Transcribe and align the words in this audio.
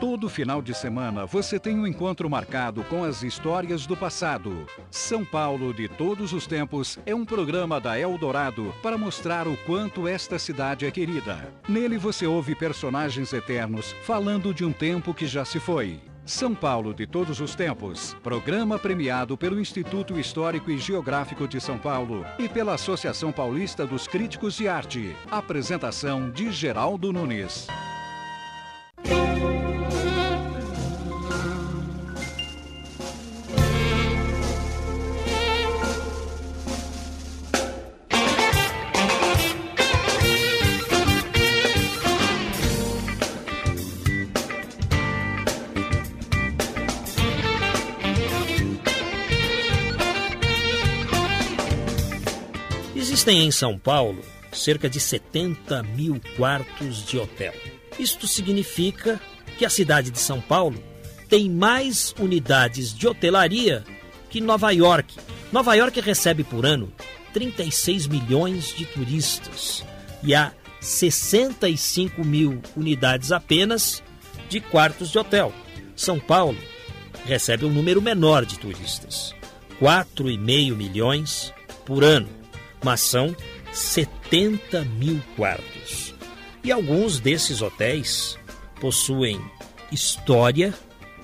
Todo 0.00 0.30
final 0.30 0.62
de 0.62 0.72
semana 0.72 1.26
você 1.26 1.58
tem 1.58 1.78
um 1.78 1.86
encontro 1.86 2.28
marcado 2.30 2.82
com 2.84 3.04
as 3.04 3.22
histórias 3.22 3.86
do 3.86 3.94
passado. 3.94 4.64
São 4.90 5.26
Paulo 5.26 5.74
de 5.74 5.88
Todos 5.88 6.32
os 6.32 6.46
Tempos 6.46 6.98
é 7.04 7.14
um 7.14 7.22
programa 7.22 7.78
da 7.78 8.00
Eldorado 8.00 8.74
para 8.82 8.96
mostrar 8.96 9.46
o 9.46 9.58
quanto 9.58 10.08
esta 10.08 10.38
cidade 10.38 10.86
é 10.86 10.90
querida. 10.90 11.52
Nele 11.68 11.98
você 11.98 12.26
ouve 12.26 12.54
personagens 12.54 13.30
eternos 13.34 13.94
falando 14.02 14.54
de 14.54 14.64
um 14.64 14.72
tempo 14.72 15.12
que 15.12 15.26
já 15.26 15.44
se 15.44 15.60
foi. 15.60 16.00
São 16.24 16.54
Paulo 16.54 16.94
de 16.94 17.06
Todos 17.06 17.38
os 17.38 17.54
Tempos, 17.54 18.16
programa 18.22 18.78
premiado 18.78 19.36
pelo 19.36 19.60
Instituto 19.60 20.18
Histórico 20.18 20.70
e 20.70 20.78
Geográfico 20.78 21.46
de 21.46 21.60
São 21.60 21.76
Paulo 21.76 22.24
e 22.38 22.48
pela 22.48 22.72
Associação 22.72 23.30
Paulista 23.32 23.86
dos 23.86 24.08
Críticos 24.08 24.56
de 24.56 24.66
Arte. 24.66 25.14
Apresentação 25.30 26.30
de 26.30 26.50
Geraldo 26.50 27.12
Nunes. 27.12 27.66
Existem 53.20 53.42
em 53.42 53.50
São 53.50 53.78
Paulo 53.78 54.24
cerca 54.50 54.88
de 54.88 54.98
70 54.98 55.82
mil 55.82 56.18
quartos 56.38 57.04
de 57.04 57.18
hotel. 57.18 57.52
Isto 57.98 58.26
significa 58.26 59.20
que 59.58 59.66
a 59.66 59.68
cidade 59.68 60.10
de 60.10 60.18
São 60.18 60.40
Paulo 60.40 60.82
tem 61.28 61.50
mais 61.50 62.14
unidades 62.18 62.94
de 62.94 63.06
hotelaria 63.06 63.84
que 64.30 64.40
Nova 64.40 64.70
York. 64.70 65.16
Nova 65.52 65.74
York 65.74 66.00
recebe 66.00 66.42
por 66.42 66.64
ano 66.64 66.90
36 67.34 68.06
milhões 68.06 68.74
de 68.74 68.86
turistas 68.86 69.84
e 70.22 70.34
há 70.34 70.50
65 70.80 72.24
mil 72.24 72.62
unidades 72.74 73.32
apenas 73.32 74.02
de 74.48 74.60
quartos 74.60 75.10
de 75.10 75.18
hotel. 75.18 75.52
São 75.94 76.18
Paulo 76.18 76.56
recebe 77.26 77.66
um 77.66 77.70
número 77.70 78.00
menor 78.00 78.46
de 78.46 78.58
turistas, 78.58 79.34
4,5 79.78 80.74
milhões 80.74 81.52
por 81.84 82.02
ano 82.02 82.39
mas 82.82 83.00
são 83.00 83.34
70 83.72 84.84
mil 84.84 85.20
quartos. 85.36 86.14
E 86.62 86.70
alguns 86.70 87.20
desses 87.20 87.62
hotéis 87.62 88.38
possuem 88.80 89.40
história 89.90 90.74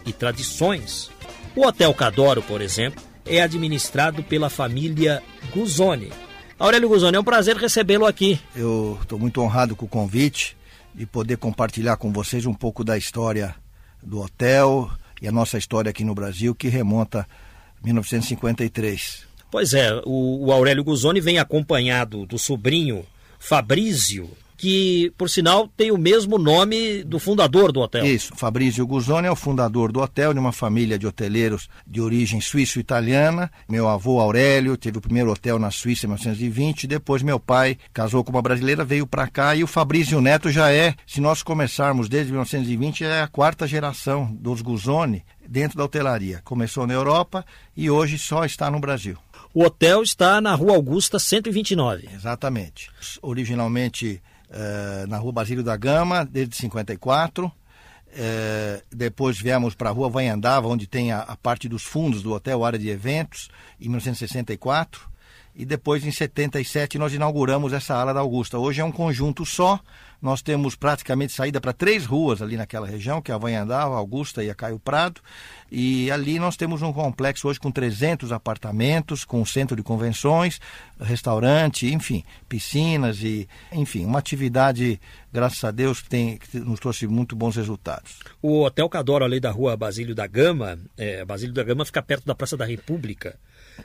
e 0.04 0.12
tradições. 0.12 1.10
O 1.54 1.66
Hotel 1.66 1.92
Cadoro, 1.94 2.42
por 2.42 2.60
exemplo, 2.60 3.02
é 3.24 3.42
administrado 3.42 4.22
pela 4.22 4.48
família 4.48 5.22
Guzoni. 5.52 6.12
Aurélio 6.58 6.88
Guzoni, 6.88 7.16
é 7.16 7.20
um 7.20 7.24
prazer 7.24 7.56
recebê-lo 7.56 8.06
aqui. 8.06 8.40
Eu 8.54 8.98
estou 9.02 9.18
muito 9.18 9.40
honrado 9.42 9.76
com 9.76 9.84
o 9.84 9.88
convite 9.88 10.56
de 10.94 11.04
poder 11.04 11.36
compartilhar 11.36 11.96
com 11.98 12.10
vocês 12.12 12.46
um 12.46 12.54
pouco 12.54 12.82
da 12.82 12.96
história 12.96 13.54
do 14.02 14.20
hotel 14.20 14.90
e 15.20 15.28
a 15.28 15.32
nossa 15.32 15.58
história 15.58 15.90
aqui 15.90 16.04
no 16.04 16.14
Brasil, 16.14 16.54
que 16.54 16.68
remonta 16.68 17.20
a 17.82 17.84
1953. 17.84 19.25
Pois 19.50 19.74
é, 19.74 19.92
o, 20.04 20.46
o 20.46 20.52
Aurélio 20.52 20.84
Guzoni 20.84 21.20
vem 21.20 21.38
acompanhado 21.38 22.26
do 22.26 22.38
sobrinho 22.38 23.04
Fabrício, 23.38 24.30
que, 24.56 25.12
por 25.18 25.28
sinal, 25.28 25.68
tem 25.76 25.90
o 25.90 25.98
mesmo 25.98 26.38
nome 26.38 27.04
do 27.04 27.18
fundador 27.18 27.70
do 27.70 27.80
hotel. 27.80 28.04
Isso, 28.04 28.34
Fabrício 28.34 28.86
Guzoni 28.86 29.28
é 29.28 29.30
o 29.30 29.36
fundador 29.36 29.92
do 29.92 30.00
hotel, 30.00 30.32
de 30.32 30.40
uma 30.40 30.52
família 30.52 30.98
de 30.98 31.06
hoteleiros 31.06 31.68
de 31.86 32.00
origem 32.00 32.40
suíço-italiana. 32.40 33.50
Meu 33.68 33.86
avô 33.88 34.18
Aurélio 34.18 34.76
teve 34.76 34.98
o 34.98 35.00
primeiro 35.00 35.30
hotel 35.30 35.58
na 35.58 35.70
Suíça 35.70 36.06
em 36.06 36.08
1920, 36.08 36.86
depois 36.86 37.22
meu 37.22 37.38
pai 37.38 37.76
casou 37.92 38.24
com 38.24 38.32
uma 38.32 38.42
brasileira, 38.42 38.84
veio 38.84 39.06
para 39.06 39.28
cá 39.28 39.54
e 39.54 39.62
o 39.62 39.66
Fabrício 39.66 40.20
Neto 40.20 40.50
já 40.50 40.72
é, 40.72 40.94
se 41.06 41.20
nós 41.20 41.42
começarmos 41.42 42.08
desde 42.08 42.32
1920, 42.32 43.04
é 43.04 43.22
a 43.22 43.28
quarta 43.28 43.66
geração 43.66 44.34
dos 44.40 44.62
Guzoni 44.62 45.22
dentro 45.46 45.76
da 45.76 45.84
hotelaria. 45.84 46.40
Começou 46.44 46.86
na 46.86 46.94
Europa 46.94 47.44
e 47.76 47.90
hoje 47.90 48.18
só 48.18 48.44
está 48.44 48.70
no 48.70 48.80
Brasil. 48.80 49.16
O 49.56 49.64
hotel 49.64 50.02
está 50.02 50.38
na 50.38 50.54
Rua 50.54 50.74
Augusta 50.74 51.18
129. 51.18 52.10
Exatamente. 52.12 52.90
Originalmente 53.22 54.20
uh, 54.50 55.06
na 55.06 55.16
Rua 55.16 55.32
Basílio 55.32 55.64
da 55.64 55.74
Gama, 55.78 56.26
desde 56.26 56.54
54. 56.56 57.46
Uh, 57.46 57.52
eh, 58.12 58.82
depois 58.92 59.40
viemos 59.40 59.74
para 59.74 59.88
a 59.88 59.92
Rua 59.94 60.10
Vanhandava, 60.10 60.68
onde 60.68 60.86
tem 60.86 61.10
a, 61.10 61.20
a, 61.20 61.34
parte 61.36 61.70
dos 61.70 61.84
fundos 61.84 62.22
do 62.22 62.34
hotel, 62.34 62.66
área 62.66 62.78
de 62.78 62.90
eventos, 62.90 63.48
em 63.80 63.88
1964. 63.88 65.08
E 65.54 65.64
depois, 65.64 66.04
em 66.04 66.10
77, 66.10 66.98
nós 66.98 67.14
inauguramos 67.14 67.72
essa 67.72 67.94
ala 67.94 68.12
da 68.12 68.20
Augusta. 68.20 68.58
Hoje 68.58 68.82
é 68.82 68.84
um 68.84 68.92
conjunto 68.92 69.46
só, 69.46 69.80
nós 70.20 70.42
temos 70.42 70.74
praticamente 70.74 71.32
saída 71.32 71.60
para 71.60 71.72
três 71.72 72.06
ruas 72.06 72.40
ali 72.40 72.56
naquela 72.56 72.86
região, 72.86 73.20
que 73.20 73.30
é 73.30 73.34
a 73.34 73.38
Vanhandava, 73.38 73.96
Augusta 73.96 74.42
e 74.42 74.50
a 74.50 74.54
Caio 74.54 74.78
Prado. 74.78 75.20
E 75.70 76.10
ali 76.10 76.38
nós 76.38 76.56
temos 76.56 76.82
um 76.82 76.92
complexo 76.92 77.48
hoje 77.48 77.58
com 77.58 77.70
300 77.70 78.32
apartamentos, 78.32 79.24
com 79.24 79.44
centro 79.44 79.76
de 79.76 79.82
convenções, 79.82 80.60
restaurante, 81.00 81.92
enfim, 81.92 82.24
piscinas 82.48 83.22
e, 83.22 83.48
enfim, 83.72 84.04
uma 84.04 84.18
atividade, 84.18 85.00
graças 85.32 85.62
a 85.64 85.70
Deus, 85.70 86.00
que, 86.00 86.08
tem, 86.08 86.38
que 86.38 86.58
nos 86.58 86.80
trouxe 86.80 87.06
muito 87.06 87.34
bons 87.34 87.56
resultados. 87.56 88.20
O 88.40 88.62
Hotel 88.62 88.88
Cadoro, 88.88 89.24
ali 89.24 89.40
da 89.40 89.50
rua 89.50 89.76
Basílio 89.76 90.14
da 90.14 90.26
Gama, 90.26 90.78
é, 90.96 91.24
Basílio 91.24 91.54
da 91.54 91.64
Gama 91.64 91.84
fica 91.84 92.02
perto 92.02 92.24
da 92.24 92.34
Praça 92.34 92.56
da 92.56 92.64
República 92.64 93.38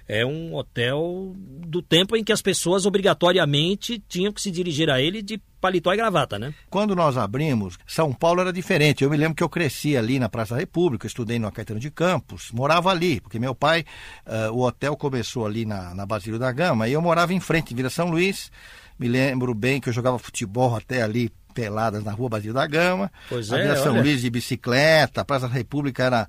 é 0.08 0.26
um 0.26 0.56
hotel 0.56 1.34
do 1.38 1.82
tempo 1.82 2.16
em 2.16 2.24
que 2.24 2.32
as 2.32 2.42
pessoas 2.42 2.86
obrigatoriamente 2.86 4.02
tinham 4.08 4.32
que 4.32 4.42
se 4.42 4.52
dirigir 4.52 4.90
a 4.90 5.02
ele 5.02 5.22
de 5.22 5.42
paletó 5.60 5.94
e 5.94 5.98
gravata, 5.98 6.40
né? 6.40 6.54
Quando 6.70 6.96
nós 6.96 7.18
abrimos, 7.18 7.78
São 7.86 8.12
Paulo 8.12 8.42
era 8.42 8.52
diferente. 8.52 9.04
Eu 9.04 9.10
me 9.10 9.18
lembro 9.18 9.36
que 9.36 9.44
eu 9.44 9.50
cresci 9.50 9.96
ali 9.96 10.18
na 10.20 10.28
Praça 10.28 10.56
da 10.56 10.60
República, 10.60 11.06
estudei 11.06 11.38
no 11.38 11.52
Caetano 11.52 11.80
de 11.80 11.92
Campos, 11.92 12.52
morava 12.52 12.90
ali, 12.90 13.22
porque 13.22 13.40
meu 13.40 13.54
pai, 13.54 13.86
uh, 14.26 14.52
o 14.52 14.66
hotel 14.66 14.98
começou 14.98 15.46
ali 15.46 15.66
na, 15.66 15.94
na 15.94 16.06
Basílio 16.06 16.40
da 16.40 16.52
Gama, 16.52 16.88
e 16.88 16.94
eu 16.94 17.02
morava 17.02 17.34
em 17.34 17.40
frente, 17.40 17.74
em 17.74 17.76
Vila 17.78 17.90
São 17.90 18.10
Luís. 18.10 18.52
Me 18.98 19.08
lembro 19.08 19.54
bem 19.54 19.80
que 19.80 19.90
eu 19.90 19.94
jogava 19.94 20.20
futebol 20.20 20.76
até 20.76 21.02
ali 21.02 21.32
peladas 21.54 22.04
na 22.04 22.12
rua 22.12 22.30
Basílio 22.30 22.54
da 22.54 22.66
Gama. 22.66 23.12
Pois 23.30 23.52
a 23.52 23.60
é, 23.60 23.64
Vila 23.64 23.76
São 23.78 23.94
olha. 23.94 24.02
Luís 24.02 24.22
de 24.22 24.30
bicicleta, 24.30 25.22
a 25.22 25.26
Praça 25.26 25.48
da 25.48 25.54
República 25.54 26.04
era 26.04 26.28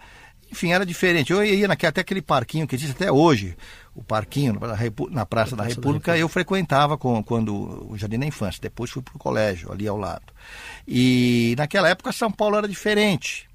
enfim, 0.53 0.73
era 0.73 0.85
diferente. 0.85 1.33
Eu 1.33 1.43
ia 1.43 1.67
naquele, 1.67 1.89
até 1.89 2.03
aquele 2.03 2.21
parquinho 2.21 2.67
que 2.67 2.75
existe 2.75 2.93
até 2.93 3.11
hoje, 3.11 3.57
o 3.95 4.05
parquinho 4.05 4.59
na 5.11 5.25
Praça 5.25 5.57
da 5.57 5.65
República, 5.65 6.17
eu 6.17 6.29
frequentava 6.29 6.99
com, 6.99 7.23
quando 7.25 7.91
o 7.91 7.97
Jardim 7.97 8.19
da 8.19 8.27
Infância. 8.27 8.61
Depois 8.61 8.91
fui 8.91 9.03
para 9.03 9.17
o 9.17 9.19
colégio, 9.19 9.73
ali 9.73 9.89
ao 9.89 9.97
lado. 9.97 10.33
E 10.87 11.55
naquela 11.57 11.89
época 11.89 12.13
São 12.13 12.31
Paulo 12.31 12.57
era 12.57 12.69
diferente. 12.69 13.49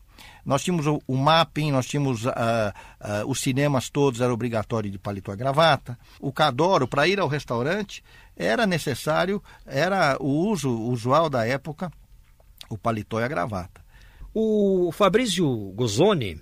Nós 0.43 0.63
tínhamos 0.63 0.87
o, 0.87 0.99
o 1.07 1.15
mapping, 1.15 1.71
nós 1.71 1.85
tínhamos 1.85 2.25
uh, 2.25 2.29
uh, 2.29 3.27
os 3.27 3.41
cinemas 3.41 3.89
todos, 3.89 4.21
era 4.21 4.33
obrigatório 4.33 4.89
de 4.89 4.97
paletó 4.97 5.33
e 5.33 5.37
gravata. 5.37 5.99
O 6.19 6.31
Cadoro, 6.31 6.87
para 6.87 7.07
ir 7.07 7.19
ao 7.19 7.27
restaurante, 7.27 8.03
era 8.35 8.65
necessário, 8.65 9.43
era 9.65 10.17
o 10.19 10.47
uso 10.47 10.71
usual 10.71 11.29
da 11.29 11.45
época, 11.45 11.91
o 12.69 12.77
paletó 12.77 13.19
e 13.19 13.23
a 13.23 13.27
gravata. 13.27 13.81
O 14.33 14.89
Fabrício 14.93 15.45
Gozoni, 15.75 16.39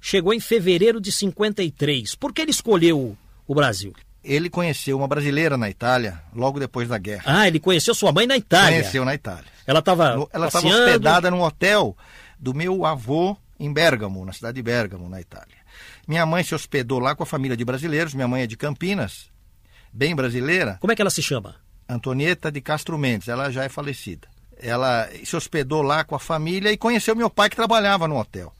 chegou 0.00 0.32
em 0.32 0.40
fevereiro 0.40 1.00
de 1.00 1.10
53. 1.12 2.14
Por 2.14 2.32
que 2.32 2.42
ele 2.42 2.50
escolheu 2.50 3.16
o 3.46 3.54
Brasil? 3.54 3.92
Ele 4.22 4.50
conheceu 4.50 4.96
uma 4.96 5.06
brasileira 5.06 5.56
na 5.56 5.70
Itália 5.70 6.20
logo 6.34 6.58
depois 6.58 6.88
da 6.88 6.98
guerra. 6.98 7.22
Ah, 7.26 7.46
ele 7.46 7.60
conheceu 7.60 7.94
sua 7.94 8.10
mãe 8.10 8.26
na 8.26 8.36
Itália. 8.36 8.80
Conheceu 8.80 9.04
na 9.04 9.14
Itália. 9.14 9.44
Ela 9.66 9.78
estava 9.78 10.28
Ela 10.32 10.46
estava 10.48 10.66
hospedada 10.66 11.30
num 11.30 11.42
hotel 11.42 11.96
do 12.38 12.52
meu 12.52 12.84
avô 12.84 13.36
em 13.58 13.72
Bergamo, 13.72 14.24
na 14.24 14.32
cidade 14.32 14.56
de 14.56 14.62
Bergamo, 14.62 15.08
na 15.08 15.20
Itália. 15.20 15.56
Minha 16.06 16.26
mãe 16.26 16.42
se 16.42 16.54
hospedou 16.54 16.98
lá 16.98 17.14
com 17.14 17.22
a 17.22 17.26
família 17.26 17.56
de 17.56 17.64
brasileiros. 17.64 18.14
Minha 18.14 18.28
mãe 18.28 18.42
é 18.42 18.46
de 18.46 18.56
Campinas, 18.56 19.30
bem 19.92 20.14
brasileira. 20.14 20.76
Como 20.80 20.92
é 20.92 20.96
que 20.96 21.02
ela 21.02 21.10
se 21.10 21.22
chama? 21.22 21.56
Antonieta 21.88 22.50
de 22.50 22.60
Castro 22.60 22.98
Mendes. 22.98 23.28
Ela 23.28 23.50
já 23.50 23.64
é 23.64 23.68
falecida. 23.68 24.28
Ela 24.58 25.08
se 25.24 25.36
hospedou 25.36 25.82
lá 25.82 26.02
com 26.02 26.14
a 26.14 26.18
família 26.18 26.72
e 26.72 26.76
conheceu 26.76 27.14
meu 27.14 27.28
pai 27.28 27.50
que 27.50 27.56
trabalhava 27.56 28.08
no 28.08 28.18
hotel. 28.18 28.52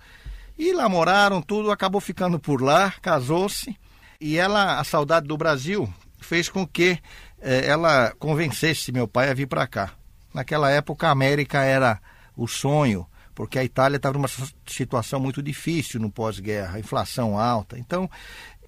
E 0.59 0.73
lá 0.73 0.89
moraram, 0.89 1.43
tudo, 1.43 1.71
acabou 1.71 2.01
ficando 2.01 2.39
por 2.39 2.63
lá, 2.63 2.93
casou-se. 3.03 3.77
E 4.21 4.39
ela, 4.39 4.81
a 4.81 4.85
saudade 4.85 5.27
do 5.27 5.37
Brasil, 5.37 5.93
fez 6.19 6.49
com 6.49 6.67
que 6.67 6.99
eh, 7.41 7.67
ela 7.67 8.13
convencesse 8.19 8.91
meu 8.91 9.07
pai 9.07 9.31
a 9.31 9.35
vir 9.35 9.47
para 9.47 9.67
cá. 9.67 9.91
Naquela 10.33 10.71
época, 10.71 11.09
a 11.09 11.11
América 11.11 11.63
era 11.63 12.01
o 12.37 12.47
sonho, 12.47 13.07
porque 13.35 13.59
a 13.59 13.65
Itália 13.65 13.97
estava 13.97 14.15
numa 14.15 14.29
situação 14.67 15.21
muito 15.21 15.43
difícil 15.43 16.01
no 16.01 16.11
pós-guerra, 16.11 16.79
inflação 16.79 17.39
alta. 17.39 17.79
Então, 17.79 18.11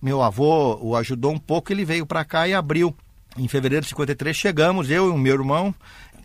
meu 0.00 0.22
avô 0.22 0.78
o 0.80 0.94
ajudou 0.96 1.32
um 1.32 1.38
pouco, 1.38 1.72
ele 1.72 1.84
veio 1.84 2.06
para 2.06 2.24
cá 2.24 2.46
e 2.46 2.54
abriu. 2.54 2.94
Em 3.36 3.46
fevereiro 3.46 3.84
de 3.84 3.90
53 3.90 4.36
chegamos, 4.36 4.90
eu 4.90 5.08
e 5.08 5.10
o 5.10 5.18
meu 5.18 5.34
irmão, 5.34 5.74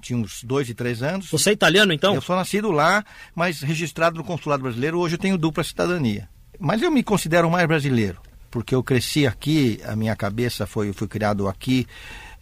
tinha 0.03 0.19
uns 0.19 0.43
dois 0.43 0.69
e 0.69 0.73
três 0.73 1.01
anos. 1.01 1.29
Você 1.31 1.51
é 1.51 1.53
italiano, 1.53 1.93
então? 1.93 2.13
Eu 2.13 2.21
sou 2.21 2.35
nascido 2.35 2.71
lá, 2.71 3.03
mas 3.33 3.61
registrado 3.61 4.17
no 4.17 4.23
consulado 4.23 4.61
brasileiro. 4.61 4.99
Hoje 4.99 5.15
eu 5.15 5.19
tenho 5.19 5.37
dupla 5.37 5.63
cidadania. 5.63 6.29
Mas 6.59 6.81
eu 6.81 6.91
me 6.91 7.01
considero 7.01 7.49
mais 7.49 7.67
brasileiro, 7.67 8.21
porque 8.51 8.75
eu 8.75 8.83
cresci 8.83 9.25
aqui, 9.25 9.79
a 9.85 9.95
minha 9.95 10.15
cabeça 10.15 10.67
foi, 10.67 10.93
fui 10.93 11.07
criado 11.07 11.47
aqui. 11.47 11.87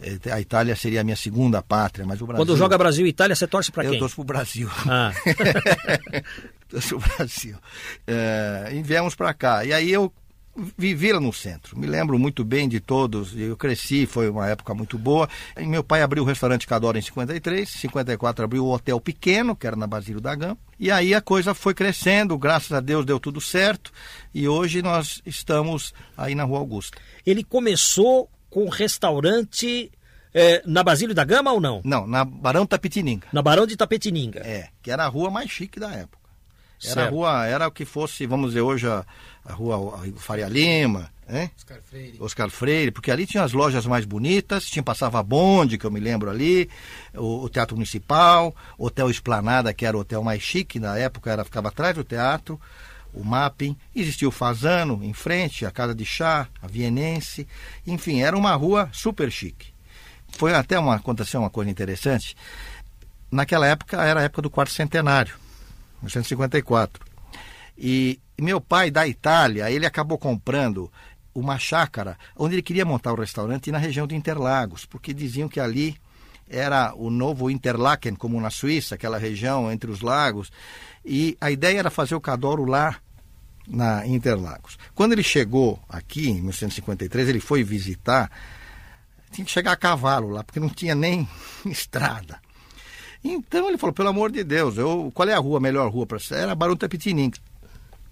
Eh, 0.01 0.31
a 0.31 0.41
Itália 0.41 0.75
seria 0.75 1.01
a 1.01 1.03
minha 1.03 1.15
segunda 1.15 1.61
pátria, 1.61 2.05
mas 2.05 2.21
o 2.21 2.25
Brasil... 2.25 2.45
Quando 2.45 2.57
joga 2.57 2.77
Brasil 2.77 3.05
e 3.05 3.09
Itália, 3.09 3.35
você 3.35 3.47
torce 3.47 3.71
para 3.71 3.83
quem? 3.83 3.93
Eu 3.93 3.99
torço 3.99 4.15
para 4.15 4.21
o 4.21 4.25
Brasil. 4.25 4.69
Ah. 4.87 5.11
torço 6.67 6.99
para 6.99 7.13
o 7.13 7.17
Brasil. 7.17 7.55
É, 8.07 8.71
e 8.73 8.81
viemos 8.81 9.15
para 9.15 9.33
cá. 9.33 9.63
E 9.63 9.71
aí 9.71 9.91
eu 9.91 10.11
vivi 10.77 11.11
lá 11.11 11.19
no 11.19 11.31
centro. 11.31 11.77
Me 11.77 11.87
lembro 11.87 12.17
muito 12.19 12.43
bem 12.43 12.67
de 12.67 12.79
todos. 12.79 13.35
Eu 13.37 13.55
cresci, 13.55 14.05
foi 14.05 14.29
uma 14.29 14.47
época 14.47 14.73
muito 14.73 14.97
boa. 14.97 15.29
E 15.57 15.65
meu 15.65 15.83
pai 15.83 16.01
abriu 16.01 16.23
o 16.23 16.25
restaurante 16.25 16.67
Cadora 16.67 16.97
em 16.97 17.01
53, 17.01 17.67
54 17.69 18.45
abriu 18.45 18.65
o 18.65 18.73
Hotel 18.73 18.99
Pequeno, 18.99 19.55
que 19.55 19.65
era 19.65 19.75
na 19.75 19.87
Basílio 19.87 20.21
da 20.21 20.35
Gama. 20.35 20.57
E 20.79 20.91
aí 20.91 21.13
a 21.13 21.21
coisa 21.21 21.53
foi 21.53 21.73
crescendo, 21.73 22.37
graças 22.37 22.71
a 22.71 22.79
Deus 22.79 23.05
deu 23.05 23.19
tudo 23.19 23.39
certo. 23.39 23.91
E 24.33 24.47
hoje 24.47 24.81
nós 24.81 25.21
estamos 25.25 25.93
aí 26.17 26.35
na 26.35 26.43
Rua 26.43 26.59
Augusta. 26.59 26.97
Ele 27.25 27.43
começou 27.43 28.29
com 28.49 28.67
restaurante 28.67 29.91
é, 30.33 30.61
na 30.65 30.83
Basílio 30.83 31.13
da 31.15 31.23
Gama 31.23 31.51
ou 31.51 31.61
não? 31.61 31.81
Não, 31.83 32.07
na 32.07 32.23
Barão 32.23 32.65
Tapetininga. 32.65 33.27
Na 33.31 33.41
Barão 33.41 33.65
de 33.65 33.75
Tapetininga. 33.75 34.39
É, 34.39 34.69
que 34.81 34.91
era 34.91 35.05
a 35.05 35.07
rua 35.07 35.29
mais 35.29 35.49
chique 35.49 35.79
da 35.79 35.91
época. 35.91 36.20
Era 36.83 36.93
Certo. 36.93 37.07
a 37.07 37.09
rua, 37.09 37.45
era 37.45 37.67
o 37.67 37.71
que 37.71 37.85
fosse, 37.85 38.25
vamos 38.25 38.49
dizer, 38.49 38.61
hoje 38.61 38.87
a, 38.87 39.05
a 39.45 39.53
rua 39.53 39.99
Faria 40.17 40.47
Lima, 40.47 41.11
né? 41.27 41.51
Oscar 41.57 41.79
Freire. 41.81 42.17
Oscar 42.19 42.49
Freire, 42.49 42.91
porque 42.91 43.11
ali 43.11 43.25
tinha 43.25 43.43
as 43.43 43.53
lojas 43.53 43.85
mais 43.85 44.03
bonitas, 44.03 44.65
tinha 44.65 44.83
passava 44.83 45.21
bonde, 45.23 45.77
que 45.77 45.85
eu 45.85 45.91
me 45.91 45.99
lembro 45.99 46.29
ali, 46.29 46.69
o, 47.15 47.43
o 47.43 47.49
Teatro 47.49 47.75
Municipal, 47.75 48.55
Hotel 48.77 49.09
Esplanada, 49.09 49.73
que 49.73 49.85
era 49.85 49.95
o 49.95 50.01
hotel 50.01 50.23
mais 50.23 50.41
chique 50.41 50.79
na 50.79 50.97
época, 50.97 51.31
era 51.31 51.43
ficava 51.43 51.69
atrás 51.69 51.95
do 51.95 52.03
teatro, 52.03 52.59
o 53.13 53.23
Mapping, 53.23 53.75
existia 53.95 54.27
o 54.27 54.31
Fazano 54.31 55.03
em 55.03 55.13
frente, 55.13 55.65
a 55.65 55.71
Casa 55.71 55.93
de 55.93 56.05
Chá, 56.05 56.47
a 56.61 56.67
Vienense, 56.67 57.47
enfim, 57.85 58.21
era 58.21 58.35
uma 58.37 58.53
rua 58.53 58.89
super 58.91 59.31
chique. 59.31 59.67
Foi 60.37 60.53
até 60.53 60.79
uma 60.79 60.95
aconteceu 60.95 61.39
uma 61.41 61.49
coisa 61.49 61.69
interessante. 61.69 62.35
Naquela 63.29 63.67
época 63.67 64.01
era 64.03 64.21
a 64.21 64.23
época 64.23 64.41
do 64.41 64.49
quarto 64.49 64.71
centenário, 64.71 65.35
1954. 66.01 67.05
E 67.77 68.19
meu 68.39 68.59
pai 68.59 68.91
da 68.91 69.07
Itália, 69.07 69.71
ele 69.71 69.85
acabou 69.85 70.17
comprando 70.17 70.91
uma 71.33 71.57
chácara 71.57 72.17
onde 72.35 72.55
ele 72.55 72.61
queria 72.61 72.85
montar 72.85 73.13
o 73.13 73.19
restaurante 73.19 73.71
na 73.71 73.77
região 73.77 74.05
de 74.05 74.15
Interlagos, 74.15 74.85
porque 74.85 75.13
diziam 75.13 75.47
que 75.47 75.59
ali 75.59 75.95
era 76.49 76.93
o 76.95 77.09
novo 77.09 77.49
Interlaken, 77.49 78.15
como 78.15 78.39
na 78.41 78.49
Suíça, 78.49 78.95
aquela 78.95 79.17
região 79.17 79.71
entre 79.71 79.89
os 79.89 80.01
lagos. 80.01 80.51
E 81.03 81.37
a 81.39 81.49
ideia 81.49 81.79
era 81.79 81.89
fazer 81.89 82.13
o 82.13 82.21
Cadoro 82.21 82.65
lá 82.65 82.97
na 83.67 84.05
Interlagos. 84.05 84.77
Quando 84.93 85.13
ele 85.13 85.23
chegou 85.23 85.79
aqui, 85.87 86.29
em 86.29 86.35
1953, 86.35 87.29
ele 87.29 87.39
foi 87.39 87.63
visitar, 87.63 88.29
tinha 89.31 89.45
que 89.45 89.51
chegar 89.51 89.71
a 89.71 89.77
cavalo 89.77 90.29
lá, 90.29 90.43
porque 90.43 90.59
não 90.59 90.69
tinha 90.69 90.93
nem 90.93 91.27
estrada. 91.65 92.39
Então 93.23 93.67
ele 93.67 93.77
falou, 93.77 93.93
pelo 93.93 94.09
amor 94.09 94.31
de 94.31 94.43
Deus, 94.43 94.77
eu, 94.77 95.11
qual 95.13 95.29
é 95.29 95.33
a 95.33 95.39
rua, 95.39 95.57
a 95.57 95.61
melhor 95.61 95.89
rua 95.91 96.05
para 96.05 96.19
ser? 96.19 96.35
Era 96.35 96.55
Barão 96.55 96.75
Tapetininga. 96.75 97.37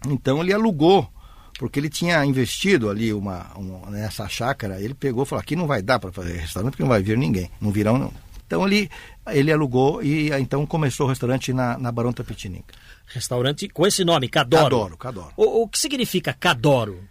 Então 0.07 0.41
ele 0.41 0.53
alugou, 0.53 1.09
porque 1.57 1.79
ele 1.79 1.89
tinha 1.89 2.23
investido 2.25 2.89
ali 2.89 3.11
uma, 3.11 3.47
uma, 3.55 3.89
nessa 3.89 4.27
chácara, 4.29 4.79
ele 4.79 4.93
pegou 4.93 5.23
e 5.23 5.25
falou, 5.25 5.41
aqui 5.41 5.55
não 5.55 5.67
vai 5.67 5.81
dar 5.81 5.99
para 5.99 6.11
fazer 6.11 6.37
restaurante, 6.37 6.71
porque 6.71 6.83
não 6.83 6.89
vai 6.89 7.01
vir 7.01 7.17
ninguém, 7.17 7.49
não 7.59 7.71
virão 7.71 7.97
não. 7.97 8.13
Então 8.45 8.65
ele, 8.65 8.89
ele 9.27 9.51
alugou 9.51 10.01
e 10.01 10.31
então 10.31 10.65
começou 10.65 11.05
o 11.05 11.09
restaurante 11.09 11.53
na, 11.53 11.77
na 11.77 11.91
Barão 11.91 12.13
Tapetininga. 12.13 12.65
Restaurante 13.07 13.67
com 13.67 13.85
esse 13.85 14.03
nome, 14.03 14.27
Cadoro. 14.29 14.63
Cadoro, 14.63 14.97
Cadoro. 14.97 15.33
O, 15.35 15.63
o 15.63 15.67
que 15.67 15.77
significa 15.77 16.33
Cadoro? 16.33 17.03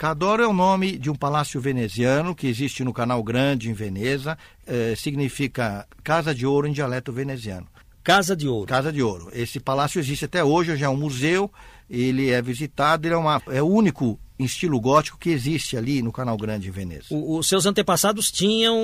Cadoro 0.00 0.42
é 0.42 0.46
o 0.46 0.52
nome 0.54 0.96
de 0.96 1.10
um 1.10 1.14
palácio 1.14 1.60
veneziano 1.60 2.34
que 2.34 2.46
existe 2.46 2.82
no 2.82 2.90
Canal 2.90 3.22
Grande, 3.22 3.68
em 3.68 3.74
Veneza. 3.74 4.38
Eh, 4.66 4.94
significa 4.96 5.86
Casa 6.02 6.34
de 6.34 6.46
Ouro 6.46 6.66
em 6.66 6.72
dialeto 6.72 7.12
veneziano. 7.12 7.66
Casa 8.02 8.34
de 8.34 8.48
Ouro. 8.48 8.66
Casa 8.66 8.90
de 8.90 9.02
Ouro. 9.02 9.28
Esse 9.30 9.60
palácio 9.60 9.98
existe 9.98 10.24
até 10.24 10.42
hoje, 10.42 10.72
hoje 10.72 10.82
é 10.82 10.88
um 10.88 10.96
museu, 10.96 11.52
ele 11.90 12.30
é 12.30 12.40
visitado, 12.40 13.06
ele 13.06 13.12
é, 13.12 13.18
uma, 13.18 13.42
é 13.50 13.60
o 13.62 13.66
único 13.66 14.18
em 14.38 14.44
estilo 14.44 14.80
gótico 14.80 15.18
que 15.18 15.28
existe 15.28 15.76
ali 15.76 16.00
no 16.00 16.10
Canal 16.10 16.38
Grande, 16.38 16.68
em 16.68 16.70
Veneza. 16.70 17.04
O- 17.10 17.36
os 17.36 17.46
seus 17.46 17.66
antepassados 17.66 18.30
tinham 18.32 18.74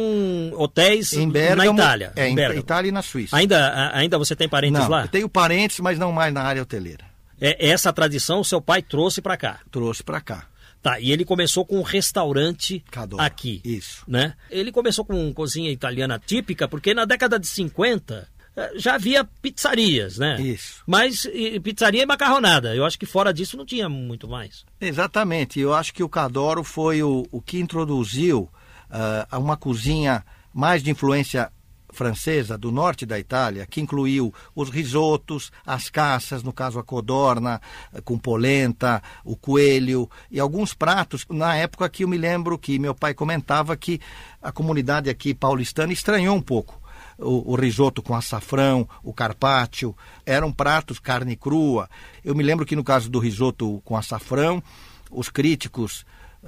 hotéis 0.53 1.15
Bergamo, 1.15 1.73
na 1.79 1.83
Itália. 1.83 2.13
É, 2.15 2.29
em 2.29 2.35
Bergamo. 2.35 2.61
Itália 2.61 2.89
e 2.91 2.93
na 2.93 3.01
Suíça. 3.01 3.35
Ainda, 3.35 3.91
ainda 3.97 4.19
você 4.19 4.37
tem 4.37 4.51
parentes 4.51 4.83
não, 4.83 4.91
lá? 4.91 5.05
eu 5.05 5.09
tenho 5.09 5.31
parentes, 5.31 5.81
mas 5.81 5.99
não 5.99 6.13
mais 6.13 6.35
na 6.35 6.43
área 6.43 6.61
hoteleira. 6.61 7.07
É, 7.41 7.71
essa 7.71 7.91
tradição 7.91 8.45
seu 8.45 8.61
pai 8.61 8.83
trouxe 8.83 9.23
para 9.23 9.39
cá. 9.39 9.61
Trouxe 9.71 10.03
para 10.03 10.21
cá. 10.21 10.45
Tá, 10.87 11.01
e 11.01 11.11
ele 11.11 11.25
começou 11.25 11.67
com 11.67 11.81
um 11.81 11.83
restaurante 11.83 12.85
aqui. 13.19 13.61
Isso. 13.65 14.05
Né? 14.07 14.35
Ele 14.49 14.71
começou 14.71 15.05
com 15.05 15.35
cozinha 15.35 15.69
italiana 15.69 16.17
típica, 16.25 16.69
porque 16.69 16.95
na 16.95 17.05
década 17.05 17.41
de 17.41 17.49
50 17.49 18.29
eh, 18.57 18.73
já 18.77 18.95
havia 18.95 19.25
pizzarias, 19.25 20.17
né? 20.17 20.41
Isso. 20.41 20.85
Mas 20.87 21.25
e, 21.25 21.59
pizzaria 21.59 22.05
e 22.05 22.07
macarronada. 22.07 22.73
Eu 22.73 22.85
acho 22.85 22.97
que 22.97 23.05
fora 23.05 23.35
disso 23.35 23.57
não 23.57 23.67
tinha 23.67 23.89
muito 23.89 24.29
mais. 24.29 24.65
Exatamente. 24.81 25.59
Eu 25.59 25.75
acho 25.75 25.93
que 25.93 26.05
o 26.05 26.09
Cadoro 26.09 26.63
foi 26.63 27.03
o, 27.03 27.27
o 27.33 27.43
que 27.43 27.59
introduziu 27.59 28.49
ah, 28.89 29.27
uma 29.33 29.57
cozinha 29.57 30.25
mais 30.55 30.85
de 30.85 30.93
influência 30.93 31.51
francesa 31.97 32.59
do 32.59 32.71
norte 32.71 33.07
da 33.07 33.19
Itália, 33.19 33.67
que 33.67 33.81
incluiu 33.81 34.33
os 34.55 34.69
risotos, 34.69 35.51
as 35.67 35.89
caças, 35.89 36.43
no 36.43 36.53
caso 36.53 36.79
a 36.79 36.85
codorna, 36.85 37.61
eh, 37.93 38.01
com 38.03 38.19
polenta, 38.19 39.03
o 39.25 39.35
coelho 39.35 40.09
e 40.31 40.39
alguns 40.39 40.75
pratos. 40.75 41.27
Na 41.31 41.57
época 41.57 41.89
que 41.89 42.05
eu 42.05 42.09
me 42.09 42.19
lembro 42.19 42.59
que 42.59 42.79
meu 42.79 42.95
pai 42.95 43.15
comentava 43.15 43.77
que 43.77 44.01
a 44.43 44.53
comunidade 44.53 45.09
aqui 45.09 45.35
paulistana 45.35 45.93
estranhou 45.93 46.37
um 46.37 46.43
pouco 46.43 46.81
o, 47.19 47.53
o 47.53 47.55
risoto 47.57 48.03
com 48.03 48.15
açafrão, 48.15 48.89
o 49.03 49.13
carpaccio, 49.13 49.97
eram 50.25 50.53
pratos 50.53 50.99
carne 50.99 51.35
crua. 51.35 51.89
Eu 52.25 52.35
me 52.35 52.43
lembro 52.43 52.67
que 52.67 52.77
no 52.77 52.85
caso 52.85 53.11
do 53.11 53.19
risoto 53.19 53.81
com 53.85 53.97
açafrão, 53.97 54.63
os 55.11 55.29
críticos 55.29 56.05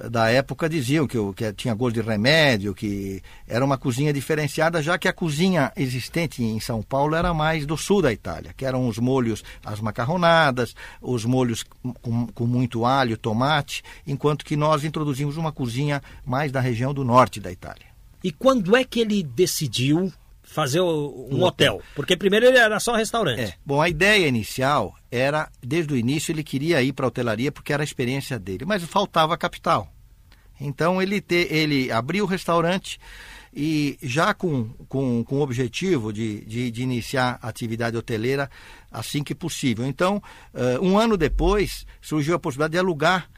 da 0.09 0.29
época 0.29 0.69
diziam 0.69 1.07
que, 1.07 1.17
que 1.33 1.51
tinha 1.53 1.73
gosto 1.73 1.95
de 1.95 2.01
remédio, 2.01 2.73
que 2.73 3.21
era 3.47 3.65
uma 3.65 3.77
cozinha 3.77 4.13
diferenciada, 4.13 4.81
já 4.81 4.97
que 4.97 5.07
a 5.07 5.13
cozinha 5.13 5.71
existente 5.75 6.43
em 6.43 6.59
São 6.59 6.81
Paulo 6.81 7.15
era 7.15 7.33
mais 7.33 7.65
do 7.65 7.75
sul 7.75 8.01
da 8.01 8.11
Itália, 8.11 8.53
que 8.55 8.65
eram 8.65 8.87
os 8.87 8.97
molhos, 8.97 9.43
as 9.65 9.79
macarronadas, 9.81 10.75
os 11.01 11.25
molhos 11.25 11.63
com, 12.01 12.27
com 12.27 12.45
muito 12.45 12.85
alho, 12.85 13.17
tomate, 13.17 13.83
enquanto 14.05 14.45
que 14.45 14.55
nós 14.55 14.83
introduzimos 14.83 15.37
uma 15.37 15.51
cozinha 15.51 16.01
mais 16.25 16.51
da 16.51 16.59
região 16.59 16.93
do 16.93 17.03
norte 17.03 17.39
da 17.39 17.51
Itália. 17.51 17.87
E 18.23 18.31
quando 18.31 18.75
é 18.75 18.83
que 18.83 18.99
ele 18.99 19.23
decidiu 19.23 20.11
fazer 20.49 20.81
um, 20.81 21.27
Um 21.31 21.43
hotel? 21.43 21.75
hotel. 21.75 21.81
Porque 21.95 22.17
primeiro 22.17 22.45
ele 22.45 22.57
era 22.57 22.79
só 22.79 22.95
restaurante. 22.95 23.39
É. 23.41 23.53
Bom, 23.65 23.81
a 23.81 23.87
ideia 23.87 24.27
inicial 24.27 24.95
era, 25.11 25.49
desde 25.61 25.93
o 25.93 25.97
início, 25.97 26.31
ele 26.31 26.43
queria 26.43 26.81
ir 26.81 26.91
para 26.91 27.05
a 27.05 27.07
hotelaria 27.07 27.51
porque 27.51 27.71
era 27.71 27.83
a 27.83 27.85
experiência 27.85 28.39
dele, 28.39 28.65
mas 28.65 28.83
faltava 28.83 29.37
capital. 29.37 29.87
Então 30.59 31.01
ele, 31.01 31.21
te, 31.21 31.47
ele 31.49 31.91
abriu 31.91 32.25
o 32.25 32.27
restaurante 32.27 32.99
e 33.53 33.97
já 34.01 34.33
com, 34.33 34.69
com, 34.87 35.23
com 35.23 35.37
o 35.37 35.41
objetivo 35.41 36.13
de, 36.13 36.45
de, 36.45 36.71
de 36.71 36.83
iniciar 36.83 37.39
a 37.41 37.49
atividade 37.49 37.97
hoteleira 37.97 38.49
assim 38.91 39.23
que 39.23 39.33
possível. 39.33 39.85
Então, 39.85 40.21
eh, 40.53 40.79
um 40.81 40.97
ano 40.97 41.17
depois, 41.17 41.85
surgiu 42.01 42.35
a 42.35 42.39
possibilidade 42.39 42.73
de 42.73 42.79
alugar 42.79 43.29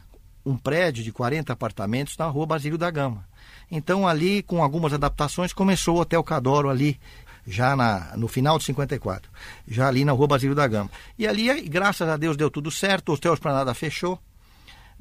um 0.45 0.57
prédio 0.57 1.03
de 1.03 1.11
40 1.11 1.53
apartamentos 1.53 2.17
na 2.17 2.25
rua 2.25 2.45
Basílio 2.45 2.77
da 2.77 2.89
Gama. 2.89 3.25
Então, 3.69 4.07
ali, 4.07 4.43
com 4.43 4.61
algumas 4.61 4.91
adaptações, 4.91 5.53
começou 5.53 5.97
o 5.97 6.01
Hotel 6.01 6.23
Cadoro 6.23 6.69
ali, 6.69 6.99
já 7.47 7.75
na, 7.75 8.15
no 8.17 8.27
final 8.27 8.57
de 8.57 8.65
54, 8.65 9.31
já 9.67 9.87
ali 9.87 10.03
na 10.03 10.11
rua 10.11 10.27
Basílio 10.27 10.55
da 10.55 10.67
Gama. 10.67 10.89
E 11.17 11.25
ali, 11.25 11.61
graças 11.69 12.07
a 12.07 12.17
Deus, 12.17 12.35
deu 12.35 12.51
tudo 12.51 12.69
certo, 12.69 13.09
o 13.09 13.13
Hotel 13.13 13.33
Esplanada 13.33 13.73
fechou. 13.73 14.19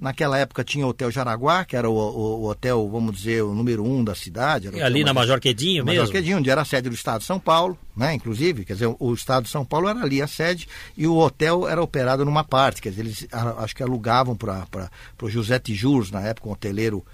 Naquela 0.00 0.38
época 0.38 0.64
tinha 0.64 0.87
o 0.87 0.88
Hotel 0.88 1.11
Jaraguá, 1.11 1.62
que 1.64 1.76
era 1.76 1.88
o, 1.90 1.92
o- 1.95 2.40
o 2.40 2.49
hotel, 2.49 2.88
vamos 2.90 3.14
dizer, 3.16 3.42
o 3.42 3.54
número 3.54 3.85
um 3.85 4.02
da 4.02 4.14
cidade. 4.14 4.71
E 4.73 4.80
ali 4.83 5.04
na 5.04 5.12
Major 5.12 5.38
Quedinho 5.38 5.85
Major 5.85 6.00
mesmo? 6.04 6.12
Quedinho, 6.12 6.38
onde 6.38 6.49
era 6.49 6.62
a 6.62 6.64
sede 6.64 6.88
do 6.88 6.95
Estado 6.95 7.21
de 7.21 7.26
São 7.26 7.38
Paulo, 7.38 7.76
né? 7.95 8.14
Inclusive, 8.14 8.64
quer 8.64 8.73
dizer, 8.73 8.95
o 8.99 9.12
Estado 9.12 9.45
de 9.45 9.50
São 9.50 9.62
Paulo 9.64 9.88
era 9.88 10.00
ali 10.00 10.23
a 10.23 10.26
sede 10.26 10.66
e 10.97 11.07
o 11.07 11.16
hotel 11.19 11.69
era 11.69 11.83
operado 11.83 12.25
numa 12.25 12.42
parte, 12.42 12.80
quer 12.80 12.88
dizer, 12.90 13.02
eles 13.02 13.26
a- 13.30 13.62
acho 13.62 13.76
que 13.76 13.83
alugavam 13.83 14.35
para 14.35 14.66
o 15.21 15.28
José 15.28 15.59
Tijurs, 15.59 16.11
na 16.11 16.23
época, 16.23 16.49
um 16.49 16.52
hoteleiro. 16.52 17.04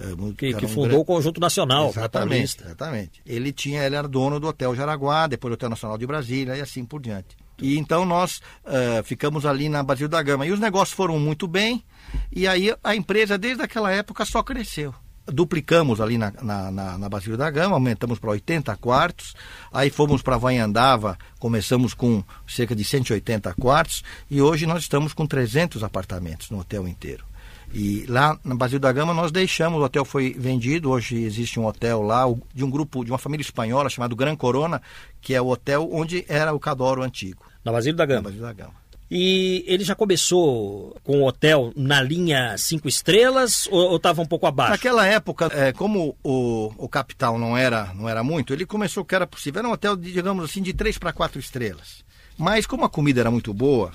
eh, 0.00 0.14
muito- 0.16 0.36
Que, 0.38 0.52
que 0.54 0.64
um 0.64 0.68
fundou 0.68 0.88
gran- 0.88 0.98
o 0.98 1.04
Conjunto 1.04 1.38
Nacional. 1.40 1.90
Exatamente, 1.90 2.28
paulista. 2.30 2.64
exatamente. 2.64 3.20
Ele 3.24 3.52
tinha, 3.52 3.84
ele 3.84 3.94
era 3.94 4.08
dono 4.08 4.40
do 4.40 4.48
Hotel 4.48 4.74
Jaraguá, 4.74 5.26
depois 5.28 5.50
do 5.50 5.54
Hotel 5.54 5.68
Nacional 5.70 5.96
de 5.98 6.06
Brasília 6.06 6.56
e 6.56 6.60
assim 6.60 6.84
por 6.84 7.00
diante. 7.00 7.36
E 7.60 7.78
então 7.78 8.04
nós 8.04 8.40
eh, 8.66 9.02
ficamos 9.04 9.46
ali 9.46 9.68
na 9.68 9.82
Basílio 9.82 10.08
da 10.08 10.20
Gama. 10.22 10.44
E 10.46 10.50
os 10.50 10.58
negócios 10.58 10.96
foram 10.96 11.20
muito 11.20 11.46
bem, 11.46 11.84
e 12.30 12.46
aí 12.46 12.74
a 12.82 12.94
empresa, 12.94 13.38
desde 13.38 13.62
aquela 13.62 13.90
época, 13.90 14.24
só 14.24 14.42
cresceu. 14.42 14.94
duplicamos 15.26 16.00
ali 16.00 16.18
na, 16.18 16.32
na, 16.42 16.70
na, 16.70 16.98
na 16.98 17.08
Basílio 17.08 17.36
da 17.36 17.50
Gama, 17.50 17.74
aumentamos 17.74 18.18
para 18.18 18.30
80 18.30 18.76
quartos, 18.76 19.34
aí 19.72 19.90
fomos 19.90 20.22
para 20.22 20.36
Vanhandava, 20.36 21.16
começamos 21.38 21.94
com 21.94 22.24
cerca 22.46 22.74
de 22.74 22.84
180 22.84 23.54
quartos, 23.54 24.02
e 24.30 24.42
hoje 24.42 24.66
nós 24.66 24.82
estamos 24.82 25.12
com 25.12 25.26
300 25.26 25.84
apartamentos 25.84 26.50
no 26.50 26.58
hotel 26.58 26.88
inteiro. 26.88 27.24
E 27.74 28.04
lá 28.06 28.38
na 28.44 28.54
Basílio 28.54 28.80
da 28.80 28.92
Gama 28.92 29.14
nós 29.14 29.32
deixamos, 29.32 29.80
o 29.80 29.84
hotel 29.84 30.04
foi 30.04 30.34
vendido, 30.34 30.90
hoje 30.90 31.22
existe 31.22 31.58
um 31.58 31.66
hotel 31.66 32.02
lá 32.02 32.24
de 32.54 32.62
um 32.62 32.70
grupo, 32.70 33.02
de 33.02 33.10
uma 33.10 33.18
família 33.18 33.42
espanhola 33.42 33.88
chamado 33.88 34.14
Gran 34.14 34.36
Corona, 34.36 34.82
que 35.22 35.34
é 35.34 35.40
o 35.40 35.48
hotel 35.48 35.88
onde 35.90 36.24
era 36.28 36.52
o 36.52 36.60
Cadoro 36.60 37.02
antigo. 37.02 37.42
Na 37.64 37.72
Basílio 37.72 37.96
da 37.96 38.04
Gama? 38.04 38.22
Na 38.22 38.24
Basílio 38.24 38.46
da 38.46 38.52
Gama. 38.52 38.81
E 39.14 39.62
ele 39.66 39.84
já 39.84 39.94
começou 39.94 40.96
com 41.04 41.20
o 41.20 41.26
hotel 41.26 41.70
na 41.76 42.00
linha 42.00 42.56
cinco 42.56 42.88
estrelas 42.88 43.68
ou 43.70 43.96
estava 43.96 44.22
um 44.22 44.26
pouco 44.26 44.46
abaixo? 44.46 44.70
Naquela 44.70 45.06
época, 45.06 45.50
é, 45.52 45.70
como 45.70 46.16
o, 46.24 46.72
o 46.78 46.88
capital 46.88 47.38
não 47.38 47.54
era, 47.54 47.92
não 47.92 48.08
era 48.08 48.24
muito, 48.24 48.54
ele 48.54 48.64
começou 48.64 49.02
o 49.02 49.04
que 49.06 49.14
era 49.14 49.26
possível. 49.26 49.58
Era 49.58 49.68
um 49.68 49.72
hotel, 49.72 49.96
de, 49.96 50.10
digamos 50.10 50.42
assim, 50.42 50.62
de 50.62 50.72
três 50.72 50.96
para 50.96 51.12
quatro 51.12 51.38
estrelas. 51.38 52.02
Mas 52.38 52.64
como 52.64 52.86
a 52.86 52.88
comida 52.88 53.20
era 53.20 53.30
muito 53.30 53.52
boa, 53.52 53.92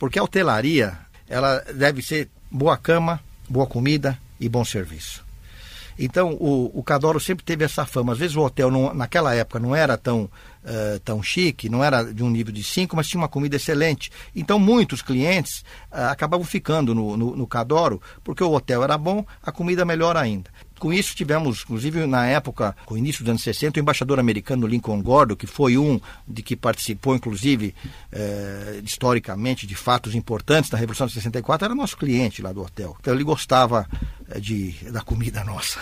porque 0.00 0.18
a 0.18 0.24
hotelaria, 0.24 0.98
ela 1.28 1.60
deve 1.72 2.02
ser 2.02 2.28
boa 2.50 2.76
cama, 2.76 3.20
boa 3.48 3.68
comida 3.68 4.18
e 4.40 4.48
bom 4.48 4.64
serviço. 4.64 5.24
Então, 5.96 6.32
o, 6.40 6.72
o 6.74 6.82
Cadoro 6.82 7.20
sempre 7.20 7.44
teve 7.44 7.64
essa 7.64 7.86
fama. 7.86 8.14
Às 8.14 8.18
vezes 8.18 8.36
o 8.36 8.42
hotel, 8.42 8.68
não, 8.70 8.92
naquela 8.92 9.32
época, 9.32 9.60
não 9.60 9.76
era 9.76 9.96
tão, 9.96 10.28
uh, 10.66 11.00
tão 11.00 11.22
chique, 11.22 11.68
não 11.68 11.82
era 11.82 12.02
de 12.02 12.22
um 12.22 12.28
nível 12.28 12.52
de 12.52 12.62
cinco, 12.62 12.96
mas 12.96 13.08
tinha 13.08 13.20
uma 13.20 13.28
comida 13.28 13.56
excelente. 13.56 14.10
Então, 14.34 14.58
muitos 14.58 15.00
clientes 15.00 15.64
uh, 15.92 16.10
acabavam 16.10 16.44
ficando 16.44 16.94
no, 16.94 17.16
no, 17.16 17.36
no 17.36 17.46
Cadoro, 17.46 18.02
porque 18.24 18.42
o 18.42 18.52
hotel 18.52 18.82
era 18.82 18.98
bom, 18.98 19.24
a 19.42 19.52
comida 19.52 19.84
melhor 19.84 20.16
ainda. 20.16 20.50
Com 20.78 20.92
isso, 20.92 21.16
tivemos, 21.16 21.62
inclusive, 21.62 22.06
na 22.06 22.26
época, 22.26 22.76
com 22.84 22.94
o 22.94 22.98
início 22.98 23.24
dos 23.24 23.30
anos 23.30 23.42
60, 23.42 23.80
o 23.80 23.82
embaixador 23.82 24.20
americano 24.20 24.66
Lincoln 24.66 25.00
Gordon, 25.00 25.34
que 25.34 25.46
foi 25.46 25.78
um 25.78 25.98
de 26.28 26.42
que 26.42 26.54
participou, 26.54 27.16
inclusive, 27.16 27.74
eh, 28.12 28.82
historicamente, 28.84 29.66
de 29.66 29.74
fatos 29.74 30.14
importantes 30.14 30.68
da 30.68 30.76
Revolução 30.76 31.06
de 31.06 31.14
64, 31.14 31.64
era 31.64 31.74
nosso 31.74 31.96
cliente 31.96 32.42
lá 32.42 32.52
do 32.52 32.60
hotel. 32.60 32.94
Então, 33.00 33.14
ele 33.14 33.24
gostava 33.24 33.88
eh, 34.28 34.38
de, 34.38 34.72
da 34.92 35.00
comida 35.00 35.42
nossa. 35.44 35.80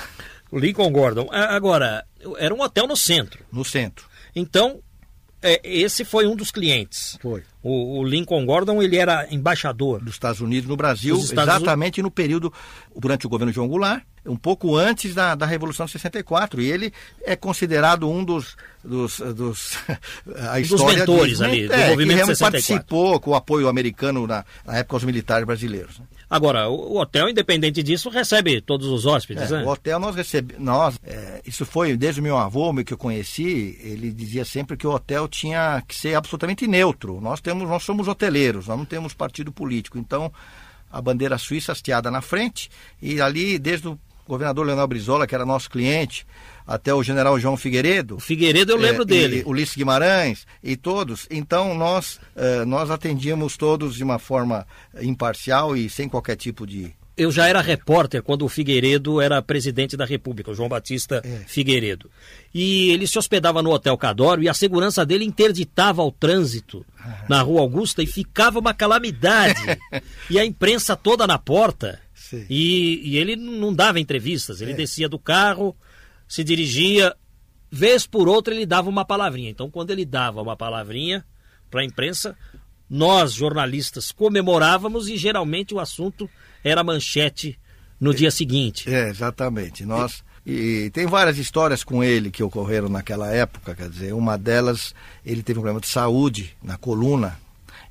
O 0.49 0.61
Lincoln 0.61 0.93
Gordon. 0.93 1.29
Agora, 1.33 2.07
era 2.39 2.55
um 2.55 2.61
hotel 2.61 2.87
no 2.87 2.97
centro. 2.97 3.45
No 3.51 3.65
centro. 3.65 4.07
Então, 4.35 4.83
é, 5.43 5.61
esse 5.63 6.05
foi 6.05 6.27
um 6.27 6.35
dos 6.35 6.51
clientes. 6.51 7.19
Foi. 7.21 7.43
O, 7.65 7.99
o, 7.99 8.05
Lincoln 8.05 8.45
Gordon 8.45 8.83
ele 8.83 8.99
era 8.99 9.27
embaixador 9.31 9.99
dos 9.99 10.13
Estados 10.13 10.43
Unidos 10.43 10.69
no 10.69 10.77
Brasil, 10.77 11.17
exatamente 11.17 12.03
no 12.03 12.11
período 12.11 12.53
durante 12.95 13.27
o 13.27 13.31
governo 13.31 13.55
João 13.55 13.67
Goulart, 13.67 14.05
um 14.27 14.37
pouco 14.37 14.77
antes 14.77 15.15
da, 15.15 15.35
da 15.35 15.47
Revolução 15.47 15.87
de 15.87 15.93
64. 15.93 16.61
E 16.61 16.71
ele 16.71 16.93
é 17.23 17.35
considerado 17.35 18.09
um 18.09 18.23
dos 18.23 18.55
dos, 18.85 19.19
dos 19.19 19.79
a 20.51 20.61
história 20.61 21.07
dos 21.07 21.17
mentores 21.17 21.41
ali 21.41 21.65
é, 21.65 21.87
do 21.87 21.91
movimento 21.93 22.21
que 22.21 22.27
64. 22.27 22.53
participou 22.53 23.19
com 23.19 23.31
o 23.31 23.35
apoio 23.35 23.67
americano 23.67 24.27
na, 24.27 24.45
na 24.65 24.77
época 24.77 24.97
aos 24.97 25.05
militares 25.05 25.47
brasileiros. 25.47 26.01
Agora, 26.29 26.69
o 26.69 26.99
hotel, 26.99 27.29
independente 27.29 27.83
disso, 27.83 28.09
recebe 28.09 28.61
todos 28.61 28.89
os 28.89 29.07
hóspedes, 29.07 29.53
é, 29.53 29.59
né? 29.59 29.65
O 29.65 29.69
hotel 29.69 30.01
nós 30.01 30.17
recebemos, 30.17 30.61
nós, 30.61 30.99
é, 31.05 31.41
isso 31.47 31.65
foi 31.65 31.97
desde 31.97 32.21
o 32.21 32.25
meu 32.25 32.37
avô, 32.37 32.75
que 32.83 32.93
eu 32.93 32.99
conheci, 32.99 33.79
ele 33.81 34.11
dizia 34.11 34.45
sempre 34.45 34.77
que 34.77 34.87
o 34.87 34.91
hotel 34.91 35.29
tinha 35.29 35.83
que 35.87 35.95
ser 35.95 36.15
absolutamente 36.15 36.67
neutro. 36.67 37.21
Nós 37.21 37.41
temos, 37.41 37.54
nós 37.55 37.83
somos 37.83 38.09
hoteleiros, 38.09 38.67
nós 38.67 38.79
não 38.79 38.85
temos 38.85 39.15
partido 39.15 39.53
político. 39.53 39.99
Então, 39.99 40.33
a 40.91 41.01
bandeira 41.01 41.39
suíça 41.39 41.73
hasteada 41.73 42.11
na 42.11 42.21
frente 42.21 42.71
e 43.01 43.21
ali 43.21 43.59
desde 43.59 43.89
o 43.89 43.99
governador 44.27 44.67
Leonel 44.67 44.87
Brizola, 44.87 45.27
que 45.27 45.35
era 45.35 45.45
nosso 45.45 45.71
cliente, 45.71 46.27
até 46.67 46.95
o 46.95 47.03
general 47.03 47.39
João 47.39 47.57
Figueiredo. 47.57 48.17
O 48.17 48.21
Figueiredo 48.21 48.73
eu 48.73 48.77
lembro 48.77 49.03
é, 49.03 49.07
dele. 49.07 49.43
Ulisses 49.47 49.77
Guimarães 49.77 50.47
e 50.63 50.77
todos. 50.77 51.27
Então 51.31 51.75
nós, 51.75 52.19
é, 52.35 52.65
nós 52.65 52.91
atendíamos 52.91 53.57
todos 53.57 53.95
de 53.95 54.03
uma 54.05 54.19
forma 54.19 54.67
imparcial 55.01 55.77
e 55.77 55.91
sem 55.91 56.09
qualquer 56.09 56.37
tipo 56.37 56.67
de. 56.67 56.95
Eu 57.17 57.31
já 57.31 57.47
era 57.47 57.61
repórter 57.61 58.23
quando 58.23 58.45
o 58.45 58.49
Figueiredo 58.49 59.21
era 59.21 59.41
presidente 59.41 59.97
da 59.97 60.05
República, 60.05 60.51
o 60.51 60.55
João 60.55 60.69
Batista 60.69 61.23
é. 61.25 61.45
Figueiredo. 61.47 62.11
E 62.53 62.91
ele 62.91 63.07
se 63.07 63.17
hospedava 63.17 63.63
no 63.63 63.71
Hotel 63.71 63.97
Cadoro 63.97 64.43
e 64.43 64.49
a 64.49 64.55
segurança 64.55 65.07
dele 65.07 65.25
interditava 65.25 66.03
o 66.03 66.11
trânsito 66.11 66.85
ah. 66.99 67.25
na 67.29 67.41
Rua 67.41 67.61
Augusta 67.61 68.03
e 68.03 68.07
ficava 68.07 68.59
uma 68.59 68.75
calamidade. 68.75 69.63
e 70.29 70.39
a 70.39 70.45
imprensa 70.45 70.97
toda 70.97 71.27
na 71.27 71.39
porta. 71.39 72.01
E, 72.51 73.01
e, 73.05 73.17
ele 73.17 73.37
não 73.37 73.73
dava 73.73 74.01
entrevistas, 74.01 74.61
ele 74.61 74.73
é. 74.73 74.75
descia 74.75 75.09
do 75.09 75.19
carro, 75.19 75.77
se 76.27 76.43
dirigia, 76.43 77.15
vez 77.71 78.07
por 78.07 78.29
outra 78.29 78.53
ele 78.53 78.67
dava 78.67 78.89
uma 78.89 79.05
palavrinha. 79.05 79.51
Então, 79.51 79.71
quando 79.71 79.91
ele 79.91 80.05
dava 80.05 80.43
uma 80.43 80.57
palavrinha 80.57 81.25
para 81.71 81.83
a 81.83 81.85
imprensa, 81.85 82.37
nós, 82.89 83.33
jornalistas, 83.33 84.13
comemorávamos 84.13 85.09
e 85.09 85.17
geralmente 85.17 85.75
o 85.75 85.81
assunto 85.81 86.29
era 86.65 86.83
manchete 86.83 87.59
no 88.01 88.13
é, 88.13 88.15
dia 88.15 88.31
seguinte. 88.31 88.93
É, 88.93 89.09
exatamente. 89.09 89.85
Nós. 89.85 90.25
E 90.47 90.91
tem 90.91 91.07
várias 91.07 91.39
histórias 91.39 91.83
com 91.83 92.05
ele 92.05 92.31
que 92.31 92.43
ocorreram 92.43 92.89
naquela 92.89 93.31
época, 93.33 93.75
quer 93.75 93.89
dizer, 93.89 94.13
uma 94.13 94.37
delas, 94.37 94.95
ele 95.25 95.43
teve 95.43 95.59
um 95.59 95.63
problema 95.63 95.81
de 95.81 95.87
saúde 95.87 96.55
na 96.63 96.77
coluna, 96.77 97.39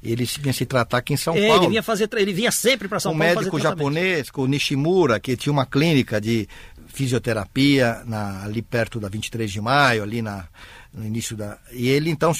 ele 0.03 0.25
vinha 0.25 0.53
se 0.53 0.65
tratar 0.65 0.97
aqui 0.97 1.13
em 1.13 1.17
São 1.17 1.35
é, 1.35 1.47
Paulo. 1.47 1.63
Ele 1.63 1.69
vinha, 1.69 1.83
fazer, 1.83 2.09
ele 2.15 2.33
vinha 2.33 2.51
sempre 2.51 2.87
para 2.87 2.99
São 2.99 3.13
um 3.13 3.17
Paulo. 3.17 3.31
Um 3.31 3.35
médico 3.37 3.59
japonês, 3.59 4.29
com 4.29 4.43
o 4.43 4.47
Nishimura, 4.47 5.19
que 5.19 5.35
tinha 5.35 5.51
uma 5.51 5.65
clínica 5.65 6.21
de 6.21 6.47
fisioterapia 6.87 8.03
na, 8.05 8.43
ali 8.43 8.61
perto 8.61 8.99
da 8.99 9.09
23 9.09 9.51
de 9.51 9.59
maio, 9.59 10.03
ali 10.03 10.21
na, 10.21 10.45
no 10.93 11.05
início 11.05 11.35
da. 11.35 11.57
E 11.71 11.87
ele 11.87 12.11
então, 12.11 12.33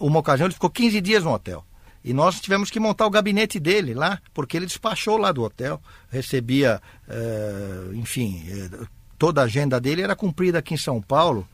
uma 0.00 0.18
ocasião, 0.18 0.46
ele 0.46 0.54
ficou 0.54 0.70
15 0.70 1.00
dias 1.00 1.22
no 1.22 1.32
hotel. 1.32 1.64
E 2.04 2.12
nós 2.12 2.38
tivemos 2.38 2.70
que 2.70 2.78
montar 2.78 3.06
o 3.06 3.10
gabinete 3.10 3.58
dele 3.58 3.94
lá, 3.94 4.20
porque 4.34 4.58
ele 4.58 4.66
despachou 4.66 5.16
lá 5.16 5.32
do 5.32 5.42
hotel, 5.42 5.80
recebia, 6.10 6.80
é, 7.08 7.94
enfim, 7.94 8.44
é, 8.46 8.84
toda 9.18 9.40
a 9.40 9.44
agenda 9.44 9.80
dele 9.80 10.02
era 10.02 10.14
cumprida 10.14 10.58
aqui 10.58 10.74
em 10.74 10.78
São 10.78 11.00
Paulo. 11.00 11.48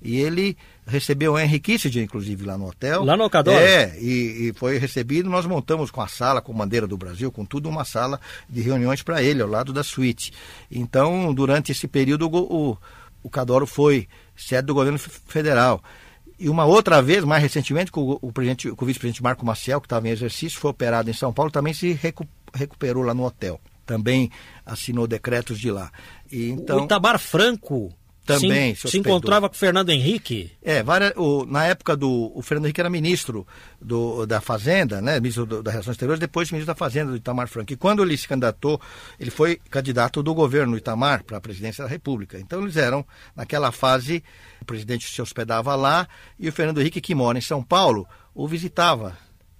E 0.00 0.16
ele 0.20 0.56
recebeu 0.86 1.32
o 1.32 1.38
Henry 1.38 1.58
Kissinger, 1.58 2.04
inclusive, 2.04 2.44
lá 2.44 2.56
no 2.56 2.68
hotel. 2.68 3.02
Lá 3.02 3.16
no 3.16 3.24
Ocador? 3.24 3.54
É, 3.54 3.98
e, 3.98 4.48
e, 4.48 4.52
foi 4.54 4.78
recebido. 4.78 5.28
Nós 5.28 5.46
montamos 5.46 5.90
com 5.90 6.00
a 6.00 6.06
sala, 6.06 6.40
com 6.40 6.52
bandeira 6.52 6.86
do 6.86 6.96
Brasil, 6.96 7.32
com 7.32 7.44
tudo, 7.44 7.68
uma 7.68 7.84
sala 7.84 8.20
de 8.48 8.60
reuniões 8.60 9.02
para 9.02 9.22
ele, 9.22 9.42
ao 9.42 9.48
lado 9.48 9.72
da 9.72 9.82
suíte. 9.82 10.32
Então, 10.70 11.32
durante 11.34 11.72
esse 11.72 11.88
período, 11.88 12.28
o, 12.28 12.70
o, 12.72 12.78
o 13.22 13.30
Cadoro 13.30 13.66
foi 13.66 14.06
sede 14.36 14.66
do 14.66 14.74
governo 14.74 14.98
federal. 14.98 15.82
E 16.38 16.48
uma 16.48 16.64
outra 16.64 17.00
vez, 17.00 17.24
mais 17.24 17.42
recentemente, 17.42 17.90
com 17.90 18.18
o, 18.20 18.32
presidente, 18.32 18.70
com 18.70 18.84
o 18.84 18.86
vice-presidente 18.86 19.22
Marco 19.22 19.44
Maciel, 19.44 19.80
que 19.80 19.86
estava 19.86 20.06
em 20.06 20.10
exercício, 20.10 20.58
foi 20.58 20.70
operado 20.70 21.08
em 21.08 21.14
São 21.14 21.32
Paulo, 21.32 21.50
também 21.50 21.72
se 21.72 21.92
recu 21.92 22.26
recuperou 22.54 23.02
lá 23.02 23.12
no 23.12 23.24
hotel. 23.24 23.60
Também 23.84 24.30
assinou 24.64 25.06
decretos 25.06 25.58
de 25.58 25.70
lá. 25.70 25.90
E, 26.30 26.50
então... 26.50 26.80
O 26.80 26.84
Itamar 26.84 27.18
Franco 27.18 27.92
também 28.26 28.74
se, 28.74 28.88
se, 28.88 28.98
encontrava 28.98 29.48
com 29.48 29.54
o 29.54 29.58
Fernando 29.58 29.90
Henrique? 29.90 30.50
É, 30.60 30.82
várias, 30.82 31.12
o, 31.16 31.46
na 31.46 31.64
época 31.64 31.96
do. 31.96 32.32
O 32.34 32.42
Fernando 32.42 32.66
Henrique 32.66 32.80
era 32.80 32.90
ministro 32.90 33.46
do, 33.80 34.26
da 34.26 34.40
Fazenda, 34.40 35.00
né? 35.00 35.20
Ministro 35.20 35.46
do, 35.46 35.62
das 35.62 35.72
Relações 35.72 35.94
Exteriores, 35.94 36.20
depois 36.20 36.50
ministro 36.50 36.74
da 36.74 36.76
Fazenda 36.76 37.12
do 37.12 37.16
Itamar 37.16 37.46
Franco. 37.48 37.72
E 37.72 37.76
quando 37.76 38.02
ele 38.02 38.16
se 38.16 38.26
candidatou, 38.26 38.80
ele 39.18 39.30
foi 39.30 39.60
candidato 39.70 40.22
do 40.22 40.34
governo 40.34 40.76
Itamar 40.76 41.22
para 41.22 41.38
a 41.38 41.40
presidência 41.40 41.84
da 41.84 41.88
República. 41.88 42.38
Então 42.38 42.62
eles 42.62 42.76
eram, 42.76 43.06
naquela 43.34 43.70
fase, 43.70 44.22
o 44.60 44.64
presidente 44.64 45.08
se 45.08 45.22
hospedava 45.22 45.74
lá 45.76 46.08
e 46.38 46.48
o 46.48 46.52
Fernando 46.52 46.80
Henrique, 46.80 47.00
que 47.00 47.14
mora 47.14 47.38
em 47.38 47.42
São 47.42 47.62
Paulo, 47.62 48.06
o 48.34 48.46
visitava 48.48 49.16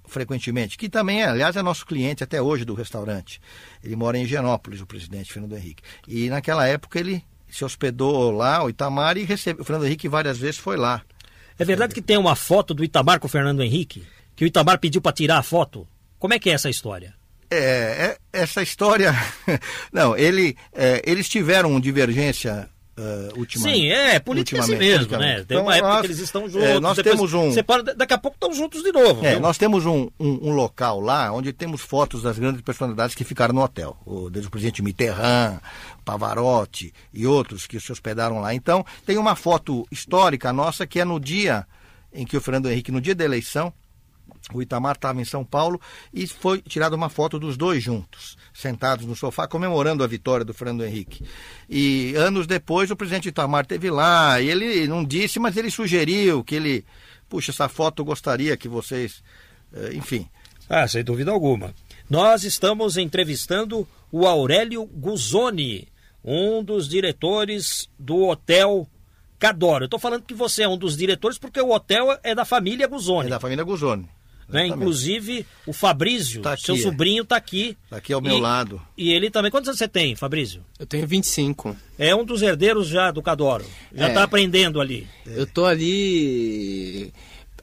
frequentemente, 0.07 0.79
que 0.79 0.89
também, 0.89 1.23
é, 1.23 1.27
aliás, 1.27 1.57
é 1.57 1.63
nosso 1.63 1.85
cliente 1.85 2.23
até 2.23 2.41
hoje 2.41 2.65
do 2.65 2.75
restaurante. 2.75 3.41
Ele 3.83 3.97
mora 3.97 4.17
em 4.17 4.23
Higienópolis, 4.23 4.81
o 4.81 4.87
presidente 4.87 5.33
Fernando 5.33 5.57
Henrique. 5.57 5.83
E 6.07 6.29
naquela 6.31 6.67
época 6.67 6.99
ele 6.99 7.25
se 7.49 7.65
hospedou 7.65 8.31
lá, 8.31 8.65
o 8.65 8.69
Itamar, 8.69 9.17
e 9.17 9.25
recebeu. 9.25 9.63
O 9.63 9.65
Fernando 9.65 9.87
Henrique 9.87 10.09
várias 10.09 10.39
vezes 10.39 10.59
foi 10.59 10.77
lá. 10.77 11.03
É 11.59 11.65
verdade 11.65 11.95
que 11.95 12.03
tem 12.03 12.17
uma 12.17 12.37
foto 12.37 12.75
do 12.75 12.85
Itamar 12.85 13.19
com 13.19 13.27
o 13.27 13.31
Fernando 13.31 13.63
Henrique? 13.63 14.05
Que 14.35 14.45
o 14.45 14.47
Itamar 14.47 14.79
pediu 14.79 15.01
para 15.01 15.13
tirar 15.13 15.39
a 15.39 15.43
foto? 15.43 15.89
Como 16.19 16.35
é 16.35 16.39
que 16.39 16.51
é 16.51 16.53
essa 16.53 16.69
história? 16.69 17.15
É, 17.51 17.57
é 18.33 18.41
essa 18.41 18.63
história. 18.63 19.15
Não, 19.93 20.17
ele, 20.17 20.57
é, 20.73 21.03
eles 21.07 21.29
tiveram 21.29 21.81
divergência 21.81 22.69
uh, 22.97 23.39
ultimamente. 23.39 23.81
Sim, 23.81 23.89
é, 23.89 24.19
política 24.19 24.59
é 24.59 24.61
assim 24.61 24.77
mesmo, 24.77 25.17
né? 25.19 25.35
Tem 25.37 25.57
então, 25.57 25.63
uma 25.63 25.75
época 25.75 25.89
nós, 25.89 26.01
que 26.01 26.07
eles 26.07 26.19
estão 26.19 26.45
é, 26.45 26.49
juntos. 26.49 26.69
É, 26.69 26.81
nós 26.81 26.99
temos 26.99 27.35
um. 27.35 27.53
Separa, 27.53 27.83
daqui 27.83 28.15
a 28.15 28.19
pouco 28.19 28.37
estão 28.37 28.53
juntos 28.53 28.83
de 28.83 28.93
novo. 28.93 29.25
É, 29.25 29.39
nós 29.39 29.59
temos 29.59 29.87
um, 29.87 30.09
um, 30.19 30.49
um, 30.49 30.51
local 30.53 31.01
lá 31.01 31.33
onde 31.33 31.53
temos 31.53 31.83
fotos 31.83 32.23
das 32.23 32.39
grandes 32.39 32.63
personalidades 32.63 33.15
que 33.15 33.25
ficaram 33.25 33.55
no 33.55 33.63
hotel. 33.63 33.97
O, 34.05 34.31
desde 34.31 34.49
o 34.49 34.51
presidente 34.51 34.83
Mitterrand, 34.83 35.59
Pavarotti 36.05 36.93
e 37.13 37.27
outros 37.27 37.67
que 37.67 37.79
se 37.79 37.93
hospedaram 37.93 38.41
lá. 38.41 38.55
Então, 38.55 38.85
tem 39.05 39.19
uma 39.19 39.37
foto 39.37 39.87
histórica 39.91 40.53
nossa 40.53 40.87
que 40.87 41.01
é 41.01 41.05
no 41.05 41.21
dia 41.21 41.67
em 42.13 42.25
que 42.25 42.37
o 42.37 42.41
Fernando 42.41 42.71
Henrique, 42.71 42.91
no 42.91 43.01
dia 43.01 43.15
da 43.15 43.25
eleição, 43.25 43.73
O 44.55 44.63
Itamar 44.63 44.95
estava 44.95 45.21
em 45.21 45.25
São 45.25 45.45
Paulo 45.45 45.81
e 46.15 46.27
foi 46.27 46.63
tirada 46.63 46.95
uma 46.95 47.09
foto 47.09 47.39
dos 47.39 47.57
dois 47.57 47.83
juntos, 47.83 48.37
sentados 48.55 49.05
no 49.05 49.17
sofá, 49.17 49.49
comemorando 49.49 50.05
a 50.05 50.07
vitória 50.07 50.45
do 50.45 50.55
Fernando 50.55 50.85
Henrique. 50.85 51.25
E 51.69 52.15
anos 52.15 52.47
depois 52.47 52.91
o 52.91 52.97
presidente 52.97 53.29
Itamar 53.29 53.67
teve 53.67 53.91
lá, 53.91 54.41
e 54.41 54.49
ele 54.49 54.87
não 54.87 55.05
disse, 55.05 55.41
mas 55.41 55.57
ele 55.57 55.71
sugeriu 55.71 56.45
que 56.45 56.55
ele, 56.55 56.85
puxa, 57.29 57.51
essa 57.51 57.69
foto 57.69 58.03
eu 58.03 58.07
gostaria 58.07 58.57
que 58.57 58.69
vocês, 58.69 59.21
eh, 59.73 59.95
enfim. 59.95 60.29
Ah, 60.69 60.87
sem 60.87 61.03
dúvida 61.03 61.33
alguma. 61.33 61.75
Nós 62.09 62.45
estamos 62.45 62.97
entrevistando 62.97 63.87
o 64.13 64.27
Aurélio 64.27 64.87
Guzoni, 64.87 65.89
um 66.25 66.63
dos 66.63 66.89
diretores 66.89 67.89
do 67.99 68.29
Hotel 68.29 68.89
Cadoro. 69.41 69.85
Eu 69.85 69.87
estou 69.87 69.99
falando 69.99 70.23
que 70.23 70.35
você 70.35 70.63
é 70.63 70.69
um 70.69 70.79
dos 70.79 70.97
diretores 70.97 71.37
porque 71.37 71.61
o 71.61 71.71
hotel 71.73 72.17
é 72.23 72.35
da 72.35 72.45
família 72.45 72.87
Guzoni. 72.87 73.27
É 73.27 73.31
da 73.31 73.41
família 73.41 73.65
Guzoni. 73.65 74.09
Né? 74.49 74.69
Inclusive, 74.69 75.45
o 75.67 75.73
Fabrício, 75.73 76.41
tá 76.41 76.53
aqui, 76.53 76.63
seu 76.63 76.77
sobrinho, 76.77 77.23
está 77.23 77.37
aqui. 77.37 77.77
Está 77.85 77.97
aqui 77.97 78.13
ao 78.13 78.21
meu 78.21 78.39
e, 78.39 78.41
lado. 78.41 78.81
E 78.97 79.13
ele 79.13 79.31
também. 79.31 79.51
Quantos 79.51 79.69
anos 79.69 79.79
você 79.79 79.89
tem, 79.89 80.15
Fabrício? 80.15 80.65
Eu 80.79 80.87
tenho 80.87 81.07
25. 81.07 81.77
É 81.99 82.15
um 82.15 82.25
dos 82.25 82.43
herdeiros 82.43 82.87
já 82.87 83.11
do 83.11 83.23
Cadoro. 83.23 83.65
Já 83.93 84.09
está 84.09 84.21
é. 84.21 84.25
aprendendo 84.25 84.81
ali. 84.81 85.07
Eu 85.27 85.45
estou 85.45 85.67
ali 85.67 87.13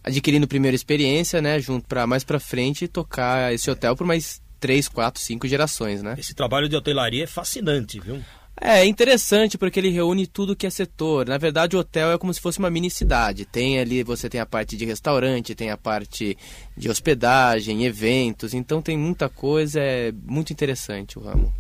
adquirindo 0.03 0.47
primeira 0.47 0.75
experiência, 0.75 1.41
né? 1.41 1.59
Junto 1.59 1.87
para 1.87 2.05
mais 2.05 2.23
para 2.23 2.39
frente 2.39 2.87
tocar 2.87 3.53
esse 3.53 3.71
hotel 3.71 3.95
por 3.95 4.05
mais 4.05 4.41
três, 4.59 4.87
quatro, 4.87 5.21
cinco 5.21 5.47
gerações, 5.47 6.03
né? 6.03 6.15
Esse 6.17 6.33
trabalho 6.33 6.67
de 6.67 6.75
hotelaria 6.75 7.23
é 7.23 7.27
fascinante, 7.27 7.99
viu? 7.99 8.21
É 8.59 8.85
interessante 8.85 9.57
porque 9.57 9.79
ele 9.79 9.89
reúne 9.89 10.27
tudo 10.27 10.55
que 10.55 10.67
é 10.67 10.69
setor. 10.69 11.27
Na 11.27 11.37
verdade, 11.37 11.75
o 11.75 11.79
hotel 11.79 12.11
é 12.11 12.17
como 12.17 12.33
se 12.33 12.39
fosse 12.39 12.59
uma 12.59 12.69
mini 12.69 12.89
cidade. 12.89 13.45
Tem 13.45 13.79
ali, 13.79 14.03
você 14.03 14.29
tem 14.29 14.39
a 14.39 14.45
parte 14.45 14.77
de 14.77 14.85
restaurante, 14.85 15.55
tem 15.55 15.69
a 15.69 15.77
parte 15.77 16.37
de 16.77 16.89
hospedagem, 16.89 17.85
eventos. 17.85 18.53
Então 18.53 18.81
tem 18.81 18.97
muita 18.97 19.27
coisa, 19.27 19.79
é 19.79 20.11
muito 20.11 20.53
interessante 20.53 21.17
o 21.17 21.21
ramo. 21.21 21.53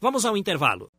Vamos 0.00 0.24
ao 0.24 0.36
intervalo. 0.36 0.90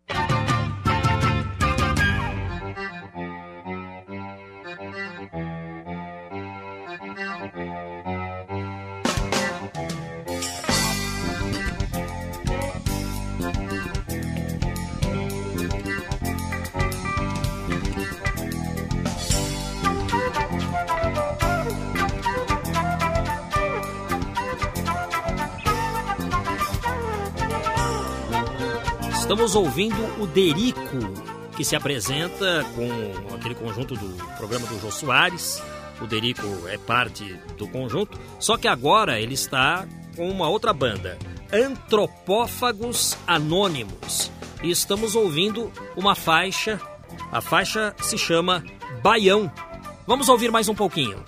Estamos 29.26 29.56
ouvindo 29.56 30.22
o 30.22 30.28
Derico, 30.28 31.00
que 31.58 31.66
se 31.66 31.76
apresenta 31.76 32.64
com 32.76 33.34
aquele 33.34 33.56
conjunto 33.56 33.96
do 33.96 34.24
programa 34.38 34.68
do 34.68 34.80
Jô 34.80 34.92
Soares. 34.92 35.64
O 36.00 36.06
Derico 36.06 36.46
é 36.68 36.78
parte 36.78 37.36
do 37.58 37.68
conjunto, 37.68 38.20
só 38.40 38.56
que 38.56 38.68
agora 38.68 39.20
ele 39.20 39.34
está 39.34 39.88
com 40.16 40.30
uma 40.30 40.48
outra 40.48 40.72
banda, 40.72 41.18
Antropófagos 41.52 43.18
Anônimos. 43.26 44.32
E 44.62 44.70
estamos 44.70 45.16
ouvindo 45.16 45.72
uma 45.98 46.14
faixa, 46.14 46.80
a 47.32 47.42
faixa 47.42 47.96
se 48.04 48.20
chama 48.20 48.64
Baião. 49.02 49.52
Vamos 50.06 50.30
ouvir 50.30 50.52
mais 50.52 50.70
um 50.70 50.76
pouquinho. 50.76 51.26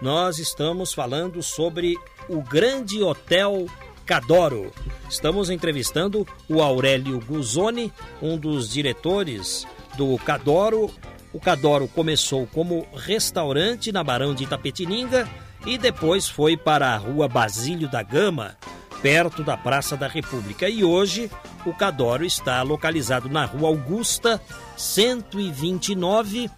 Nós 0.00 0.38
estamos 0.38 0.92
falando 0.94 1.42
sobre 1.42 1.96
o 2.28 2.40
Grande 2.42 3.02
Hotel 3.02 3.66
Cadoro. 4.06 4.72
Estamos 5.08 5.50
entrevistando 5.50 6.26
o 6.48 6.62
Aurélio 6.62 7.20
Guzoni, 7.20 7.92
um 8.20 8.36
dos 8.36 8.70
diretores 8.70 9.66
do 9.96 10.16
Cadoro. 10.18 10.90
O 11.32 11.38
Cadoro 11.38 11.86
começou 11.86 12.46
como 12.46 12.86
restaurante 12.94 13.92
na 13.92 14.02
Barão 14.02 14.34
de 14.34 14.44
Itapetininga 14.44 15.28
e 15.66 15.76
depois 15.76 16.28
foi 16.28 16.56
para 16.56 16.88
a 16.88 16.96
Rua 16.96 17.28
Basílio 17.28 17.88
da 17.88 18.02
Gama, 18.02 18.56
perto 19.02 19.44
da 19.44 19.56
Praça 19.56 19.96
da 19.96 20.08
República. 20.08 20.68
E 20.68 20.82
hoje 20.82 21.30
o 21.66 21.74
Cadoro 21.74 22.24
está 22.24 22.62
localizado 22.62 23.28
na 23.28 23.44
Rua 23.44 23.68
Augusta, 23.68 24.40
129, 24.76 26.50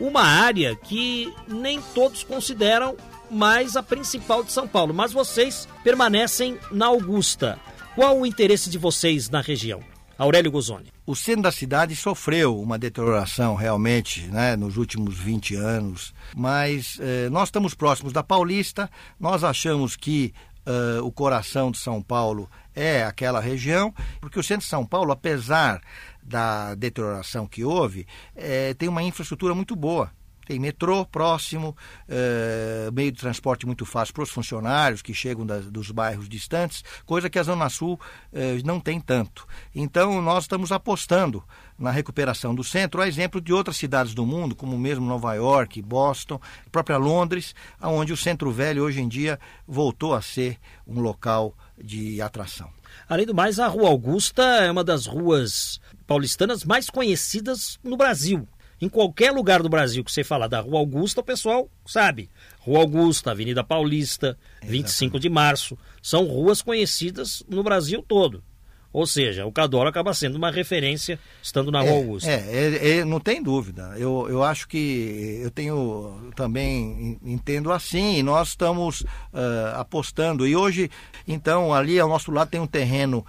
uma 0.00 0.22
área 0.22 0.76
que 0.76 1.32
nem 1.46 1.80
todos 1.94 2.22
consideram 2.22 2.96
mais 3.30 3.76
a 3.76 3.82
principal 3.82 4.42
de 4.42 4.52
São 4.52 4.66
Paulo. 4.66 4.94
Mas 4.94 5.12
vocês 5.12 5.68
permanecem 5.82 6.58
na 6.70 6.86
Augusta. 6.86 7.58
Qual 7.94 8.18
o 8.18 8.26
interesse 8.26 8.70
de 8.70 8.78
vocês 8.78 9.28
na 9.28 9.40
região? 9.40 9.80
Aurélio 10.16 10.50
Guzoni. 10.50 10.92
O 11.06 11.14
centro 11.14 11.42
da 11.42 11.52
cidade 11.52 11.94
sofreu 11.94 12.60
uma 12.60 12.76
deterioração 12.76 13.54
realmente 13.54 14.22
né, 14.26 14.56
nos 14.56 14.76
últimos 14.76 15.16
20 15.16 15.54
anos, 15.54 16.12
mas 16.36 16.98
eh, 17.00 17.28
nós 17.30 17.48
estamos 17.48 17.72
próximos 17.72 18.12
da 18.12 18.22
Paulista, 18.22 18.90
nós 19.18 19.44
achamos 19.44 19.94
que 19.94 20.34
eh, 20.66 21.00
o 21.00 21.12
coração 21.12 21.70
de 21.70 21.78
São 21.78 22.02
Paulo 22.02 22.50
é 22.74 23.04
aquela 23.04 23.40
região, 23.40 23.94
porque 24.20 24.38
o 24.38 24.42
centro 24.42 24.64
de 24.64 24.70
São 24.70 24.84
Paulo, 24.84 25.12
apesar 25.12 25.80
da 26.28 26.74
deterioração 26.74 27.46
que 27.46 27.64
houve, 27.64 28.06
é, 28.36 28.74
tem 28.74 28.88
uma 28.88 29.02
infraestrutura 29.02 29.54
muito 29.54 29.74
boa. 29.74 30.10
Tem 30.48 30.58
metrô 30.58 31.04
próximo, 31.04 31.76
é, 32.08 32.88
meio 32.90 33.12
de 33.12 33.20
transporte 33.20 33.66
muito 33.66 33.84
fácil 33.84 34.14
para 34.14 34.22
os 34.22 34.30
funcionários 34.30 35.02
que 35.02 35.12
chegam 35.12 35.44
das, 35.44 35.66
dos 35.70 35.90
bairros 35.90 36.26
distantes, 36.26 36.82
coisa 37.04 37.28
que 37.28 37.38
a 37.38 37.42
Zona 37.42 37.68
Sul 37.68 38.00
é, 38.32 38.58
não 38.64 38.80
tem 38.80 38.98
tanto. 38.98 39.46
Então, 39.74 40.22
nós 40.22 40.44
estamos 40.44 40.72
apostando 40.72 41.44
na 41.78 41.90
recuperação 41.90 42.54
do 42.54 42.64
centro, 42.64 43.02
a 43.02 43.06
exemplo 43.06 43.42
de 43.42 43.52
outras 43.52 43.76
cidades 43.76 44.14
do 44.14 44.24
mundo, 44.24 44.56
como 44.56 44.78
mesmo 44.78 45.04
Nova 45.04 45.34
York, 45.34 45.82
Boston, 45.82 46.40
própria 46.72 46.96
Londres, 46.96 47.54
onde 47.82 48.14
o 48.14 48.16
centro 48.16 48.50
velho 48.50 48.84
hoje 48.84 49.02
em 49.02 49.08
dia 49.08 49.38
voltou 49.66 50.14
a 50.14 50.22
ser 50.22 50.58
um 50.86 50.98
local 51.00 51.54
de 51.76 52.22
atração. 52.22 52.70
Além 53.06 53.26
do 53.26 53.34
mais, 53.34 53.58
a 53.58 53.68
Rua 53.68 53.88
Augusta 53.88 54.42
é 54.42 54.70
uma 54.70 54.82
das 54.82 55.06
ruas 55.06 55.78
paulistanas 56.08 56.64
mais 56.64 56.88
conhecidas 56.88 57.78
no 57.84 57.96
Brasil. 57.96 58.48
Em 58.80 58.88
qualquer 58.88 59.30
lugar 59.30 59.62
do 59.62 59.68
Brasil 59.68 60.02
que 60.02 60.10
você 60.10 60.24
falar 60.24 60.48
da 60.48 60.60
Rua 60.60 60.78
Augusta, 60.78 61.20
o 61.20 61.24
pessoal 61.24 61.68
sabe. 61.84 62.30
Rua 62.60 62.80
Augusta, 62.80 63.30
Avenida 63.30 63.62
Paulista, 63.62 64.38
Exatamente. 64.62 64.82
25 64.84 65.20
de 65.20 65.28
Março, 65.28 65.78
são 66.02 66.24
ruas 66.24 66.62
conhecidas 66.62 67.44
no 67.48 67.62
Brasil 67.62 68.02
todo. 68.06 68.42
Ou 68.90 69.06
seja, 69.06 69.44
o 69.44 69.52
Cadoro 69.52 69.88
acaba 69.88 70.14
sendo 70.14 70.36
uma 70.36 70.50
referência 70.50 71.18
estando 71.42 71.70
na 71.70 71.80
Rua 71.80 71.90
é, 71.90 71.96
Augusta. 71.96 72.30
É, 72.30 72.34
é, 72.34 72.98
é, 72.98 73.04
não 73.04 73.20
tem 73.20 73.42
dúvida. 73.42 73.94
Eu, 73.98 74.26
eu 74.30 74.42
acho 74.42 74.66
que 74.66 75.40
eu 75.42 75.50
tenho 75.50 76.32
também 76.34 77.18
entendo 77.22 77.70
assim, 77.70 78.16
e 78.16 78.22
nós 78.22 78.48
estamos 78.48 79.02
uh, 79.02 79.74
apostando. 79.74 80.46
E 80.46 80.56
hoje, 80.56 80.90
então, 81.26 81.74
ali 81.74 82.00
ao 82.00 82.08
nosso 82.08 82.30
lado 82.30 82.48
tem 82.48 82.60
um 82.60 82.66
terreno 82.66 83.26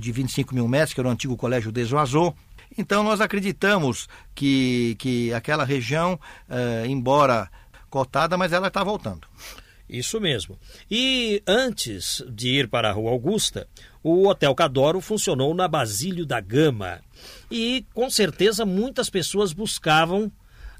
de 0.00 0.12
25 0.12 0.54
mil 0.54 0.66
metros, 0.68 0.92
que 0.92 1.00
era 1.00 1.08
o 1.08 1.12
antigo 1.12 1.36
Colégio 1.36 1.72
Desoazô. 1.72 2.34
Então 2.76 3.02
nós 3.02 3.20
acreditamos 3.20 4.08
que, 4.34 4.94
que 4.98 5.32
aquela 5.32 5.64
região, 5.64 6.18
uh, 6.48 6.86
embora 6.86 7.50
cotada, 7.88 8.36
mas 8.36 8.52
ela 8.52 8.68
está 8.68 8.84
voltando. 8.84 9.26
Isso 9.88 10.20
mesmo. 10.20 10.56
E 10.88 11.42
antes 11.46 12.22
de 12.30 12.48
ir 12.48 12.68
para 12.68 12.90
a 12.90 12.92
Rua 12.92 13.10
Augusta, 13.10 13.66
o 14.02 14.28
Hotel 14.28 14.54
Cadoro 14.54 15.00
funcionou 15.00 15.52
na 15.52 15.66
Basílio 15.66 16.24
da 16.24 16.40
Gama. 16.40 17.00
E 17.50 17.84
com 17.92 18.08
certeza 18.08 18.64
muitas 18.64 19.10
pessoas 19.10 19.52
buscavam 19.52 20.30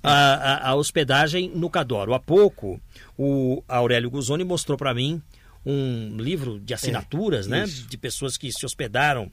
a, 0.00 0.12
a, 0.12 0.70
a 0.70 0.74
hospedagem 0.76 1.50
no 1.52 1.68
Cadoro. 1.68 2.14
Há 2.14 2.20
pouco, 2.20 2.80
o 3.18 3.64
Aurélio 3.66 4.10
Guzoni 4.10 4.44
mostrou 4.44 4.78
para 4.78 4.94
mim 4.94 5.20
um 5.64 6.16
livro 6.16 6.58
de 6.60 6.74
assinaturas, 6.74 7.46
é, 7.46 7.50
né? 7.50 7.64
De 7.66 7.98
pessoas 7.98 8.36
que 8.36 8.52
se 8.52 8.64
hospedaram 8.64 9.30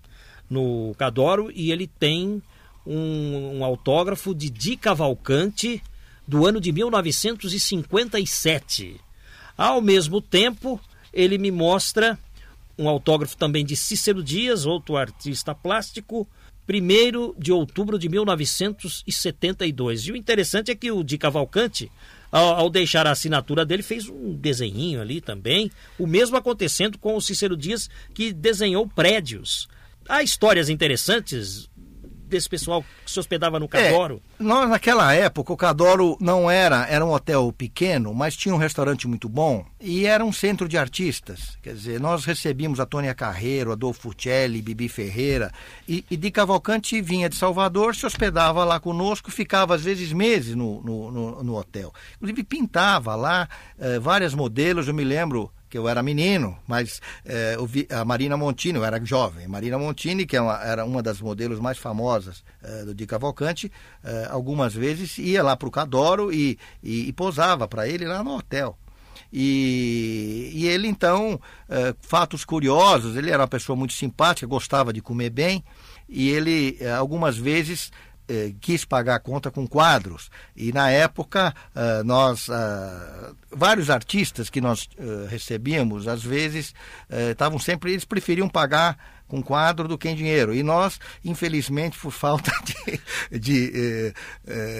no 0.50 0.96
Cadoro 0.98 1.52
e 1.54 1.72
ele 1.72 1.86
tem 1.88 2.42
um, 2.86 3.58
um 3.58 3.64
autógrafo 3.64 4.34
de 4.34 4.50
Di 4.50 4.78
Cavalcante 4.78 5.84
do 6.28 6.46
ano 6.46 6.60
de 6.60 6.72
1957. 6.72 9.00
Ao 9.58 9.82
mesmo 9.82 10.22
tempo, 10.22 10.80
ele 11.14 11.38
me 11.38 11.52
mostra 11.52 12.18
um 12.78 12.88
autógrafo 12.88 13.36
também 13.36 13.66
de 13.66 13.76
Cícero 13.76 14.24
Dias, 14.24 14.66
outro 14.66 14.96
artista 14.96 15.54
plástico, 15.56 16.28
1 16.70 17.34
de 17.40 17.52
outubro 17.52 17.98
de 17.98 18.08
1972. 18.10 20.08
E 20.08 20.12
o 20.12 20.16
interessante 20.16 20.70
é 20.70 20.76
que 20.76 20.92
o 20.92 21.04
Di 21.04 21.18
Cavalcante, 21.18 21.92
ao, 22.32 22.56
ao, 22.56 22.70
deixar 22.70 23.08
a 23.08 23.12
assinatura 23.12 23.66
dele, 23.66 23.84
fez 23.84 24.10
um 24.10 24.34
desenhinho 24.34 25.02
ali 25.02 25.22
também. 25.22 25.72
O 25.98 26.06
mesmo 26.06 26.36
acontecendo 26.38 26.98
com 26.98 27.16
o 27.16 27.22
Cícero 27.22 27.56
Dias, 27.56 27.90
que 28.14 28.34
desenhou 28.34 28.88
prédios. 28.88 29.68
Há 30.08 30.24
histórias 30.24 30.70
interessantes 30.70 31.70
desse 32.28 32.50
pessoal 32.50 32.84
que 33.04 33.12
se 33.12 33.20
hospedava 33.20 33.60
no 33.60 33.68
Cadoro? 33.68 34.22
É, 34.40 34.44
nós, 34.44 34.70
naquela 34.70 35.14
época, 35.14 35.54
o 35.54 35.58
Cadoro 35.58 36.18
não 36.20 36.50
era, 36.50 36.86
era 36.88 37.06
um 37.06 37.12
hotel 37.12 37.54
pequeno, 37.58 38.14
mas 38.14 38.36
tinha 38.36 38.54
um 38.54 38.58
restaurante 38.58 39.08
muito 39.08 39.28
bom 39.30 39.66
e 39.80 40.06
era 40.06 40.24
um 40.24 40.32
centro 40.32 40.68
de 40.68 40.78
artistas. 40.78 41.58
Quer 41.62 41.74
dizer, 41.74 42.00
nós 42.00 42.26
recebíamos 42.26 42.80
a 42.80 42.86
Tônia 42.86 43.14
Carreiro, 43.14 43.72
Adolfo 43.72 44.02
Fucelli, 44.02 44.62
Bibi 44.62 44.88
Ferreira 44.88 45.52
e, 45.88 46.04
e 46.10 46.18
de 46.18 46.32
Cavalcante 46.32 47.02
vinha 47.02 47.30
de 47.30 47.36
Salvador, 47.36 47.96
se 47.96 48.06
hospedava 48.06 48.64
lá 48.64 48.80
conosco, 48.80 49.32
ficava 49.32 49.76
às 49.76 49.84
vezes 49.84 50.12
meses 50.14 50.56
no, 50.56 50.82
no, 50.82 51.12
no, 51.12 51.44
no 51.44 51.56
hotel. 51.56 51.94
Inclusive 52.16 52.44
pintava 52.44 53.16
lá 53.16 53.48
eh, 53.80 54.00
várias 54.00 54.34
modelos, 54.34 54.88
eu 54.88 54.94
me 54.94 55.04
lembro 55.04 55.52
que 55.70 55.78
eu 55.78 55.88
era 55.88 56.02
menino, 56.02 56.58
mas 56.68 57.02
é, 57.26 57.58
vi, 57.68 57.88
a 57.92 58.06
Marina 58.06 58.38
Montini, 58.38 58.78
eu 58.78 58.86
era 58.86 59.04
jovem, 59.04 59.48
Marina 59.48 59.78
Montini, 59.78 60.26
que 60.26 60.38
é 60.38 60.42
uma, 60.42 60.62
era 60.64 60.86
uma 60.86 61.04
das 61.04 61.20
modelos 61.20 61.60
mais 61.60 61.78
famosas 61.78 62.44
é, 62.64 62.84
do 62.86 62.94
Di 62.94 63.06
Cavalcante, 63.06 63.72
é, 64.04 64.28
algumas 64.30 64.74
vezes 64.74 65.18
ia 65.18 65.44
lá 65.44 65.56
para 65.56 65.68
o 65.68 65.72
Cadoro 65.72 66.32
e, 66.32 66.58
e, 66.82 67.08
e 67.08 67.14
posava 67.14 67.68
para 67.68 67.88
ele 67.88 68.06
lá 68.06 68.24
no 68.24 68.38
hotel. 68.38 68.78
E, 69.34 70.52
e 70.54 70.68
ele 70.68 70.88
então, 70.88 71.40
fatos 72.00 72.46
curiosos, 72.46 73.18
ele 73.18 73.30
era 73.30 73.42
uma 73.42 73.48
pessoa 73.48 73.76
muito 73.76 73.94
simpática, 73.94 74.48
gostava 74.48 74.94
de 74.94 75.02
comer 75.02 75.30
bem, 75.30 75.64
e 76.08 76.30
ele 76.30 76.78
algumas 76.98 77.38
vezes 77.38 77.92
eh, 78.30 78.54
quis 78.60 78.84
pagar 78.84 79.16
a 79.16 79.20
conta 79.20 79.50
com 79.50 79.66
quadros. 79.66 80.30
E 80.56 80.74
na 80.74 80.90
época, 80.90 81.56
uh, 81.74 82.04
nós, 82.04 82.50
uh, 82.50 83.36
vários 83.50 83.90
artistas 83.90 84.50
que 84.50 84.60
nós 84.60 84.90
recebíamos, 85.30 86.08
às 86.08 86.22
vezes, 86.24 86.74
estavam 87.32 87.58
sempre, 87.58 87.92
eles 87.92 88.04
preferiam 88.04 88.50
pagar 88.50 88.98
com 89.28 89.42
quadro 89.42 89.88
do 89.88 89.98
que 89.98 90.10
em 90.10 90.16
dinheiro. 90.16 90.54
E 90.54 90.62
nós, 90.62 91.00
infelizmente, 91.24 91.98
por 91.98 92.12
falta 92.12 92.52
de, 93.32 93.40
de, 93.40 94.14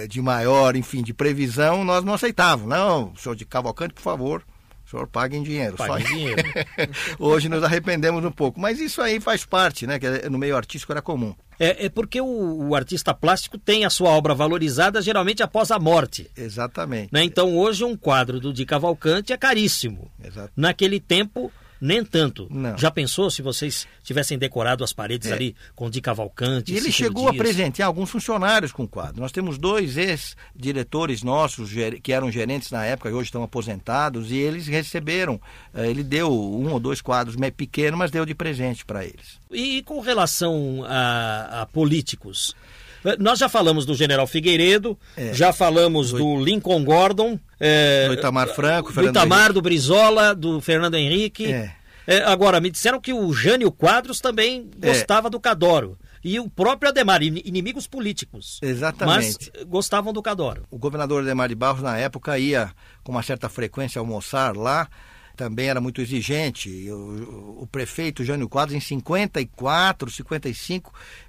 de 0.10 0.22
maior, 0.22 0.76
enfim, 0.76 1.02
de 1.02 1.14
previsão, 1.14 1.84
nós 1.84 2.04
não 2.04 2.14
aceitávamos. 2.14 2.70
Não, 2.70 3.16
senhor 3.16 3.36
de 3.36 3.46
Cavalcante, 3.46 3.94
por 3.94 4.02
favor, 4.02 4.44
o 4.88 4.90
senhor 4.90 5.06
paga 5.06 5.36
em 5.36 5.44
dinheiro. 5.44 5.76
Paga 5.76 6.00
em 6.00 6.06
dinheiro. 6.06 6.44
Hoje 7.20 7.50
nos 7.50 7.62
arrependemos 7.62 8.24
um 8.24 8.32
pouco. 8.32 8.58
Mas 8.58 8.80
isso 8.80 9.02
aí 9.02 9.20
faz 9.20 9.44
parte, 9.44 9.86
né? 9.86 10.00
Que 10.00 10.30
no 10.30 10.38
meio 10.38 10.56
artístico 10.56 10.94
era 10.94 11.02
comum. 11.02 11.36
É, 11.60 11.88
é 11.88 11.90
porque 11.90 12.22
o, 12.22 12.70
o, 12.70 12.74
artista 12.74 13.14
plástico 13.14 13.58
tem 13.58 13.84
a 13.84 13.90
sua 13.90 14.12
obra 14.12 14.34
valorizada 14.34 15.02
geralmente 15.02 15.44
após 15.44 15.72
a 15.72 15.80
morte. 15.80 16.32
Exatamente. 16.38 17.10
Né? 17.12 17.22
Então 17.26 17.58
hoje 17.58 17.84
um 17.84 17.98
quadro 17.98 18.40
do 18.40 18.54
Di 18.54 18.66
Cavalcante 18.66 19.34
é 19.34 19.38
caríssimo. 19.38 20.10
Exato. 20.24 20.54
Naquele 20.56 21.02
tempo 21.02 21.52
nem 21.80 22.04
tanto. 22.04 22.48
Não. 22.50 22.78
Já 22.78 22.92
pensou 22.92 23.30
se 23.30 23.42
vocês 23.42 23.88
tivessem 24.04 24.38
decorado 24.38 24.84
as 24.84 24.94
paredes 24.94 25.30
é. 25.30 25.34
ali 25.34 25.56
com 25.76 25.90
Di 25.90 26.02
Cavalcante? 26.02 26.74
E 26.74 26.78
ele 26.78 26.92
chegou 26.92 27.32
Dias? 27.32 27.36
a 27.36 27.44
presentear 27.44 27.88
alguns 27.88 28.10
funcionários 28.10 28.72
com 28.72 28.84
o 28.84 28.88
quadro. 28.88 29.22
Nós 29.22 29.32
temos 29.32 29.58
dois 29.58 29.98
ex-diretores 29.98 31.24
nossos, 31.24 31.72
que 32.02 32.12
eram 32.12 32.32
gerentes 32.32 32.72
na 32.72 32.86
época, 32.86 33.10
e 33.10 33.14
hoje 33.14 33.28
estão 33.28 33.44
aposentados, 33.44 34.32
e 34.32 34.38
eles 34.38 34.68
receberam. 34.68 35.40
Eh, 35.74 35.90
ele 35.90 36.04
deu 36.04 36.32
um 36.32 36.72
ou 36.72 36.80
dois 36.80 37.02
quadros 37.02 37.36
pequenos, 37.56 37.98
mas 37.98 38.12
deu 38.12 38.26
de 38.26 38.36
presente 38.36 38.86
para 38.86 39.04
eles. 39.04 39.40
E 39.52 39.82
com 39.84 40.00
relação 40.00 40.84
a, 40.88 41.62
a 41.62 41.66
políticos? 41.66 42.56
Eh, 43.04 43.18
nós 43.20 43.40
já 43.40 43.50
falamos 43.50 43.86
do 43.86 43.96
General 43.96 44.26
Figueiredo, 44.28 44.98
é. 45.16 45.34
já 45.34 45.52
falamos 45.54 46.12
do 46.12 46.44
Lincoln 46.44 46.84
Gordon, 46.84 47.40
é, 47.60 48.08
do 48.08 48.14
Itamar 48.14 48.48
Franco, 48.50 48.92
do 48.92 49.06
Itamar, 49.06 49.40
Henrique. 49.40 49.54
do 49.54 49.62
Brizola, 49.62 50.36
do 50.36 50.62
Fernando 50.62 50.96
Henrique. 50.96 51.52
É. 51.52 51.76
É, 52.08 52.24
agora, 52.24 52.62
me 52.62 52.70
disseram 52.72 53.02
que 53.02 53.12
o 53.14 53.34
Jânio 53.34 53.70
Quadros 53.70 54.22
também 54.22 54.70
É. 54.82 54.88
gostava 54.88 55.30
do 55.30 55.42
Cadoro. 55.42 55.98
E 56.24 56.40
o 56.40 56.50
próprio 56.50 56.90
Ademar, 56.90 57.22
inimigos 57.22 57.86
políticos. 57.86 58.60
Exatamente. 58.62 59.52
Mas 59.54 59.66
gostavam 59.66 60.14
do 60.14 60.22
Cadoro. 60.22 60.64
O 60.72 60.78
governador 60.78 61.22
Ademar 61.22 61.50
de 61.50 61.56
Barros, 61.56 61.84
na 61.84 61.98
época, 61.98 62.40
ia 62.40 62.72
com 63.04 63.12
uma 63.12 63.22
certa 63.22 63.50
frequência 63.50 64.00
almoçar 64.00 64.56
lá 64.56 64.88
também 65.38 65.70
era 65.70 65.80
muito 65.80 66.02
exigente. 66.02 66.90
O, 66.90 67.62
o, 67.62 67.68
prefeito 67.72 68.24
Jânio 68.24 68.50
Quadros, 68.50 68.76
em 68.76 68.80
54, 68.80 70.10
55, 70.10 70.92
eh, 70.92 71.27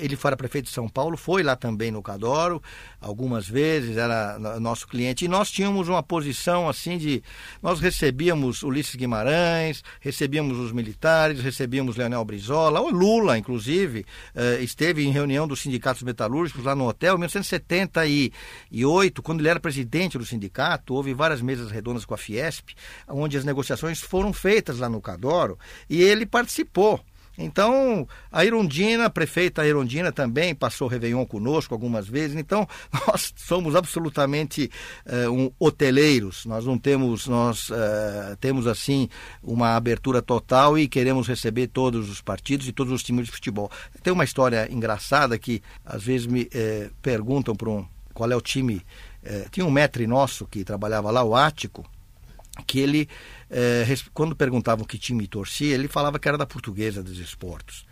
ele 0.00 0.16
fora 0.16 0.36
prefeito 0.36 0.66
de 0.66 0.72
São 0.72 0.88
Paulo, 0.88 1.16
foi 1.16 1.42
lá 1.42 1.56
também 1.56 1.90
no 1.90 2.02
Cadoro, 2.02 2.62
algumas 3.00 3.48
vezes, 3.48 3.96
era 3.96 4.38
nosso 4.60 4.86
cliente. 4.86 5.24
E 5.24 5.28
nós 5.28 5.50
tínhamos 5.50 5.88
uma 5.88 6.02
posição 6.02 6.68
assim 6.68 6.98
de. 6.98 7.22
Nós 7.62 7.80
recebíamos 7.80 8.62
Ulisses 8.62 8.94
Guimarães, 8.94 9.82
recebíamos 10.00 10.58
os 10.58 10.72
militares, 10.72 11.40
recebíamos 11.40 11.96
Leonel 11.96 12.24
Brizola, 12.24 12.80
o 12.80 12.90
Lula, 12.90 13.38
inclusive, 13.38 14.04
eh, 14.34 14.58
esteve 14.62 15.04
em 15.04 15.10
reunião 15.10 15.46
dos 15.46 15.60
sindicatos 15.60 16.02
metalúrgicos 16.02 16.64
lá 16.64 16.74
no 16.74 16.88
hotel 16.88 17.14
em 17.14 17.18
1978, 17.18 19.22
quando 19.22 19.40
ele 19.40 19.48
era 19.48 19.60
presidente 19.60 20.18
do 20.18 20.24
sindicato, 20.24 20.94
houve 20.94 21.14
várias 21.14 21.40
mesas 21.40 21.70
redondas 21.70 22.04
com 22.04 22.14
a 22.14 22.18
Fiesp, 22.18 22.70
onde 23.08 23.36
as 23.36 23.44
negociações 23.44 24.00
foram 24.00 24.32
feitas 24.32 24.78
lá 24.78 24.88
no 24.88 25.00
Cadoro, 25.00 25.58
e 25.88 26.02
ele 26.02 26.26
participou. 26.26 27.00
Então, 27.36 28.06
a 28.30 28.44
Irondina, 28.44 29.06
a 29.06 29.10
prefeita 29.10 29.66
Irondina 29.66 30.12
também 30.12 30.54
passou 30.54 30.86
o 30.86 30.90
Réveillon 30.90 31.24
conosco 31.24 31.74
algumas 31.74 32.06
vezes. 32.06 32.36
Então, 32.36 32.68
nós 33.06 33.32
somos 33.36 33.74
absolutamente 33.74 34.70
uh, 35.06 35.30
um, 35.30 35.50
hoteleiros. 35.58 36.44
Nós 36.44 36.64
não 36.64 36.78
temos, 36.78 37.26
nós 37.26 37.70
uh, 37.70 38.36
temos 38.40 38.66
assim 38.66 39.08
uma 39.42 39.76
abertura 39.76 40.20
total 40.20 40.78
e 40.78 40.86
queremos 40.86 41.26
receber 41.26 41.68
todos 41.68 42.10
os 42.10 42.20
partidos 42.20 42.68
e 42.68 42.72
todos 42.72 42.92
os 42.92 43.02
times 43.02 43.26
de 43.26 43.32
futebol. 43.32 43.70
Tem 44.02 44.12
uma 44.12 44.24
história 44.24 44.70
engraçada 44.70 45.38
que 45.38 45.62
às 45.84 46.02
vezes 46.02 46.26
me 46.26 46.42
uh, 46.42 46.92
perguntam 47.00 47.56
para 47.56 47.70
um 47.70 47.86
qual 48.12 48.30
é 48.30 48.36
o 48.36 48.42
time. 48.42 48.84
tinha 49.50 49.64
um 49.64 49.70
metre 49.70 50.06
nosso 50.06 50.46
que 50.46 50.64
trabalhava 50.64 51.10
lá, 51.10 51.24
o 51.24 51.34
Ático, 51.34 51.82
que 52.66 52.80
ele, 52.80 53.08
eh, 53.50 53.86
quando 54.12 54.36
perguntavam 54.36 54.84
que 54.84 54.98
time 54.98 55.26
torcia, 55.26 55.74
ele 55.74 55.88
falava 55.88 56.18
que 56.18 56.28
era 56.28 56.38
da 56.38 56.46
portuguesa 56.46 57.02
dos 57.02 57.18
esportes. 57.18 57.84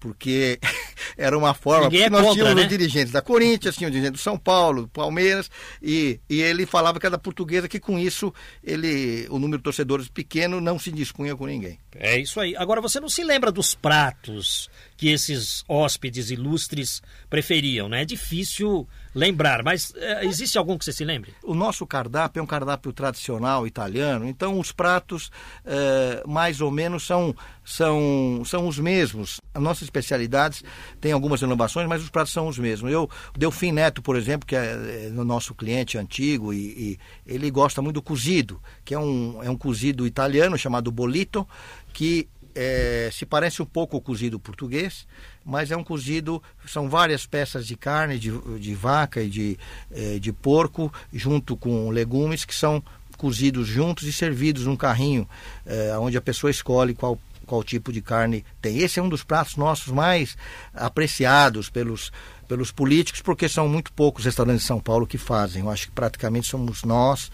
Porque 0.00 0.58
era 1.16 1.36
uma 1.36 1.52
forma. 1.52 1.84
Ninguém 1.84 2.04
porque 2.04 2.06
é 2.06 2.10
nós 2.10 2.22
contra, 2.22 2.34
tínhamos 2.34 2.56
né? 2.56 2.62
os 2.62 2.68
dirigentes 2.68 3.12
da 3.12 3.20
Corinthians, 3.20 3.76
tínhamos 3.76 3.94
o 3.94 3.98
dirigente 3.98 4.16
do 4.16 4.22
São 4.22 4.38
Paulo, 4.38 4.82
do 4.82 4.88
Palmeiras, 4.88 5.50
e, 5.82 6.18
e 6.28 6.40
ele 6.40 6.64
falava 6.64 6.98
que 6.98 7.04
era 7.04 7.16
da 7.16 7.18
portuguesa, 7.18 7.68
que 7.68 7.78
com 7.78 7.98
isso 7.98 8.32
ele, 8.64 9.26
o 9.28 9.38
número 9.38 9.58
de 9.58 9.64
torcedores 9.64 10.08
pequeno 10.08 10.58
não 10.58 10.78
se 10.78 10.90
dispunha 10.90 11.36
com 11.36 11.46
ninguém. 11.46 11.78
É 11.94 12.18
isso 12.18 12.40
aí. 12.40 12.56
Agora, 12.56 12.80
você 12.80 12.98
não 12.98 13.10
se 13.10 13.22
lembra 13.22 13.52
dos 13.52 13.74
pratos 13.74 14.70
que 15.00 15.08
esses 15.08 15.64
hóspedes 15.66 16.30
ilustres 16.30 17.00
preferiam, 17.30 17.88
né? 17.88 18.02
É 18.02 18.04
difícil 18.04 18.86
lembrar, 19.14 19.62
mas 19.62 19.94
é, 19.96 20.26
existe 20.26 20.58
algum 20.58 20.76
que 20.76 20.84
você 20.84 20.92
se 20.92 21.06
lembre? 21.06 21.32
O 21.42 21.54
nosso 21.54 21.86
cardápio 21.86 22.38
é 22.38 22.42
um 22.42 22.46
cardápio 22.46 22.92
tradicional 22.92 23.66
italiano, 23.66 24.28
então 24.28 24.60
os 24.60 24.72
pratos 24.72 25.30
é, 25.64 26.22
mais 26.28 26.60
ou 26.60 26.70
menos 26.70 27.06
são, 27.06 27.34
são, 27.64 28.42
são 28.44 28.68
os 28.68 28.78
mesmos. 28.78 29.40
As 29.54 29.62
nossas 29.62 29.84
especialidades 29.84 30.62
têm 31.00 31.12
algumas 31.12 31.40
inovações, 31.40 31.88
mas 31.88 32.02
os 32.02 32.10
pratos 32.10 32.34
são 32.34 32.46
os 32.46 32.58
mesmos. 32.58 32.92
Eu, 32.92 33.08
o 33.34 33.38
Delfim 33.38 33.72
Neto, 33.72 34.02
por 34.02 34.16
exemplo, 34.16 34.46
que 34.46 34.54
é, 34.54 35.06
é 35.06 35.08
nosso 35.08 35.54
cliente 35.54 35.96
antigo, 35.96 36.52
e, 36.52 36.58
e, 36.58 36.98
ele 37.26 37.50
gosta 37.50 37.80
muito 37.80 37.94
do 37.94 38.02
cozido, 38.02 38.60
que 38.84 38.92
é 38.92 38.98
um, 38.98 39.42
é 39.42 39.48
um 39.48 39.56
cozido 39.56 40.06
italiano 40.06 40.58
chamado 40.58 40.92
bolito, 40.92 41.48
que 41.90 42.28
é, 42.54 43.08
se 43.12 43.24
parece 43.24 43.62
um 43.62 43.66
pouco 43.66 43.96
o 43.96 44.00
cozido 44.00 44.38
português, 44.38 45.06
mas 45.44 45.70
é 45.70 45.76
um 45.76 45.84
cozido, 45.84 46.42
são 46.66 46.88
várias 46.88 47.26
peças 47.26 47.66
de 47.66 47.76
carne, 47.76 48.18
de, 48.18 48.30
de 48.58 48.74
vaca 48.74 49.22
e 49.22 49.28
de, 49.28 49.58
é, 49.90 50.18
de 50.18 50.32
porco, 50.32 50.92
junto 51.12 51.56
com 51.56 51.90
legumes, 51.90 52.44
que 52.44 52.54
são 52.54 52.82
cozidos 53.16 53.66
juntos 53.66 54.06
e 54.06 54.12
servidos 54.12 54.64
num 54.64 54.76
carrinho, 54.76 55.28
é, 55.66 55.96
onde 55.98 56.16
a 56.16 56.22
pessoa 56.22 56.50
escolhe 56.50 56.94
qual, 56.94 57.18
qual 57.46 57.62
tipo 57.62 57.92
de 57.92 58.00
carne 58.00 58.44
tem. 58.62 58.78
Esse 58.78 58.98
é 58.98 59.02
um 59.02 59.08
dos 59.08 59.22
pratos 59.22 59.56
nossos 59.56 59.92
mais 59.92 60.36
apreciados 60.72 61.68
pelos, 61.68 62.10
pelos 62.48 62.72
políticos, 62.72 63.20
porque 63.20 63.48
são 63.48 63.68
muito 63.68 63.92
poucos 63.92 64.24
restaurantes 64.24 64.62
de 64.62 64.68
São 64.68 64.80
Paulo 64.80 65.06
que 65.06 65.18
fazem. 65.18 65.62
Eu 65.62 65.70
acho 65.70 65.88
que 65.88 65.92
praticamente 65.92 66.46
somos 66.46 66.82
nós 66.82 67.30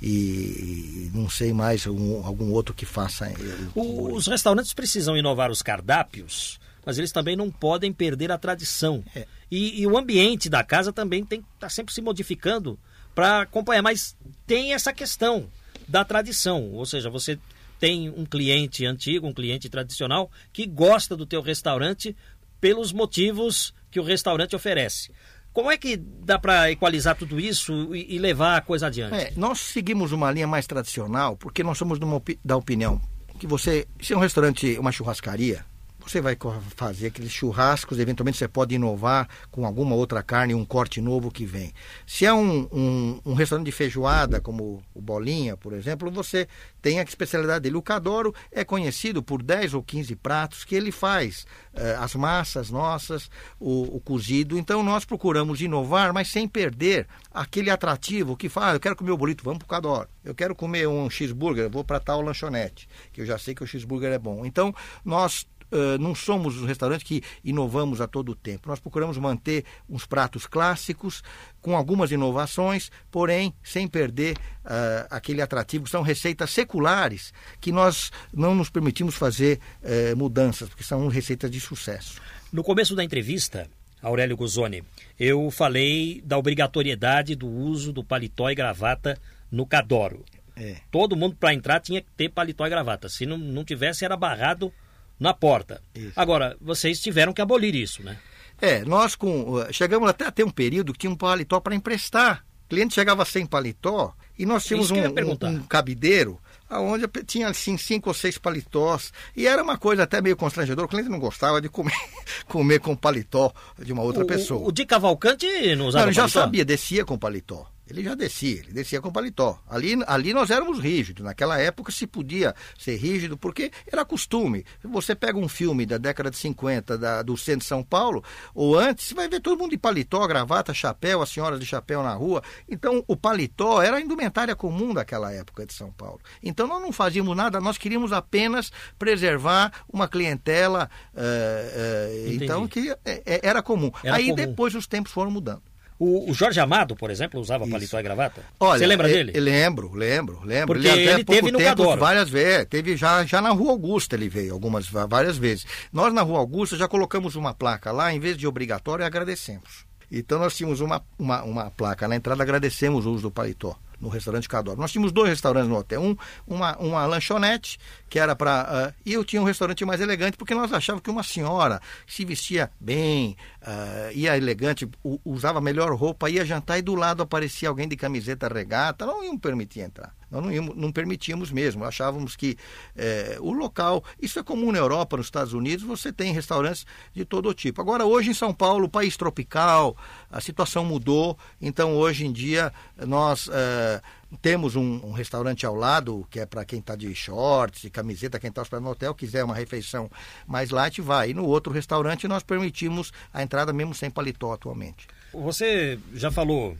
e 0.00 1.10
não 1.14 1.28
sei 1.28 1.52
mais 1.52 1.86
algum, 1.86 2.24
algum 2.24 2.52
outro 2.52 2.74
que 2.74 2.84
faça. 2.84 3.32
O, 3.74 4.12
os 4.14 4.26
restaurantes 4.26 4.74
precisam 4.74 5.16
inovar 5.16 5.50
os 5.50 5.62
cardápios, 5.62 6.60
mas 6.84 6.98
eles 6.98 7.12
também 7.12 7.34
não 7.34 7.50
podem 7.50 7.92
perder 7.92 8.30
a 8.30 8.38
tradição. 8.38 9.02
É. 9.14 9.26
E, 9.50 9.80
e, 9.80 9.86
o 9.86 9.96
ambiente 9.96 10.48
da 10.48 10.62
casa 10.62 10.92
também 10.92 11.24
tem 11.24 11.40
que 11.40 11.46
estar 11.54 11.66
tá 11.66 11.70
sempre 11.70 11.94
se 11.94 12.02
modificando 12.02 12.78
para 13.14 13.42
acompanhar. 13.42 13.82
Mas 13.82 14.16
tem 14.46 14.74
essa 14.74 14.92
questão 14.92 15.48
da 15.88 16.04
tradição, 16.04 16.72
ou 16.72 16.84
seja, 16.84 17.08
você 17.08 17.38
tem 17.78 18.10
um 18.10 18.24
cliente 18.24 18.84
antigo, 18.84 19.26
um 19.26 19.32
cliente 19.32 19.68
tradicional 19.68 20.30
que 20.52 20.66
gosta 20.66 21.16
do 21.16 21.26
teu 21.26 21.40
restaurante 21.40 22.16
pelos 22.60 22.92
motivos 22.92 23.74
que 23.90 24.00
o 24.00 24.04
restaurante 24.04 24.56
oferece. 24.56 25.10
Como 25.56 25.70
é 25.70 25.78
que 25.78 25.96
dá 25.96 26.38
para 26.38 26.70
equalizar 26.70 27.16
tudo 27.16 27.40
isso 27.40 27.94
e, 27.96 28.16
e, 28.16 28.18
levar 28.18 28.58
a 28.58 28.60
coisa 28.60 28.88
adiante? 28.88 29.14
É, 29.14 29.32
nós 29.34 29.58
seguimos 29.58 30.12
uma 30.12 30.30
linha 30.30 30.46
mais 30.46 30.66
tradicional 30.66 31.34
porque 31.34 31.64
nós 31.64 31.78
somos 31.78 31.98
uma, 31.98 32.22
da 32.44 32.58
opinião 32.58 33.00
que 33.38 33.46
você, 33.46 33.88
se 33.98 34.12
é 34.12 34.16
um 34.18 34.20
restaurante, 34.20 34.78
uma 34.78 34.92
churrascaria, 34.92 35.64
você 36.10 36.20
vai 36.20 36.36
fazer 36.76 37.08
aqueles 37.08 37.32
churrascos, 37.32 37.98
eventualmente 37.98 38.38
você 38.38 38.48
pode 38.48 38.74
inovar 38.74 39.28
com 39.50 39.66
alguma 39.66 39.94
outra 39.94 40.22
carne, 40.22 40.54
um 40.54 40.64
corte 40.64 41.00
novo 41.00 41.30
que 41.30 41.44
vem. 41.44 41.72
Se 42.06 42.24
é 42.24 42.32
um, 42.32 42.68
um, 42.72 43.20
um 43.24 43.34
restaurante 43.34 43.66
de 43.66 43.72
feijoada, 43.72 44.40
como 44.40 44.82
o 44.94 45.00
Bolinha, 45.00 45.56
por 45.56 45.72
exemplo, 45.72 46.10
você 46.10 46.46
tem 46.86 47.00
a 47.00 47.02
especialidade 47.02 47.64
dele. 47.64 47.76
O 47.76 47.82
Cadoro 47.82 48.32
é 48.52 48.64
conhecido 48.64 49.22
por 49.22 49.42
10 49.42 49.74
ou 49.74 49.82
15 49.82 50.14
pratos 50.16 50.64
que 50.64 50.74
ele 50.74 50.92
faz, 50.92 51.46
eh, 51.74 51.96
as 51.98 52.14
massas 52.14 52.70
nossas, 52.70 53.28
o, 53.58 53.96
o, 53.96 54.00
cozido. 54.00 54.56
Então 54.56 54.82
nós 54.84 55.04
procuramos 55.04 55.60
inovar, 55.60 56.12
mas 56.12 56.28
sem 56.28 56.46
perder 56.46 57.08
aquele 57.32 57.70
atrativo 57.70 58.36
que 58.36 58.48
fala, 58.48 58.72
ah, 58.72 58.74
eu 58.76 58.80
quero 58.80 58.96
comer 58.96 59.10
o 59.10 59.16
bolito, 59.16 59.42
vamos 59.42 59.58
para 59.58 59.66
o 59.66 59.68
Cadoro. 59.68 60.08
Eu 60.24 60.34
quero 60.34 60.54
comer 60.54 60.86
um 60.86 61.10
cheeseburger, 61.10 61.68
vou 61.68 61.82
para 61.82 61.98
tal 61.98 62.20
lanchonete, 62.20 62.88
que 63.12 63.20
eu 63.20 63.26
já 63.26 63.36
sei 63.36 63.54
que 63.54 63.64
o 63.64 63.66
cheeseburger 63.66 64.12
é 64.12 64.18
bom. 64.18 64.46
Então 64.46 64.74
nós 65.04 65.46
Uh, 65.70 65.98
não 65.98 66.14
somos 66.14 66.56
um 66.60 66.66
restaurante 66.66 67.04
que 67.04 67.22
inovamos 67.44 68.00
a 68.00 68.06
todo 68.06 68.34
tempo. 68.34 68.68
Nós 68.68 68.78
procuramos 68.78 69.18
manter 69.18 69.64
uns 69.88 70.06
pratos 70.06 70.46
clássicos, 70.46 71.22
com 71.60 71.76
algumas 71.76 72.12
inovações, 72.12 72.90
porém 73.10 73.52
sem 73.62 73.88
perder 73.88 74.36
uh, 74.36 75.06
aquele 75.10 75.42
atrativo. 75.42 75.88
São 75.88 76.02
receitas 76.02 76.50
seculares 76.50 77.32
que 77.60 77.72
nós 77.72 78.12
não 78.32 78.54
nos 78.54 78.70
permitimos 78.70 79.16
fazer 79.16 79.58
uh, 79.82 80.16
mudanças, 80.16 80.68
porque 80.68 80.84
são 80.84 81.08
receitas 81.08 81.50
de 81.50 81.60
sucesso. 81.60 82.20
No 82.52 82.62
começo 82.62 82.94
da 82.94 83.02
entrevista, 83.02 83.68
Aurélio 84.00 84.36
Guzoni, 84.36 84.84
eu 85.18 85.50
falei 85.50 86.22
da 86.24 86.38
obrigatoriedade 86.38 87.34
do 87.34 87.48
uso 87.48 87.92
do 87.92 88.04
paletó 88.04 88.48
e 88.50 88.54
gravata 88.54 89.18
no 89.50 89.66
Cadoro. 89.66 90.24
É. 90.56 90.76
Todo 90.90 91.16
mundo 91.16 91.36
para 91.36 91.52
entrar 91.52 91.80
tinha 91.80 92.00
que 92.00 92.08
ter 92.16 92.30
paletó 92.30 92.66
e 92.66 92.70
gravata. 92.70 93.08
Se 93.08 93.26
não, 93.26 93.36
não 93.36 93.64
tivesse, 93.64 94.04
era 94.04 94.16
barrado 94.16 94.72
na 95.18 95.32
porta. 95.32 95.82
Isso. 95.94 96.12
Agora, 96.14 96.56
vocês 96.60 97.00
tiveram 97.00 97.32
que 97.32 97.40
abolir 97.40 97.74
isso, 97.74 98.02
né? 98.02 98.18
É, 98.60 98.84
nós 98.84 99.14
com, 99.14 99.54
uh, 99.54 99.72
chegamos 99.72 100.08
até 100.08 100.26
a 100.26 100.30
ter 100.30 100.44
um 100.44 100.50
período 100.50 100.92
que 100.92 101.00
tinha 101.00 101.10
um 101.10 101.16
paletó 101.16 101.60
para 101.60 101.74
emprestar. 101.74 102.44
O 102.64 102.68
cliente 102.68 102.94
chegava 102.94 103.24
sem 103.24 103.46
paletó 103.46 104.14
e 104.38 104.44
nós 104.44 104.64
tínhamos 104.64 104.90
um, 104.90 104.96
um, 104.96 105.48
um, 105.48 105.62
cabideiro 105.62 106.40
onde 106.68 107.06
tinha 107.24 107.48
assim 107.48 107.76
cinco 107.76 108.10
ou 108.10 108.14
seis 108.14 108.38
paletós 108.38 109.12
e 109.36 109.46
era 109.46 109.62
uma 109.62 109.78
coisa 109.78 110.02
até 110.02 110.20
meio 110.20 110.36
constrangedora. 110.36 110.86
O 110.86 110.88
cliente 110.88 111.08
não 111.08 111.20
gostava 111.20 111.60
de 111.60 111.68
comer, 111.68 111.94
comer 112.48 112.80
com 112.80 112.96
paletó 112.96 113.52
de 113.78 113.92
uma 113.92 114.02
outra 114.02 114.24
o, 114.24 114.26
pessoa. 114.26 114.60
O, 114.62 114.68
o 114.68 114.72
de 114.72 114.84
Cavalcante 114.84 115.46
não 115.76 115.86
usava 115.86 116.06
não, 116.06 116.08
ele 116.10 116.16
já 116.16 116.28
sabia, 116.28 116.64
descia 116.64 117.04
com 117.04 117.16
paletó. 117.16 117.70
Ele 117.88 118.02
já 118.02 118.14
descia, 118.14 118.60
ele 118.60 118.72
descia 118.72 119.00
com 119.00 119.12
paletó. 119.12 119.62
Ali, 119.68 119.96
ali 120.06 120.34
nós 120.34 120.50
éramos 120.50 120.80
rígidos. 120.80 121.24
Naquela 121.24 121.58
época 121.58 121.92
se 121.92 122.06
podia 122.06 122.54
ser 122.76 122.96
rígido, 122.96 123.36
porque 123.36 123.70
era 123.90 124.04
costume. 124.04 124.64
Você 124.82 125.14
pega 125.14 125.38
um 125.38 125.48
filme 125.48 125.86
da 125.86 125.96
década 125.96 126.30
de 126.30 126.36
50 126.36 126.98
da, 126.98 127.22
do 127.22 127.36
centro 127.36 127.60
de 127.60 127.66
São 127.66 127.84
Paulo, 127.84 128.24
ou 128.54 128.76
antes, 128.76 129.06
você 129.06 129.14
vai 129.14 129.28
ver 129.28 129.40
todo 129.40 129.58
mundo 129.58 129.70
de 129.70 129.78
paletó, 129.78 130.26
gravata, 130.26 130.74
chapéu, 130.74 131.22
as 131.22 131.30
senhoras 131.30 131.60
de 131.60 131.66
chapéu 131.66 132.02
na 132.02 132.12
rua. 132.12 132.42
Então, 132.68 133.04
o 133.06 133.16
paletó 133.16 133.80
era 133.80 133.98
a 133.98 134.00
indumentária 134.00 134.56
comum 134.56 134.92
daquela 134.92 135.32
época 135.32 135.64
de 135.64 135.72
São 135.72 135.92
Paulo. 135.92 136.20
Então, 136.42 136.66
nós 136.66 136.82
não 136.82 136.90
fazíamos 136.90 137.36
nada, 137.36 137.60
nós 137.60 137.78
queríamos 137.78 138.12
apenas 138.12 138.72
preservar 138.98 139.72
uma 139.88 140.08
clientela, 140.08 140.90
uh, 141.14 141.20
uh, 141.20 142.32
então, 142.32 142.66
que 142.66 142.90
uh, 142.90 142.98
era 143.24 143.62
comum. 143.62 143.92
Era 144.02 144.16
Aí 144.16 144.24
comum. 144.24 144.34
depois 144.34 144.74
os 144.74 144.88
tempos 144.88 145.12
foram 145.12 145.30
mudando. 145.30 145.62
O, 145.98 146.30
o, 146.30 146.34
Jorge 146.34 146.60
Amado, 146.60 146.94
por 146.94 147.10
exemplo, 147.10 147.40
usava 147.40 147.64
Isso. 147.64 147.72
paletó 147.72 147.98
e 147.98 148.02
gravata? 148.02 148.42
Olha, 148.60 148.78
Você 148.78 148.86
lembra 148.86 149.08
dele? 149.08 149.32
Lembro, 149.38 149.94
lembro, 149.94 150.40
lembro. 150.44 150.74
Porque 150.74 150.88
ele, 150.88 151.08
ele 151.08 151.24
teve 151.24 151.50
no 151.50 151.58
tempo, 151.58 151.96
várias 151.96 152.28
vezes, 152.28 152.66
teve 152.66 152.96
já, 152.96 153.24
já 153.24 153.40
na 153.40 153.50
Rua 153.50 153.72
Augusta 153.72 154.14
ele 154.14 154.28
veio 154.28 154.52
algumas 154.52 154.88
várias 154.88 155.38
vezes. 155.38 155.66
Nós 155.92 156.12
na 156.12 156.22
Rua 156.22 156.38
Augusta 156.38 156.76
já 156.76 156.86
colocamos 156.86 157.34
uma 157.34 157.54
placa 157.54 157.92
lá, 157.92 158.12
em 158.12 158.20
vez 158.20 158.36
de 158.36 158.46
obrigatório, 158.46 159.04
agradecemos. 159.04 159.86
Então 160.12 160.38
nós 160.38 160.54
tínhamos 160.56 160.80
uma, 160.80 161.02
uma, 161.18 161.42
uma 161.42 161.70
placa 161.70 162.06
na 162.06 162.16
entrada, 162.16 162.42
agradecemos 162.42 163.06
o 163.06 163.12
uso 163.12 163.22
do 163.22 163.30
paletó 163.30 163.76
no 164.00 164.08
restaurante 164.08 164.48
Cadoro. 164.48 164.80
Nós 164.80 164.92
tínhamos 164.92 165.12
dois 165.12 165.30
restaurantes 165.30 165.68
no 165.68 165.76
hotel. 165.76 166.02
Um, 166.02 166.16
uma, 166.46 166.76
uma 166.78 167.06
lanchonete, 167.06 167.78
que 168.08 168.18
era 168.18 168.36
para. 168.36 168.92
Uh, 168.92 169.00
e 169.04 169.12
eu 169.12 169.24
tinha 169.24 169.40
um 169.40 169.44
restaurante 169.44 169.84
mais 169.84 170.00
elegante, 170.00 170.36
porque 170.36 170.54
nós 170.54 170.72
achávamos 170.72 171.02
que 171.02 171.10
uma 171.10 171.22
senhora 171.22 171.80
se 172.06 172.24
vestia 172.24 172.70
bem, 172.78 173.36
uh, 173.62 174.12
ia 174.12 174.36
elegante, 174.36 174.88
usava 175.24 175.60
melhor 175.60 175.92
roupa, 175.94 176.30
ia 176.30 176.44
jantar 176.44 176.78
e 176.78 176.82
do 176.82 176.94
lado 176.94 177.22
aparecia 177.22 177.68
alguém 177.68 177.88
de 177.88 177.96
camiseta 177.96 178.48
regata, 178.48 179.06
não 179.06 179.24
iam 179.24 179.38
permitir 179.38 179.80
entrar. 179.80 180.14
Nós 180.36 180.44
não, 180.44 180.52
íamos, 180.52 180.76
não 180.76 180.92
permitíamos 180.92 181.50
mesmo, 181.50 181.84
achávamos 181.84 182.36
que 182.36 182.56
é, 182.94 183.38
o 183.40 183.52
local, 183.52 184.04
isso 184.20 184.38
é 184.38 184.42
comum 184.42 184.70
na 184.70 184.78
Europa, 184.78 185.16
nos 185.16 185.26
Estados 185.26 185.52
Unidos, 185.52 185.84
você 185.84 186.12
tem 186.12 186.32
restaurantes 186.32 186.86
de 187.14 187.24
todo 187.24 187.52
tipo. 187.54 187.80
Agora, 187.80 188.04
hoje 188.04 188.30
em 188.30 188.34
São 188.34 188.52
Paulo, 188.52 188.88
país 188.88 189.16
tropical, 189.16 189.96
a 190.30 190.40
situação 190.40 190.84
mudou, 190.84 191.38
então 191.60 191.96
hoje 191.96 192.26
em 192.26 192.32
dia 192.32 192.72
nós 193.06 193.48
é, 193.50 194.02
temos 194.42 194.76
um, 194.76 195.00
um, 195.04 195.12
restaurante 195.12 195.64
ao 195.64 195.74
lado, 195.74 196.26
que 196.30 196.40
é 196.40 196.46
para 196.46 196.64
quem 196.64 196.80
está 196.80 196.94
de 196.94 197.14
shorts 197.14 197.84
e 197.84 197.90
camiseta, 197.90 198.38
quem 198.38 198.50
está 198.50 198.62
hospedado 198.62 198.84
no 198.84 198.90
hotel, 198.90 199.14
quiser 199.14 199.44
uma 199.44 199.54
refeição 199.54 200.10
mais 200.46 200.70
light, 200.70 201.00
vai. 201.00 201.30
E 201.30 201.34
no 201.34 201.46
outro 201.46 201.72
restaurante 201.72 202.28
nós 202.28 202.42
permitimos 202.42 203.12
a 203.32 203.42
entrada 203.42 203.72
mesmo 203.72 203.94
sem 203.94 204.10
paletó 204.10 204.52
atualmente. 204.52 205.06
Você 205.32 205.98
já 206.14 206.30
falou 206.30 206.76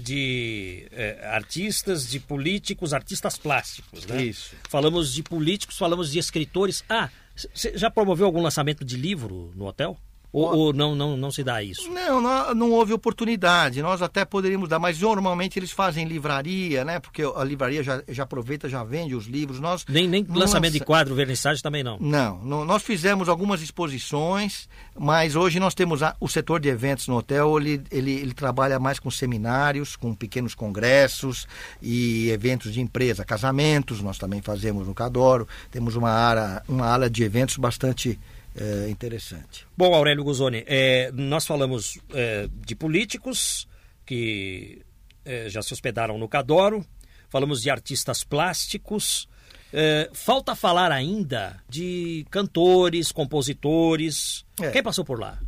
de 0.00 0.86
é, 0.92 1.28
artistas, 1.28 2.08
de 2.08 2.18
políticos, 2.18 2.92
artistas 2.92 3.38
plásticos, 3.38 4.06
né? 4.06 4.24
Isso. 4.24 4.54
Falamos 4.68 5.12
de 5.12 5.22
políticos, 5.22 5.76
falamos 5.76 6.10
de 6.10 6.18
escritores. 6.18 6.82
Ah, 6.88 7.10
você 7.54 7.76
já 7.76 7.90
promoveu 7.90 8.26
algum 8.26 8.42
lançamento 8.42 8.84
de 8.84 8.96
livro 8.96 9.52
no 9.54 9.66
hotel? 9.66 9.98
Ou, 10.32 10.54
ou, 10.54 10.72
não, 10.72 10.94
não, 10.94 11.16
não 11.16 11.30
se 11.30 11.42
dá 11.42 11.62
isso? 11.62 11.90
Não, 11.90 12.20
não, 12.20 12.54
não, 12.54 12.70
houve 12.70 12.92
oportunidade. 12.92 13.82
Nós 13.82 14.00
até 14.00 14.24
poderíamos 14.24 14.68
dar, 14.68 14.78
mas 14.78 15.00
normalmente 15.00 15.58
eles 15.58 15.72
fazem 15.72 16.06
livraria, 16.06 16.84
né? 16.84 17.00
Porque 17.00 17.22
a 17.22 17.42
livraria 17.42 17.82
já, 17.82 18.00
já 18.08 18.22
aproveita, 18.22 18.68
já 18.68 18.84
vende 18.84 19.14
os 19.14 19.26
livros. 19.26 19.58
Nós 19.58 19.84
nem 19.88 20.06
nem 20.06 20.24
lançamento 20.28 20.72
lança... 20.72 20.78
de 20.78 20.84
quadro, 20.84 21.14
vernissagem 21.16 21.60
também 21.60 21.82
não. 21.82 21.98
não. 21.98 22.38
não. 22.44 22.64
Nós 22.64 22.82
fizemos 22.84 23.28
algumas 23.28 23.60
exposições, 23.60 24.68
mas 24.96 25.34
hoje 25.34 25.58
nós 25.58 25.74
temos 25.74 26.00
a, 26.00 26.14
o 26.20 26.28
setor 26.28 26.60
de 26.60 26.68
eventos 26.68 27.08
no 27.08 27.16
hotel. 27.16 27.58
Ele, 27.58 27.82
ele, 27.90 28.12
ele 28.12 28.32
trabalha 28.32 28.78
mais 28.78 29.00
com 29.00 29.10
seminários, 29.10 29.96
com 29.96 30.14
pequenos 30.14 30.54
congressos 30.54 31.48
e 31.82 32.30
eventos 32.30 32.72
de 32.72 32.80
empresa, 32.80 33.24
casamentos. 33.24 34.00
Nós 34.00 34.16
também 34.16 34.40
fazemos 34.40 34.86
no 34.86 34.94
Cadoro. 34.94 35.48
Temos 35.72 35.96
uma 35.96 36.10
área, 36.10 36.62
uma 36.68 36.86
área 36.86 37.10
de 37.10 37.24
eventos 37.24 37.56
bastante 37.56 38.16
é, 38.56 38.88
interessante. 38.88 39.66
Bom, 39.76 39.94
Aurélio 39.94 40.24
Guzoni, 40.24 40.64
é, 40.66 41.10
nós 41.12 41.46
falamos 41.46 41.98
é, 42.12 42.48
de 42.66 42.74
políticos 42.74 43.68
que 44.04 44.82
é, 45.24 45.48
já 45.48 45.62
se 45.62 45.72
hospedaram 45.72 46.18
no 46.18 46.28
Cadoro, 46.28 46.84
falamos 47.28 47.62
de 47.62 47.70
artistas 47.70 48.24
plásticos. 48.24 49.28
É, 49.72 50.10
falta 50.12 50.56
falar 50.56 50.90
ainda 50.90 51.62
de 51.68 52.26
cantores, 52.28 53.12
compositores. 53.12 54.44
É. 54.60 54.70
Quem 54.70 54.82
passou 54.82 55.04
por 55.04 55.20
lá? 55.20 55.38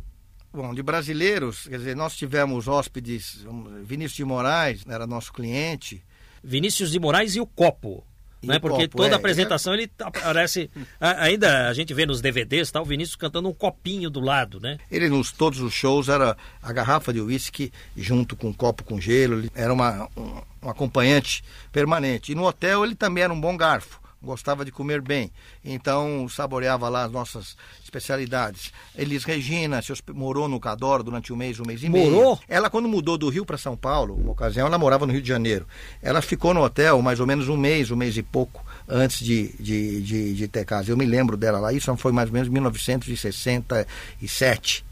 Bom, 0.53 0.73
de 0.73 0.81
brasileiros, 0.83 1.67
quer 1.67 1.77
dizer, 1.79 1.95
nós 1.95 2.15
tivemos 2.15 2.67
hóspedes, 2.67 3.45
Vinícius 3.83 4.15
de 4.15 4.23
Moraes 4.23 4.85
era 4.87 5.07
nosso 5.07 5.33
cliente. 5.33 6.03
Vinícius 6.43 6.91
de 6.91 6.99
Moraes 6.99 7.35
e 7.35 7.41
o 7.41 7.45
Copo 7.47 8.05
né? 8.43 8.59
Porque 8.59 8.83
copo, 8.83 8.97
toda 8.97 9.15
é, 9.15 9.15
apresentação 9.15 9.73
ele 9.73 9.89
aparece. 9.99 10.69
ainda 10.99 11.69
a 11.69 11.73
gente 11.73 11.93
vê 11.93 12.05
nos 12.05 12.21
DVDs, 12.21 12.71
tá, 12.71 12.81
o 12.81 12.85
Vinícius 12.85 13.15
cantando 13.15 13.49
um 13.49 13.53
copinho 13.53 14.09
do 14.09 14.19
lado, 14.19 14.59
né? 14.59 14.77
Ele 14.91 15.09
nos 15.09 15.31
todos 15.31 15.59
os 15.59 15.73
shows 15.73 16.09
era 16.09 16.37
a 16.61 16.73
garrafa 16.73 17.13
de 17.13 17.21
uísque 17.21 17.71
junto 17.95 18.35
com 18.35 18.49
um 18.49 18.53
copo 18.53 18.83
com 18.83 18.99
gelo, 18.99 19.49
era 19.55 19.73
uma, 19.73 20.09
um, 20.15 20.41
um 20.63 20.69
acompanhante 20.69 21.43
permanente. 21.71 22.31
E 22.31 22.35
no 22.35 22.45
hotel 22.45 22.83
ele 22.83 22.95
também 22.95 23.23
era 23.23 23.33
um 23.33 23.39
bom 23.39 23.55
garfo 23.55 24.02
gostava 24.23 24.63
de 24.63 24.71
comer 24.71 25.01
bem, 25.01 25.31
então 25.63 26.27
saboreava 26.29 26.87
lá 26.89 27.03
as 27.03 27.11
nossas 27.11 27.55
especialidades. 27.83 28.71
Elis 28.95 29.23
Regina 29.23 29.81
se 29.81 29.93
morou 30.13 30.47
no 30.47 30.59
Cadoro 30.59 31.03
durante 31.03 31.33
um 31.33 31.35
mês, 31.35 31.59
um 31.59 31.65
mês 31.65 31.83
e 31.83 31.89
meio. 31.89 32.11
Morou? 32.11 32.39
Ela, 32.47 32.69
quando 32.69 32.87
mudou 32.87 33.17
do 33.17 33.29
Rio 33.29 33.45
para 33.45 33.57
São 33.57 33.75
Paulo, 33.75 34.15
uma 34.15 34.31
ocasião, 34.31 34.65
ela 34.65 34.77
morava 34.77 35.05
no 35.05 35.11
Rio 35.11 35.21
de 35.21 35.27
Janeiro. 35.27 35.67
Ela 36.01 36.21
ficou 36.21 36.53
no 36.53 36.63
hotel 36.63 37.01
mais 37.01 37.19
ou 37.19 37.27
menos 37.27 37.49
um 37.49 37.57
mês, 37.57 37.91
um 37.91 37.95
mês 37.95 38.15
e 38.15 38.23
pouco, 38.23 38.65
antes 38.87 39.23
de, 39.23 39.53
de, 39.59 40.01
de, 40.01 40.33
de 40.33 40.47
ter 40.47 40.65
casa. 40.65 40.91
Eu 40.91 40.97
me 40.97 41.05
lembro 41.05 41.35
dela 41.35 41.59
lá, 41.59 41.73
isso 41.73 41.95
foi 41.97 42.11
mais 42.11 42.29
ou 42.29 42.33
menos 42.33 42.49
1967, 42.49 44.85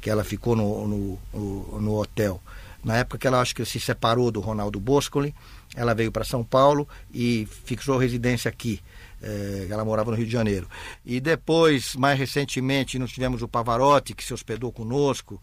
que 0.00 0.10
ela 0.10 0.22
ficou 0.22 0.54
no, 0.54 0.86
no, 0.86 1.18
no, 1.32 1.80
no 1.80 1.98
hotel. 1.98 2.40
Na 2.84 2.98
época 2.98 3.16
que 3.16 3.26
ela 3.26 3.40
acho 3.40 3.54
que 3.54 3.64
se 3.64 3.80
separou 3.80 4.30
do 4.30 4.40
Ronaldo 4.40 4.78
Boscoli, 4.78 5.34
ela 5.74 5.94
veio 5.94 6.12
para 6.12 6.24
São 6.24 6.44
Paulo 6.44 6.88
e 7.12 7.46
fixou 7.64 7.98
residência 7.98 8.48
aqui. 8.48 8.80
É, 9.22 9.66
ela 9.70 9.84
morava 9.84 10.10
no 10.10 10.16
Rio 10.16 10.26
de 10.26 10.32
Janeiro. 10.32 10.68
E 11.04 11.20
depois, 11.20 11.94
mais 11.96 12.18
recentemente, 12.18 12.98
nós 12.98 13.10
tivemos 13.10 13.42
o 13.42 13.48
Pavarotti, 13.48 14.14
que 14.14 14.24
se 14.24 14.34
hospedou 14.34 14.70
conosco, 14.70 15.42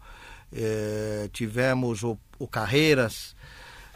é, 0.52 1.28
tivemos 1.32 2.02
o, 2.02 2.16
o 2.38 2.46
Carreiras, 2.46 3.34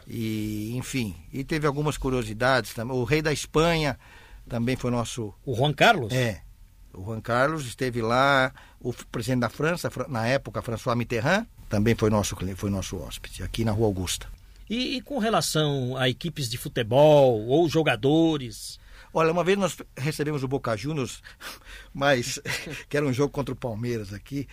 e 0.09 0.77
enfim, 0.77 1.17
e 1.33 1.43
teve 1.43 1.67
algumas 1.67 1.97
curiosidades 1.97 2.75
também. 2.75 2.97
O 2.97 3.05
rei 3.05 3.23
da 3.23 3.33
Espanha 3.33 3.99
também 4.49 4.77
foi 4.77 4.91
nosso. 4.91 5.35
O 5.45 5.55
Juan 5.55 5.73
Carlos? 5.73 6.13
É. 6.13 6.43
O 6.93 7.05
Juan 7.05 7.21
Carlos 7.21 7.67
esteve 7.67 8.01
lá, 8.01 8.53
o 8.81 8.93
presidente 8.93 9.41
da 9.41 9.49
França, 9.51 9.91
na 10.09 10.27
época, 10.27 10.63
François 10.63 10.97
Mitterrand, 10.97 11.47
também 11.69 11.95
foi 11.95 12.09
nosso, 12.09 12.37
foi 12.57 12.71
nosso 12.71 12.97
hóspede, 12.97 13.43
aqui 13.43 13.65
na 13.65 13.73
Rua 13.73 13.87
Augusta. 13.87 14.29
E, 14.69 14.97
e 14.97 15.01
com 15.01 15.19
relação 15.19 15.97
a 15.97 16.09
equipes 16.09 16.49
de 16.49 16.59
futebol 16.59 17.47
ou 17.47 17.69
jogadores? 17.69 18.79
Olha, 19.13 19.33
uma 19.33 19.45
vez 19.45 19.57
nós 19.57 19.77
recebemos 19.97 20.43
o 20.43 20.49
Boca 20.49 20.77
Juniors, 20.77 21.23
mas 21.95 22.41
que 22.89 22.97
era 22.97 23.07
um 23.07 23.13
jogo 23.13 23.33
contra 23.33 23.53
o 23.53 23.57
Palmeiras 23.57 24.13
aqui. 24.13 24.47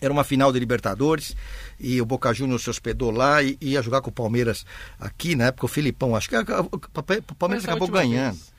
Era 0.00 0.12
uma 0.12 0.24
final 0.24 0.52
de 0.52 0.58
Libertadores 0.58 1.36
e 1.78 2.00
o 2.00 2.06
Boca 2.06 2.32
Juniors 2.32 2.62
se 2.62 2.70
hospedou 2.70 3.10
lá 3.10 3.42
e 3.42 3.58
ia 3.60 3.82
jogar 3.82 4.00
com 4.00 4.10
o 4.10 4.12
Palmeiras 4.12 4.64
aqui, 4.98 5.34
na 5.34 5.46
época 5.46 5.66
o 5.66 5.68
Filipão, 5.68 6.14
acho 6.14 6.28
que 6.28 6.36
o 6.36 7.34
Palmeiras 7.34 7.64
acabou 7.64 7.88
ganhando. 7.88 8.36
Vez. 8.36 8.52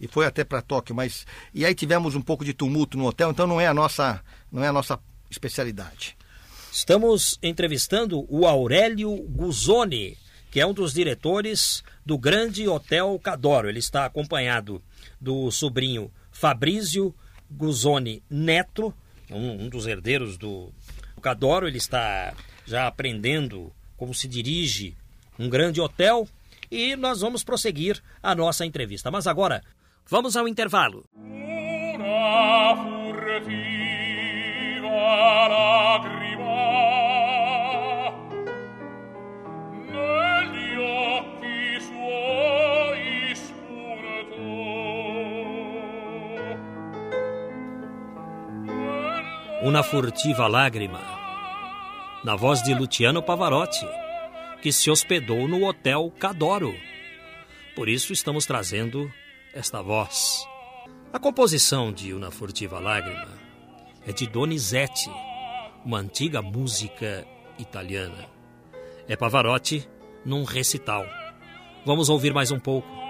E 0.00 0.08
foi 0.08 0.26
até 0.26 0.44
para 0.44 0.60
Tóquio, 0.60 0.94
mas 0.94 1.24
e 1.54 1.64
aí 1.64 1.74
tivemos 1.74 2.14
um 2.14 2.20
pouco 2.20 2.44
de 2.44 2.52
tumulto 2.52 2.98
no 2.98 3.06
hotel, 3.06 3.30
então 3.30 3.46
não 3.46 3.60
é 3.60 3.68
a 3.68 3.72
nossa, 3.72 4.20
não 4.50 4.62
é 4.62 4.68
a 4.68 4.72
nossa 4.72 4.98
especialidade. 5.30 6.16
Estamos 6.72 7.38
entrevistando 7.42 8.26
o 8.28 8.46
Aurélio 8.46 9.14
Guzoni, 9.28 10.18
que 10.52 10.60
é 10.60 10.66
um 10.66 10.74
dos 10.74 10.92
diretores 10.92 11.82
do 12.04 12.18
Grande 12.18 12.68
Hotel 12.68 13.18
Cadoro. 13.20 13.70
Ele 13.70 13.78
está 13.78 14.04
acompanhado 14.04 14.82
do 15.18 15.50
sobrinho 15.50 16.12
Fabrício 16.30 17.14
Guzoni 17.50 18.22
Neto, 18.28 18.92
um, 19.30 19.64
um 19.64 19.68
dos 19.70 19.86
herdeiros 19.86 20.36
do 20.36 20.70
Cadoro. 21.22 21.66
Ele 21.66 21.78
está 21.78 22.34
já 22.66 22.86
aprendendo 22.86 23.72
como 23.96 24.12
se 24.12 24.28
dirige 24.28 24.94
um 25.38 25.48
grande 25.48 25.80
hotel 25.80 26.28
e 26.70 26.96
nós 26.96 27.22
vamos 27.22 27.42
prosseguir 27.42 28.02
a 28.22 28.34
nossa 28.34 28.66
entrevista. 28.66 29.10
Mas 29.10 29.26
agora, 29.26 29.62
vamos 30.06 30.36
ao 30.36 30.46
intervalo. 30.46 31.06
Furtiva 36.02 36.21
lágrima, 50.48 51.00
na 52.24 52.34
voz 52.34 52.62
de 52.62 52.74
Luciano 52.74 53.22
Pavarotti, 53.22 53.86
que 54.60 54.72
se 54.72 54.90
hospedou 54.90 55.46
no 55.46 55.64
Hotel 55.64 56.12
Cadoro. 56.18 56.74
Por 57.76 57.88
isso 57.88 58.12
estamos 58.12 58.44
trazendo 58.44 59.08
esta 59.54 59.80
voz. 59.80 60.44
A 61.12 61.18
composição 61.18 61.92
de 61.92 62.12
Una 62.12 62.30
Furtiva 62.30 62.80
Lágrima 62.80 63.28
é 64.04 64.12
de 64.12 64.26
Donizete, 64.26 65.08
uma 65.84 65.98
antiga 65.98 66.42
música 66.42 67.24
italiana. 67.56 68.26
É 69.06 69.14
Pavarotti 69.14 69.88
num 70.24 70.42
recital. 70.42 71.06
Vamos 71.86 72.08
ouvir 72.08 72.34
mais 72.34 72.50
um 72.50 72.58
pouco. 72.58 73.01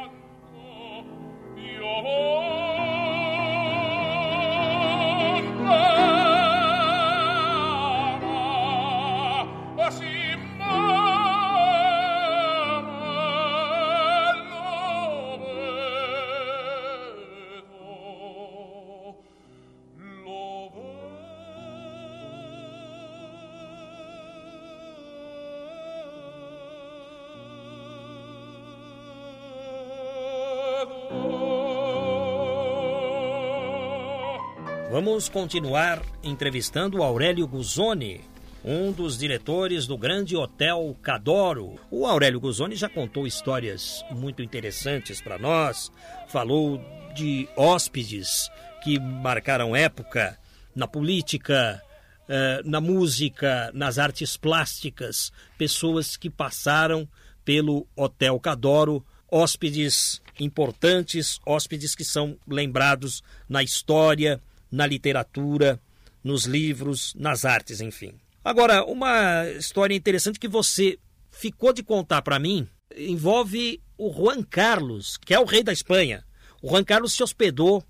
Vamos 35.12 35.28
continuar 35.28 36.02
entrevistando 36.22 37.02
Aurélio 37.02 37.46
Guzoni, 37.46 38.22
um 38.64 38.90
dos 38.90 39.18
diretores 39.18 39.86
do 39.86 39.98
grande 39.98 40.34
hotel 40.34 40.96
Cadoro. 41.02 41.78
O 41.90 42.06
Aurélio 42.06 42.40
Guzoni 42.40 42.76
já 42.76 42.88
contou 42.88 43.26
histórias 43.26 44.02
muito 44.10 44.42
interessantes 44.42 45.20
para 45.20 45.36
nós, 45.36 45.92
falou 46.28 46.82
de 47.14 47.46
hóspedes 47.58 48.50
que 48.82 48.98
marcaram 48.98 49.76
época 49.76 50.38
na 50.74 50.88
política, 50.88 51.82
eh, 52.26 52.62
na 52.64 52.80
música, 52.80 53.70
nas 53.74 53.98
artes 53.98 54.38
plásticas, 54.38 55.30
pessoas 55.58 56.16
que 56.16 56.30
passaram 56.30 57.06
pelo 57.44 57.86
Hotel 57.94 58.40
Cadoro, 58.40 59.04
hóspedes 59.30 60.22
importantes, 60.40 61.38
hóspedes 61.44 61.94
que 61.94 62.02
são 62.02 62.34
lembrados 62.48 63.22
na 63.46 63.62
história 63.62 64.40
na 64.72 64.86
literatura, 64.86 65.78
nos 66.24 66.44
livros, 66.44 67.14
nas 67.14 67.44
artes, 67.44 67.80
enfim. 67.80 68.14
Agora, 68.42 68.84
uma 68.84 69.46
história 69.50 69.94
interessante 69.94 70.40
que 70.40 70.48
você 70.48 70.98
ficou 71.30 71.72
de 71.72 71.82
contar 71.82 72.22
para 72.22 72.38
mim 72.38 72.66
envolve 72.96 73.80
o 73.96 74.12
Juan 74.12 74.42
Carlos, 74.42 75.16
que 75.16 75.34
é 75.34 75.38
o 75.38 75.44
rei 75.44 75.62
da 75.62 75.72
Espanha. 75.72 76.24
O 76.62 76.70
Juan 76.70 76.84
Carlos 76.84 77.12
se 77.12 77.22
hospedou 77.22 77.84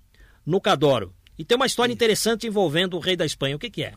no 0.45 0.61
Cadoro. 0.61 1.13
E 1.37 1.43
tem 1.43 1.55
uma 1.55 1.65
história 1.65 1.91
interessante 1.91 2.45
envolvendo 2.45 2.95
o 2.95 2.99
rei 2.99 3.15
da 3.15 3.25
Espanha. 3.25 3.55
O 3.55 3.59
que, 3.59 3.69
que 3.69 3.83
é? 3.83 3.93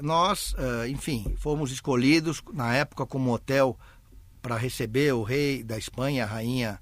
Nós, 0.00 0.54
eh, 0.58 0.88
enfim, 0.88 1.34
fomos 1.38 1.70
escolhidos 1.70 2.42
na 2.52 2.74
época 2.74 3.06
como 3.06 3.32
hotel 3.32 3.78
para 4.40 4.56
receber 4.56 5.12
o 5.14 5.22
rei 5.22 5.62
da 5.62 5.78
Espanha, 5.78 6.24
a 6.24 6.26
rainha 6.26 6.80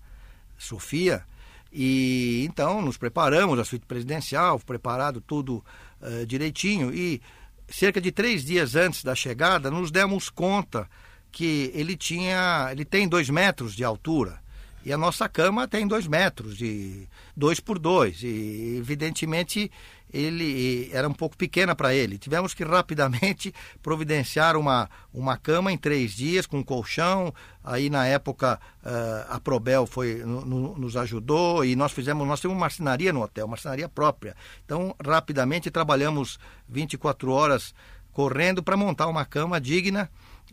Sofia, 0.56 1.24
e 1.72 2.44
então 2.48 2.83
nos 2.83 2.96
preparamos, 2.96 3.59
a 3.59 3.64
suíte 3.64 3.87
presidencial, 3.87 4.59
preparado 4.61 5.20
tudo 5.20 5.64
uh, 6.00 6.26
direitinho. 6.26 6.92
E 6.92 7.20
cerca 7.68 8.00
de 8.00 8.11
três 8.11 8.44
dias 8.44 8.74
antes 8.74 9.04
da 9.04 9.14
chegada, 9.14 9.70
nos 9.70 9.90
demos 9.90 10.28
conta 10.28 10.88
que 11.30 11.70
ele 11.74 11.96
tinha, 11.96 12.68
ele 12.72 12.85
tem 12.85 13.09
dois 13.09 13.30
metros 13.30 13.74
de 13.74 13.85
altura. 13.85 14.40
E 14.85 14.92
a 14.92 14.98
nossa 14.98 15.28
cama 15.28 15.68
tem 15.68 15.87
dois 15.87 16.06
metros, 16.06 16.56
de 16.56 17.06
dois 17.37 17.61
por 17.61 17.78
dois. 17.78 18.22
E 18.22 18.76
evidentemente 18.78 19.70
ele 20.12 20.90
era 20.92 21.09
um 21.09 21.12
pouco 21.12 21.37
pequena 21.37 21.75
para 21.75 21.94
ele. 21.94 22.18
Tivemos 22.18 22.55
que 22.55 22.64
rapidamente 22.64 23.53
providenciar 23.83 24.57
uma, 24.57 24.88
uma 25.12 25.37
cama 25.37 25.73
em 25.73 25.79
três 25.79 26.12
dias 26.12 26.46
com 26.46 26.59
um 26.59 26.62
colchão. 26.62 27.33
Aí 27.62 27.90
na 27.90 28.07
época 28.07 28.59
uh, 28.83 29.35
a 29.35 29.40
Probel 29.40 29.87
foi 29.87 30.16
no, 30.16 30.77
nos 30.77 30.96
ajudou 30.96 31.64
e 31.64 31.77
nós 31.77 31.92
fizemos 31.92 32.27
nós 32.27 32.40
temos 32.40 32.55
uma 32.55 32.61
marcenaria 32.61 33.12
no 33.12 33.23
hotel, 33.23 33.46
marcenaria 33.46 33.88
própria. 33.88 34.35
Então 34.64 34.94
rapidamente 35.05 35.70
trabalhamos 35.70 36.38
24 36.68 37.31
horas 37.31 37.75
correndo 38.12 38.62
para 38.62 38.77
montar 38.77 39.07
uma 39.07 39.25
cama 39.25 39.61
digna 39.61 40.11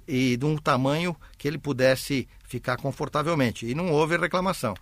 e 0.08 0.38
de 0.38 0.46
um 0.46 0.58
tamanho 0.58 1.16
que 1.38 1.48
ele 1.48 1.58
pudesse 1.58 2.28
ficar 2.44 2.78
confortavelmente. 2.78 3.66
E 3.66 3.76
não 3.76 3.92
houve 3.92 4.16
reclamação. 4.18 4.74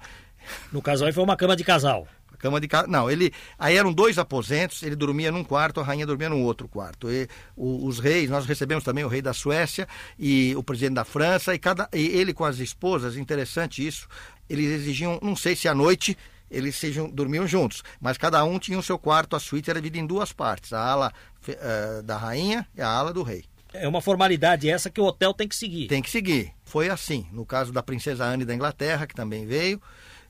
No 0.71 0.81
caso 0.81 1.05
aí 1.05 1.11
foi 1.11 1.23
uma 1.23 1.35
cama 1.35 1.55
de 1.55 1.63
casal. 1.63 2.07
Cama 2.35 2.59
de 2.59 2.67
casa. 2.67 2.87
Não, 2.87 3.09
ele. 3.09 3.31
Aí 3.57 3.75
eram 3.75 3.93
dois 3.93 4.17
aposentos, 4.17 4.83
ele 4.83 4.95
dormia 4.95 5.31
num 5.31 5.43
quarto, 5.43 5.79
a 5.79 5.83
rainha 5.83 6.05
dormia 6.05 6.29
num 6.29 6.43
outro 6.43 6.67
quarto. 6.67 7.09
E, 7.11 7.27
o, 7.55 7.85
os 7.85 7.99
reis, 7.99 8.29
nós 8.29 8.45
recebemos 8.45 8.83
também 8.83 9.03
o 9.03 9.07
rei 9.07 9.21
da 9.21 9.33
Suécia 9.33 9.87
e 10.17 10.55
o 10.55 10.63
presidente 10.63 10.95
da 10.95 11.05
França, 11.05 11.53
e, 11.53 11.59
cada, 11.59 11.89
e 11.93 12.07
ele 12.07 12.33
com 12.33 12.45
as 12.45 12.59
esposas, 12.59 13.17
interessante 13.17 13.85
isso, 13.85 14.07
eles 14.49 14.71
exigiam, 14.71 15.19
não 15.21 15.35
sei 15.35 15.55
se 15.55 15.67
à 15.67 15.73
noite 15.73 16.17
eles 16.49 16.75
sejam, 16.75 17.09
dormiam 17.09 17.47
juntos, 17.47 17.83
mas 17.99 18.17
cada 18.17 18.43
um 18.43 18.59
tinha 18.59 18.77
o 18.77 18.83
seu 18.83 18.99
quarto, 18.99 19.35
a 19.35 19.39
suíte 19.39 19.69
era 19.69 19.81
dividida 19.81 20.03
em 20.03 20.07
duas 20.07 20.31
partes, 20.31 20.73
a 20.73 20.79
ala 20.79 21.13
uh, 21.47 22.03
da 22.03 22.17
rainha 22.17 22.67
e 22.75 22.81
a 22.81 22.87
ala 22.87 23.11
do 23.11 23.23
rei. 23.23 23.45
É 23.73 23.87
uma 23.87 24.01
formalidade 24.01 24.69
essa 24.69 24.89
que 24.89 25.01
o 25.01 25.03
hotel 25.03 25.33
tem 25.33 25.47
que 25.47 25.55
seguir. 25.55 25.87
Tem 25.87 26.01
que 26.01 26.09
seguir. 26.09 26.53
Foi 26.63 26.89
assim. 26.89 27.27
No 27.33 27.45
caso 27.45 27.73
da 27.73 27.83
princesa 27.83 28.23
Anne 28.23 28.45
da 28.45 28.55
Inglaterra, 28.55 29.05
que 29.05 29.13
também 29.13 29.45
veio, 29.45 29.81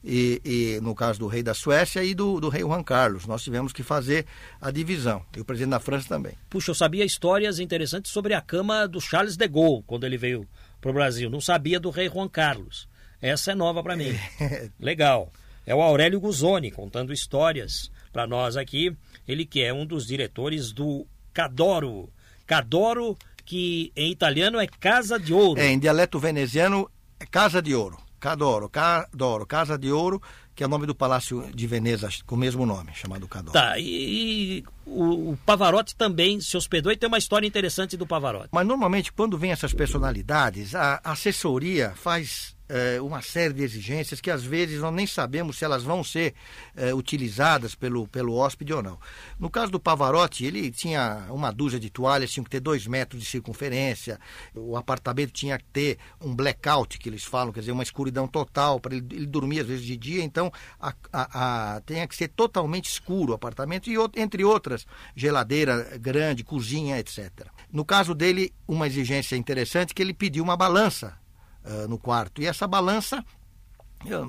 e, 0.06 0.42
e, 0.46 0.80
no 0.82 0.94
caso 0.94 1.20
do 1.20 1.28
rei 1.28 1.42
da 1.42 1.56
Suécia 1.56 2.04
e 2.04 2.14
do, 2.14 2.40
do, 2.40 2.48
rei 2.48 2.62
Juan 2.62 2.84
Carlos. 2.84 3.26
Nós 3.26 3.44
tivemos 3.44 3.74
que 3.74 3.82
fazer 3.82 4.26
a 4.62 4.70
divisão. 4.70 5.26
E 5.36 5.42
o 5.42 5.46
presidente 5.46 5.72
da 5.72 5.80
França 5.80 6.08
também. 6.08 6.34
Puxa, 6.48 6.70
eu 6.70 6.76
sabia 6.76 7.04
histórias 7.04 7.60
interessantes 7.60 8.12
sobre 8.12 8.36
a 8.36 8.42
cama 8.42 8.88
do 8.88 9.02
Charles 9.02 9.36
de 9.36 9.48
Gaulle, 9.48 9.84
quando 9.88 10.06
ele 10.06 10.18
veio 10.18 10.48
para 10.80 10.92
o 10.92 10.94
Brasil. 10.94 11.28
Não 11.28 11.42
sabia 11.42 11.80
do 11.80 11.90
rei 11.90 12.08
Juan 12.08 12.30
Carlos. 12.30 12.88
Essa 13.20 13.54
é 13.54 13.56
nova 13.56 13.82
para 13.82 13.96
mim. 13.96 14.16
Legal. 14.80 15.34
é 15.66 15.74
o 15.74 15.82
Aurélio 15.82 16.20
Guzoni, 16.20 16.70
contando 16.70 17.12
histórias 17.12 17.92
para 18.14 18.28
nós 18.28 18.56
aqui. 18.56 18.96
Ele 19.28 19.44
que 19.44 19.64
é 19.64 19.74
um 19.74 19.88
dos 19.88 20.06
diretores 20.06 20.72
do 20.72 21.08
Cadoro. 21.34 22.10
Cadoro, 22.46 23.18
que 23.44 23.92
em 23.96 24.12
italiano 24.12 24.60
é 24.60 24.68
Casa 24.68 25.20
de 25.20 25.34
Ouro. 25.34 25.60
É, 25.60 25.72
em 25.72 25.80
dialeto 25.80 26.20
veneziano 26.20 26.88
é 27.20 27.26
Casa 27.26 27.60
de 27.60 27.74
Ouro. 27.74 28.05
Cadoro, 28.26 28.68
Cadoro, 28.68 29.46
Casa 29.46 29.78
de 29.78 29.92
Ouro, 29.92 30.20
que 30.56 30.64
é 30.64 30.66
o 30.66 30.70
nome 30.70 30.88
do 30.88 30.96
Palácio 30.96 31.48
de 31.54 31.68
Veneza, 31.68 32.10
com 32.26 32.34
o 32.34 32.38
mesmo 32.38 32.66
nome, 32.66 32.90
chamado 32.96 33.28
Cadoro. 33.28 33.54
Tá, 33.54 33.78
e, 33.78 33.84
e 33.84 34.64
o, 34.84 35.34
o, 35.34 35.40
Pavarotti 35.46 35.96
também 35.96 36.42
se 36.42 36.58
hospedou 36.58 36.92
e 36.92 36.98
tem 36.98 37.08
uma 37.08 37.20
história 37.20 37.46
interessante 37.46 37.96
do 37.96 38.08
Pavarotti. 38.08 38.50
Mas 38.52 38.66
normalmente, 38.66 39.14
quando 39.14 39.38
vem 39.38 39.52
essas 39.52 39.74
personalidades, 39.74 40.74
a 40.74 41.00
assessoria 41.04 41.94
faz 41.96 42.55
é, 42.68 43.00
uma 43.02 43.22
série 43.22 43.54
de 43.54 43.64
exigências 43.64 44.20
que 44.20 44.32
às 44.32 44.44
vezes 44.44 44.82
nós 44.82 44.94
nem 44.94 45.06
sabemos 45.06 45.58
se 45.58 45.66
elas 45.66 45.84
vão 45.84 46.04
ser 46.04 46.34
é, 46.76 46.94
utilizadas 46.94 47.76
pelo, 47.76 48.08
pelo 48.08 48.36
hóspede 48.36 48.74
ou 48.74 48.82
não. 48.82 49.00
No 49.40 49.50
caso 49.50 49.72
do 49.72 49.80
Pavarotti, 49.80 50.46
ele 50.46 50.72
tinha 50.72 51.28
uma 51.30 51.52
dúzia 51.52 51.80
de 51.80 51.90
toalhas, 51.90 52.32
tinha 52.32 52.44
que 52.44 52.50
ter 52.50 52.60
dois 52.60 52.88
metros 52.88 53.22
de 53.22 53.28
circunferência, 53.28 54.20
o 54.54 54.76
apartamento 54.76 55.32
tinha 55.32 55.58
que 55.58 55.66
ter 55.66 55.98
um 56.22 56.36
blackout, 56.36 56.98
que 56.98 57.10
eles 57.10 57.24
falam, 57.24 57.54
quer 57.54 57.60
dizer, 57.60 57.72
uma 57.72 57.84
escuridão 57.84 58.28
total, 58.28 58.80
para 58.80 58.96
ele, 58.96 59.06
ele 59.12 59.26
dormir 59.26 59.62
às 59.62 59.68
vezes 59.68 59.86
de 59.86 59.98
dia, 59.98 60.24
então 60.24 60.52
a, 60.80 60.94
a, 61.12 61.76
a, 61.76 61.82
tinha 61.82 62.08
que 62.08 62.16
ser 62.16 62.30
totalmente 62.30 62.90
escuro 62.90 63.32
o 63.32 63.36
apartamento, 63.36 63.90
e 63.90 63.96
entre 64.16 64.44
outras, 64.44 64.86
geladeira 65.16 65.98
grande, 66.00 66.44
cozinha, 66.44 67.00
etc. 67.00 67.48
No 67.72 67.86
caso 67.86 68.14
dele, 68.14 68.54
uma 68.68 68.88
exigência 68.88 69.36
interessante 69.36 69.94
que 69.94 70.02
ele 70.02 70.14
pediu 70.14 70.44
uma 70.44 70.58
balança 70.58 71.25
uh, 71.66 71.88
no 71.88 71.98
quarto. 71.98 72.42
E 72.42 72.46
essa 72.46 72.68
balança 72.68 73.24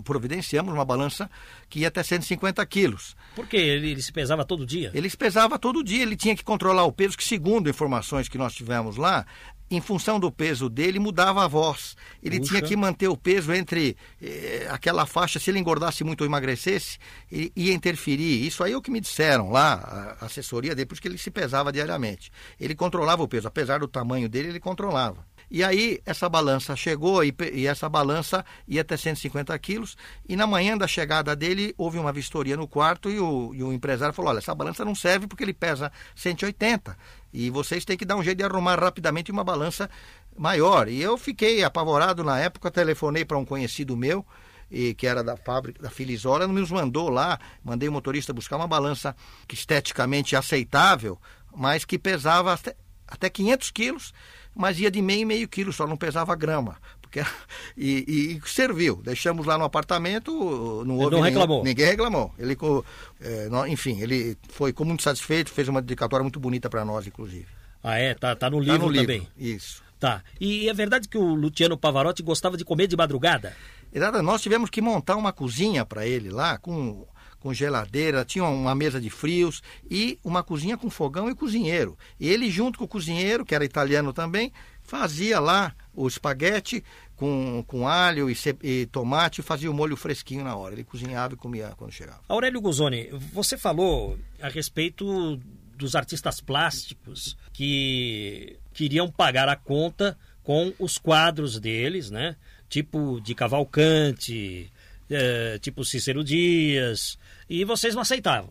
providenciamos 0.04 0.72
uma 0.72 0.84
balança 0.84 1.30
que 1.68 1.80
ia 1.80 1.88
até 1.88 2.02
150 2.02 2.64
quilos. 2.66 3.14
Porque 3.34 3.56
ele, 3.56 3.90
ele, 3.90 4.02
se 4.02 4.12
pesava 4.12 4.44
todo 4.44 4.64
dia? 4.64 4.90
Ele 4.94 5.08
se 5.10 5.16
pesava 5.16 5.58
todo 5.58 5.84
dia, 5.84 6.02
ele 6.02 6.16
tinha 6.16 6.34
que 6.34 6.44
controlar 6.44 6.84
o 6.84 6.92
peso, 6.92 7.16
que 7.16 7.24
segundo 7.24 7.68
informações 7.68 8.28
que 8.28 8.38
nós 8.38 8.54
tivemos 8.54 8.96
lá, 8.96 9.26
em 9.70 9.80
função 9.80 10.20
do 10.20 10.30
peso 10.30 10.68
dele, 10.68 10.98
mudava 10.98 11.44
a 11.44 11.48
voz. 11.48 11.96
Ele 12.22 12.38
Puxa. 12.38 12.50
tinha 12.50 12.62
que 12.62 12.76
manter 12.76 13.08
o 13.08 13.16
peso 13.16 13.52
entre 13.52 13.96
eh, 14.22 14.66
aquela 14.70 15.04
faixa, 15.06 15.40
se 15.40 15.50
ele 15.50 15.58
engordasse 15.58 16.04
muito 16.04 16.20
ou 16.20 16.26
emagrecesse, 16.26 16.98
ia 17.30 17.74
interferir. 17.74 18.46
Isso 18.46 18.62
aí 18.62 18.72
é 18.72 18.76
o 18.76 18.82
que 18.82 18.90
me 18.90 19.00
disseram 19.00 19.50
lá, 19.50 20.16
a 20.20 20.26
assessoria 20.26 20.74
dele, 20.74 20.86
porque 20.86 21.08
ele 21.08 21.18
se 21.18 21.30
pesava 21.30 21.72
diariamente. 21.72 22.30
Ele 22.60 22.76
controlava 22.76 23.22
o 23.24 23.28
peso, 23.28 23.48
apesar 23.48 23.80
do 23.80 23.88
tamanho 23.88 24.28
dele, 24.28 24.48
ele 24.48 24.60
controlava. 24.60 25.26
E 25.50 25.62
aí 25.62 26.00
essa 26.04 26.28
balança 26.28 26.74
chegou 26.74 27.24
e, 27.24 27.34
e, 27.52 27.66
essa 27.66 27.88
balança 27.88 28.44
ia 28.66 28.80
até 28.80 28.96
150 28.96 29.56
quilos. 29.58 29.96
E 30.28 30.34
na 30.34 30.46
manhã 30.46 30.76
da 30.76 30.86
chegada 30.88 31.36
dele 31.36 31.74
houve 31.78 31.98
uma 31.98 32.12
vistoria 32.12 32.56
no 32.56 32.66
quarto 32.66 33.08
e 33.08 33.20
o, 33.20 33.54
e 33.54 33.62
o 33.62 33.72
empresário 33.72 34.14
falou: 34.14 34.30
olha, 34.30 34.38
essa 34.38 34.54
balança 34.54 34.84
não 34.84 34.94
serve 34.94 35.26
porque 35.26 35.44
ele 35.44 35.54
pesa 35.54 35.92
180 36.16 36.96
e 37.32 37.50
vocês 37.50 37.84
têm 37.84 37.96
que 37.96 38.04
dar 38.04 38.16
um 38.16 38.22
jeito 38.22 38.38
de 38.38 38.44
arrumar 38.44 38.78
rapidamente 38.78 39.30
uma 39.30 39.44
balança 39.44 39.88
maior. 40.36 40.88
E 40.88 41.00
eu 41.00 41.16
fiquei 41.16 41.62
apavorado 41.62 42.24
na 42.24 42.38
época, 42.38 42.70
telefonei 42.70 43.24
para 43.24 43.38
um 43.38 43.44
conhecido 43.44 43.96
meu 43.96 44.26
e 44.70 44.94
que 44.94 45.06
era 45.06 45.22
da 45.22 45.36
fábrica 45.36 45.80
da 45.80 45.90
Filisola, 45.90 46.48
nos 46.48 46.70
mandou 46.72 47.08
lá, 47.08 47.38
mandei 47.62 47.88
o 47.88 47.92
motorista 47.92 48.32
buscar 48.32 48.56
uma 48.56 48.66
balança 48.66 49.14
esteticamente 49.52 50.34
aceitável, 50.34 51.20
mas 51.54 51.84
que 51.84 51.98
pesava 51.98 52.52
até, 52.52 52.74
até 53.06 53.30
500 53.30 53.70
quilos 53.70 54.12
mas 54.56 54.80
ia 54.80 54.90
de 54.90 55.02
meio 55.02 55.20
e 55.20 55.24
meio 55.24 55.48
quilo, 55.48 55.72
só 55.72 55.86
não 55.86 55.96
pesava 55.96 56.34
grama. 56.34 56.78
Porque, 57.02 57.20
e, 57.76 58.40
e 58.42 58.48
serviu. 58.48 59.00
Deixamos 59.04 59.46
lá 59.46 59.58
no 59.58 59.64
apartamento, 59.64 60.32
não 60.86 60.96
houve 60.96 61.14
não 61.14 61.22
reclamou. 61.22 61.58
Ninguém, 61.58 61.74
ninguém 61.74 61.86
reclamou. 61.86 62.34
Ele, 62.38 62.56
é, 63.20 63.48
enfim, 63.68 64.00
ele 64.00 64.36
foi 64.48 64.74
muito 64.80 65.02
satisfeito, 65.02 65.50
fez 65.50 65.68
uma 65.68 65.82
dedicatória 65.82 66.24
muito 66.24 66.40
bonita 66.40 66.70
para 66.70 66.84
nós, 66.84 67.06
inclusive. 67.06 67.46
Ah, 67.82 67.98
é? 67.98 68.14
Tá, 68.14 68.34
tá 68.34 68.48
no 68.48 68.58
livro, 68.58 68.78
tá 68.78 68.84
no 68.86 68.90
livro 68.90 69.06
também. 69.06 69.28
Isso. 69.36 69.84
Tá. 70.00 70.22
E 70.40 70.68
é 70.68 70.74
verdade 70.74 71.08
que 71.08 71.18
o 71.18 71.34
Luciano 71.34 71.76
Pavarotti 71.76 72.22
gostava 72.22 72.56
de 72.56 72.64
comer 72.64 72.86
de 72.86 72.96
madrugada? 72.96 73.54
Nós 74.22 74.42
tivemos 74.42 74.68
que 74.68 74.80
montar 74.80 75.16
uma 75.16 75.32
cozinha 75.32 75.84
para 75.84 76.06
ele 76.06 76.30
lá, 76.30 76.58
com 76.58 77.06
com 77.46 77.54
geladeira, 77.54 78.24
tinha 78.24 78.44
uma 78.44 78.74
mesa 78.74 79.00
de 79.00 79.08
frios 79.08 79.62
e 79.88 80.18
uma 80.24 80.42
cozinha 80.42 80.76
com 80.76 80.90
fogão 80.90 81.30
e 81.30 81.34
cozinheiro. 81.34 81.96
E 82.18 82.28
ele, 82.28 82.50
junto 82.50 82.76
com 82.76 82.86
o 82.86 82.88
cozinheiro, 82.88 83.44
que 83.44 83.54
era 83.54 83.64
italiano 83.64 84.12
também, 84.12 84.52
fazia 84.82 85.38
lá 85.38 85.72
o 85.94 86.08
espaguete 86.08 86.82
com, 87.14 87.62
com 87.64 87.86
alho 87.86 88.28
e, 88.28 88.36
e, 88.64 88.86
tomate 88.86 89.42
e 89.42 89.44
fazia 89.44 89.70
o 89.70 89.74
molho 89.74 89.96
fresquinho 89.96 90.42
na 90.42 90.56
hora. 90.56 90.74
Ele 90.74 90.82
cozinhava 90.82 91.34
e 91.34 91.36
comia 91.36 91.72
quando 91.76 91.92
chegava. 91.92 92.20
Aurélio 92.28 92.60
Guzoni, 92.60 93.10
você 93.32 93.56
falou 93.56 94.18
a 94.42 94.48
respeito 94.48 95.40
dos 95.76 95.94
artistas 95.94 96.40
plásticos 96.40 97.36
que 97.52 98.58
queriam 98.74 99.08
pagar 99.08 99.48
a 99.48 99.54
conta 99.54 100.18
com 100.42 100.72
os 100.80 100.98
quadros 100.98 101.60
deles, 101.60 102.10
né? 102.10 102.34
Tipo 102.68 103.20
de 103.20 103.36
Cavalcante, 103.36 104.72
é, 105.10 105.58
tipo 105.58 105.84
Cícero 105.84 106.24
Dias, 106.24 107.18
e 107.48 107.64
vocês 107.64 107.94
não 107.94 108.02
aceitavam. 108.02 108.50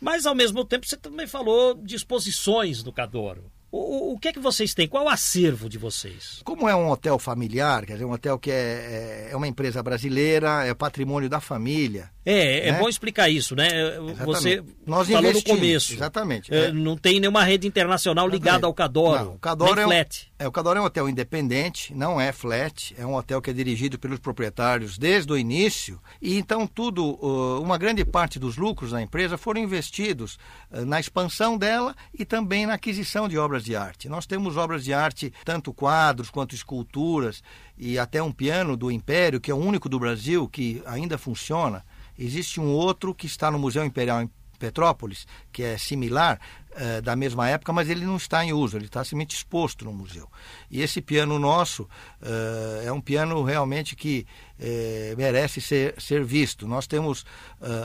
Mas, 0.00 0.26
ao 0.26 0.34
mesmo 0.34 0.64
tempo, 0.64 0.86
você 0.86 0.96
também 0.96 1.26
falou 1.26 1.74
de 1.74 1.96
exposições 1.96 2.82
do 2.82 2.92
Cadoro. 2.92 3.50
O, 3.70 4.12
o 4.12 4.18
que 4.18 4.28
é 4.28 4.32
que 4.32 4.38
vocês 4.38 4.72
têm? 4.72 4.86
Qual 4.86 5.02
é 5.02 5.06
o 5.06 5.08
acervo 5.08 5.68
de 5.68 5.76
vocês? 5.76 6.40
Como 6.44 6.68
é 6.68 6.74
um 6.74 6.88
hotel 6.88 7.18
familiar, 7.18 7.84
quer 7.84 7.94
dizer, 7.94 8.04
um 8.04 8.12
hotel 8.12 8.38
que 8.38 8.50
é, 8.50 8.54
é, 8.54 9.28
é 9.32 9.36
uma 9.36 9.46
empresa 9.46 9.82
brasileira, 9.82 10.64
é 10.64 10.72
patrimônio 10.72 11.28
da 11.28 11.40
família. 11.40 12.10
É, 12.24 12.68
é 12.68 12.72
né? 12.72 12.78
bom 12.78 12.88
explicar 12.88 13.28
isso, 13.28 13.54
né? 13.54 13.68
Exatamente. 13.96 14.24
Você 14.24 14.64
Nós 14.86 15.08
falou 15.08 15.32
no 15.32 15.42
começo. 15.42 15.92
Exatamente. 15.92 16.54
É, 16.54 16.72
não 16.72 16.96
tem 16.96 17.20
nenhuma 17.20 17.44
rede 17.44 17.66
internacional 17.66 18.28
ligada 18.28 18.66
ao 18.66 18.72
Cadoro. 18.72 19.24
Não, 19.24 19.34
o 19.34 19.38
Cadoro 19.38 19.80
é 19.80 19.86
um. 19.86 19.90
É, 20.38 20.46
o 20.46 20.52
Cadoro 20.52 20.78
é 20.78 20.82
um 20.82 20.84
hotel 20.84 21.08
independente, 21.08 21.94
não 21.94 22.20
é 22.20 22.30
flat, 22.30 22.94
é 22.98 23.06
um 23.06 23.14
hotel 23.14 23.40
que 23.40 23.48
é 23.48 23.54
dirigido 23.54 23.98
pelos 23.98 24.18
proprietários 24.18 24.98
desde 24.98 25.32
o 25.32 25.38
início. 25.38 25.98
E 26.20 26.36
então 26.36 26.66
tudo, 26.66 27.14
uma 27.58 27.78
grande 27.78 28.04
parte 28.04 28.38
dos 28.38 28.58
lucros 28.58 28.90
da 28.90 29.00
empresa 29.00 29.38
foram 29.38 29.62
investidos 29.62 30.38
eh, 30.70 30.84
na 30.84 31.00
expansão 31.00 31.56
dela 31.56 31.96
e 32.12 32.22
também 32.26 32.66
na 32.66 32.74
aquisição 32.74 33.30
de 33.30 33.38
obras 33.38 33.64
de 33.64 33.74
arte. 33.74 34.10
Nós 34.10 34.26
temos 34.26 34.58
obras 34.58 34.84
de 34.84 34.92
arte, 34.92 35.32
tanto 35.42 35.72
quadros 35.72 36.28
quanto 36.28 36.54
esculturas 36.54 37.42
e 37.78 37.98
até 37.98 38.22
um 38.22 38.30
piano 38.30 38.76
do 38.76 38.90
Império, 38.90 39.40
que 39.40 39.50
é 39.50 39.54
o 39.54 39.58
único 39.58 39.88
do 39.88 39.98
Brasil 39.98 40.46
que 40.46 40.82
ainda 40.84 41.16
funciona. 41.16 41.82
Existe 42.18 42.60
um 42.60 42.74
outro 42.74 43.14
que 43.14 43.24
está 43.24 43.50
no 43.50 43.58
Museu 43.58 43.86
Imperial 43.86 44.28
Petrópolis, 44.56 45.26
que 45.52 45.62
é 45.62 45.78
similar, 45.78 46.40
uh, 46.76 47.02
da 47.02 47.16
mesma 47.16 47.48
época, 47.48 47.72
mas 47.72 47.88
ele 47.88 48.04
não 48.04 48.16
está 48.16 48.44
em 48.44 48.52
uso, 48.52 48.76
ele 48.76 48.86
está 48.86 49.02
simplesmente 49.02 49.34
exposto 49.34 49.84
no 49.84 49.92
museu. 49.92 50.28
E 50.70 50.82
esse 50.82 51.00
piano 51.00 51.38
nosso 51.38 51.84
uh, 51.84 52.86
é 52.86 52.92
um 52.92 53.00
piano 53.00 53.42
realmente 53.42 53.96
que 53.96 54.26
uh, 54.58 55.16
merece 55.16 55.60
ser, 55.60 55.94
ser 56.00 56.24
visto. 56.24 56.68
Nós 56.68 56.86
temos 56.86 57.24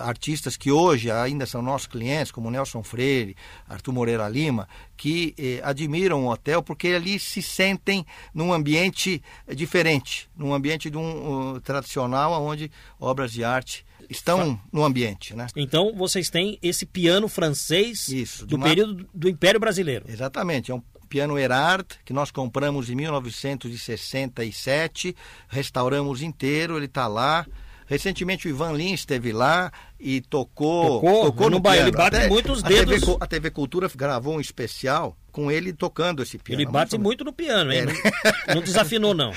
artistas 0.04 0.58
que 0.58 0.72
hoje 0.72 1.10
ainda 1.10 1.46
são 1.46 1.62
nossos 1.62 1.88
clientes, 1.88 2.32
como 2.32 2.52
Nelson 2.52 2.84
Freire, 2.84 3.36
Arthur 3.68 3.94
Moreira 3.94 4.28
Lima, 4.28 4.68
que 4.98 5.34
admiram 5.64 6.26
o 6.26 6.30
hotel 6.30 6.62
porque 6.62 6.90
ali 6.90 7.18
se 7.18 7.42
sentem 7.42 8.06
num 8.34 8.54
ambiente 8.54 9.24
diferente, 9.56 10.30
num 10.36 10.54
ambiente 10.54 10.90
de 10.90 10.98
um, 10.98 11.60
tradicional, 11.62 12.34
onde 12.44 12.70
obras 13.00 13.32
de 13.32 13.44
arte 13.44 13.86
estão 14.10 14.60
no 14.72 14.84
ambiente, 14.84 15.36
né? 15.36 15.48
Então 15.56 15.94
vocês 15.96 16.30
têm 16.30 16.58
esse 16.62 16.86
piano 16.86 17.28
francês 17.28 18.08
Isso, 18.08 18.46
do 18.46 18.56
uma... 18.56 18.68
período 18.68 19.08
do 19.14 19.30
Império 19.30 19.60
Brasileiro. 19.60 20.06
Exatamente, 20.08 20.72
é 20.72 20.76
um 20.76 20.82
piano 21.10 21.38
Erard 21.38 21.86
que 22.06 22.14
nós 22.14 22.32
compramos 22.32 22.90
em 22.90 22.96
1967, 22.96 25.14
restauramos 25.50 26.22
inteiro, 26.22 26.78
ele 26.78 26.86
está 26.86 27.08
lá. 27.08 27.46
Recentemente 27.86 28.48
o 28.48 28.50
Ivan 28.50 28.72
Lins 28.72 29.02
esteve 29.02 29.34
lá 29.34 29.70
e 30.00 30.22
tocou, 30.22 31.02
tocou, 31.02 31.26
tocou 31.26 31.50
no, 31.50 31.58
no 31.58 31.62
piano. 31.62 31.82
Ele 31.82 31.92
bate 31.92 32.16
Até, 32.16 32.30
muitos 32.30 32.64
dedos. 32.64 32.96
A 32.96 33.00
TV, 33.00 33.18
a 33.20 33.28
TV 33.28 33.52
Cultura 33.52 33.92
gravou 33.94 34.38
um 34.38 34.40
especial 34.40 35.18
com 35.32 35.52
ele 35.52 35.74
tocando 35.74 36.22
esse 36.22 36.38
piano. 36.38 36.62
Ele 36.62 36.70
bate 36.70 36.98
muito, 36.98 37.24
no 37.24 37.34
piano, 37.34 37.72
hein? 37.72 37.82
É. 37.82 37.86
Não, 37.86 38.56
não, 38.56 38.62
desafinou, 38.62 39.14
não, 39.14 39.34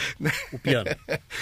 o 0.52 0.58
piano. 0.58 0.90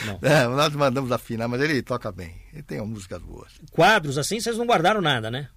Não. 0.06 0.18
É, 0.22 0.46
nós 0.46 0.72
mandamos 0.74 1.10
afinar, 1.10 1.48
mas 1.48 1.60
ele 1.60 1.82
toca 1.82 2.10
bem. 2.12 2.34
Ele 2.52 2.62
tem 2.62 2.80
músicas 2.80 3.20
boas. 3.20 3.52
Quadros 3.70 4.18
assim, 4.18 4.40
vocês 4.40 4.56
não 4.56 4.66
guardaram 4.66 5.00
nada, 5.00 5.30
né? 5.30 5.48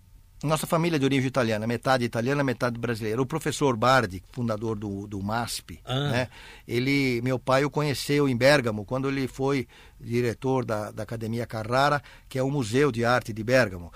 Nossa 0.43 0.67
família 0.67 0.97
é 0.97 0.99
de 0.99 1.05
origem 1.05 1.27
italiana, 1.27 1.65
metade 1.65 2.03
italiana, 2.03 2.43
metade 2.43 2.77
brasileira. 2.77 3.21
O 3.21 3.25
professor 3.25 3.75
Bardi, 3.75 4.21
fundador 4.31 4.77
do, 4.77 5.07
do 5.07 5.21
MASP, 5.21 5.79
ah. 5.85 6.11
né? 6.11 6.27
Ele, 6.67 7.21
meu 7.23 7.39
pai 7.39 7.63
o 7.63 7.69
conheceu 7.69 8.27
em 8.27 8.35
Bergamo, 8.35 8.85
quando 8.85 9.09
ele 9.09 9.27
foi 9.27 9.67
diretor 9.99 10.65
da, 10.65 10.91
da 10.91 11.03
Academia 11.03 11.45
Carrara, 11.45 12.01
que 12.27 12.37
é 12.37 12.43
o 12.43 12.51
Museu 12.51 12.91
de 12.91 13.05
Arte 13.05 13.31
de 13.31 13.43
Bergamo. 13.43 13.91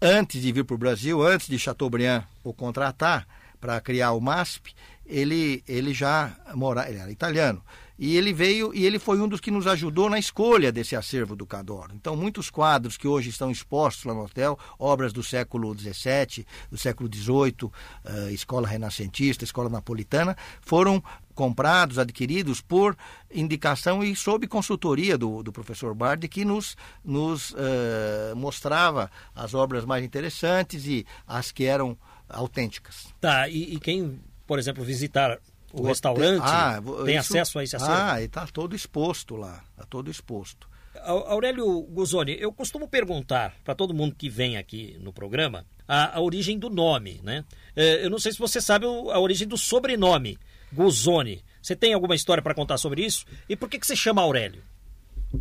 Antes 0.00 0.42
de 0.42 0.52
vir 0.52 0.64
para 0.64 0.74
o 0.74 0.78
Brasil, 0.78 1.22
antes 1.22 1.46
de 1.46 1.58
Chateaubriand 1.58 2.24
o 2.42 2.52
contratar 2.52 3.26
para 3.64 3.80
criar 3.80 4.12
o 4.12 4.20
MASP, 4.20 4.74
ele, 5.06 5.64
ele 5.66 5.94
já 5.94 6.36
morava, 6.54 6.90
ele 6.90 6.98
era 6.98 7.10
italiano, 7.10 7.62
E 7.98 8.14
ele 8.14 8.30
veio 8.30 8.74
e 8.74 8.84
ele 8.84 8.98
foi 8.98 9.18
um 9.18 9.26
dos 9.26 9.40
que 9.40 9.50
nos 9.50 9.66
ajudou 9.66 10.10
na 10.10 10.18
escolha 10.18 10.70
desse 10.70 10.94
acervo 10.94 11.34
do 11.34 11.46
Cadoro. 11.46 11.92
Então, 11.94 12.14
muitos 12.14 12.50
quadros 12.50 12.98
que 12.98 13.08
hoje 13.08 13.30
estão 13.30 13.50
expostos 13.50 14.04
lá 14.04 14.12
no 14.12 14.24
hotel, 14.24 14.58
obras 14.78 15.14
do 15.14 15.22
século 15.22 15.74
XVII, 15.74 16.44
do 16.70 16.76
século 16.76 17.08
XVIII, 17.10 17.64
uh, 17.64 18.30
escola 18.30 18.68
renascentista, 18.68 19.44
escola 19.44 19.70
napolitana, 19.70 20.36
foram 20.60 21.02
comprados, 21.34 21.98
adquiridos 21.98 22.60
por 22.60 22.94
indicação 23.32 24.04
e 24.04 24.14
sob 24.14 24.46
consultoria 24.46 25.16
do, 25.16 25.42
do 25.42 25.52
professor 25.52 25.94
Bardi, 25.94 26.28
que 26.28 26.44
nos, 26.44 26.76
nos 27.02 27.52
uh, 27.52 28.36
mostrava 28.36 29.10
as 29.34 29.54
obras 29.54 29.86
mais 29.86 30.04
interessantes 30.04 30.84
e 30.86 31.06
as 31.26 31.50
que 31.50 31.64
eram 31.64 31.96
autênticas. 32.34 33.06
Tá, 33.20 33.48
e, 33.48 33.74
e 33.74 33.80
quem, 33.80 34.20
por 34.46 34.58
exemplo, 34.58 34.84
visitar 34.84 35.38
o, 35.72 35.82
o 35.82 35.86
restaurante 35.86 36.42
ah, 36.44 36.80
tem 37.04 37.16
isso, 37.16 37.32
acesso 37.32 37.58
a 37.58 37.64
esse 37.64 37.76
acervo? 37.76 37.94
Ah, 37.94 38.22
está 38.22 38.46
todo 38.46 38.76
exposto 38.76 39.36
lá, 39.36 39.62
está 39.72 39.84
todo 39.84 40.10
exposto. 40.10 40.68
Aurélio 41.02 41.82
Guzoni, 41.82 42.36
eu 42.38 42.52
costumo 42.52 42.88
perguntar 42.88 43.54
para 43.64 43.74
todo 43.74 43.92
mundo 43.92 44.14
que 44.14 44.28
vem 44.28 44.56
aqui 44.56 44.96
no 45.00 45.12
programa 45.12 45.66
a, 45.88 46.16
a 46.16 46.20
origem 46.20 46.58
do 46.58 46.70
nome, 46.70 47.20
né? 47.22 47.44
É, 47.74 48.04
eu 48.04 48.10
não 48.10 48.18
sei 48.18 48.32
se 48.32 48.38
você 48.38 48.60
sabe 48.60 48.86
a 48.86 49.18
origem 49.18 49.46
do 49.46 49.58
sobrenome, 49.58 50.38
Guzoni. 50.72 51.44
Você 51.60 51.74
tem 51.74 51.94
alguma 51.94 52.14
história 52.14 52.42
para 52.42 52.54
contar 52.54 52.78
sobre 52.78 53.04
isso? 53.04 53.24
E 53.48 53.56
por 53.56 53.68
que, 53.68 53.78
que 53.78 53.86
você 53.86 53.96
chama 53.96 54.22
Aurélio? 54.22 54.62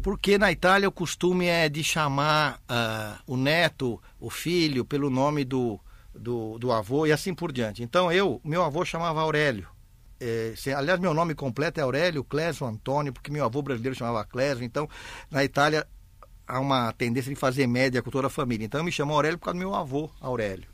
Porque 0.02 0.38
na 0.38 0.52
Itália 0.52 0.90
o 0.90 0.92
costume 0.92 1.46
é 1.46 1.70
de 1.70 1.84
chamar 1.84 2.60
uh, 2.62 3.22
o 3.28 3.38
neto, 3.38 4.02
o 4.20 4.30
filho, 4.30 4.84
pelo 4.84 5.10
nome 5.10 5.44
do, 5.44 5.80
do, 6.14 6.58
do 6.58 6.72
avô 6.72 7.06
e 7.06 7.12
assim 7.12 7.34
por 7.34 7.52
diante. 7.52 7.84
Então 7.84 8.12
eu, 8.12 8.40
meu 8.44 8.64
avô 8.64 8.86
chamava 8.86 9.22
Aurélio. 9.22 9.68
É, 10.20 10.54
aliás, 10.76 11.00
meu 11.00 11.14
nome 11.14 11.36
completo 11.36 11.80
é 11.80 11.84
Aurélio 11.84 12.24
Clésio 12.24 12.66
Antônio, 12.66 13.12
porque 13.12 13.32
meu 13.32 13.44
avô 13.44 13.62
brasileiro 13.62 13.98
chamava 13.98 14.24
Clésio. 14.24 14.64
Então, 14.64 14.88
na 15.30 15.44
Itália 15.44 15.86
há 16.48 16.60
uma 16.60 16.94
tendência 16.94 17.30
de 17.30 17.36
fazer 17.36 17.68
média 17.68 18.02
com 18.02 18.10
toda 18.10 18.28
a 18.28 18.30
família. 18.30 18.66
Então, 18.66 18.80
eu 18.80 18.84
me 18.86 18.92
chamo 18.92 19.14
Aurélio 19.14 19.38
por 19.38 19.46
causa 19.46 19.60
do 19.60 19.66
meu 19.66 19.76
avô, 19.76 20.10
Aurélio. 20.22 20.68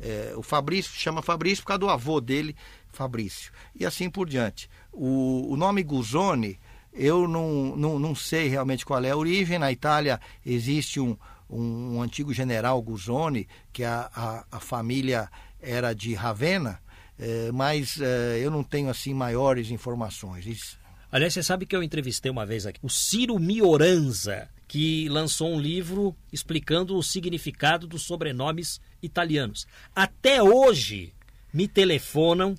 É, 0.00 0.34
o 0.36 0.42
Fabrício 0.42 0.92
chama 0.94 1.22
Fabrício 1.22 1.64
por 1.64 1.68
causa 1.68 1.80
do 1.80 1.88
avô 1.88 2.20
dele, 2.20 2.54
Fabrício. 2.92 3.52
E 3.74 3.84
assim 3.84 4.10
por 4.10 4.28
diante. 4.28 4.68
O, 4.92 5.52
o 5.52 5.56
nome 5.56 5.82
Guzoni, 5.82 6.60
eu 6.92 7.26
não, 7.26 7.74
não, 7.76 7.98
não 7.98 8.14
sei 8.14 8.48
realmente 8.48 8.84
qual 8.84 9.02
é 9.02 9.10
a 9.10 9.16
origem. 9.16 9.58
Na 9.58 9.72
Itália 9.72 10.20
existe 10.44 11.00
um, 11.00 11.16
um, 11.52 11.96
um 11.96 12.02
antigo 12.02 12.32
general 12.32 12.80
Guzoni, 12.80 13.46
que 13.72 13.84
a, 13.84 14.10
a, 14.14 14.44
a 14.50 14.60
família 14.60 15.28
era 15.60 15.92
de 15.92 16.14
Ravenna, 16.14 16.80
é, 17.18 17.52
mas 17.52 18.00
é, 18.00 18.38
eu 18.40 18.50
não 18.50 18.64
tenho 18.64 18.88
assim 18.88 19.14
maiores 19.14 19.70
informações. 19.70 20.46
Isso... 20.46 20.78
Aliás, 21.10 21.34
você 21.34 21.42
sabe 21.42 21.66
que 21.66 21.76
eu 21.76 21.82
entrevistei 21.82 22.30
uma 22.30 22.46
vez 22.46 22.64
aqui 22.64 22.80
o 22.82 22.88
Ciro 22.88 23.38
Mioranza, 23.38 24.48
que 24.66 25.08
lançou 25.10 25.52
um 25.52 25.60
livro 25.60 26.16
explicando 26.32 26.96
o 26.96 27.02
significado 27.02 27.86
dos 27.86 28.02
sobrenomes 28.02 28.80
italianos. 29.02 29.66
Até 29.94 30.42
hoje 30.42 31.12
me 31.52 31.68
telefonam 31.68 32.54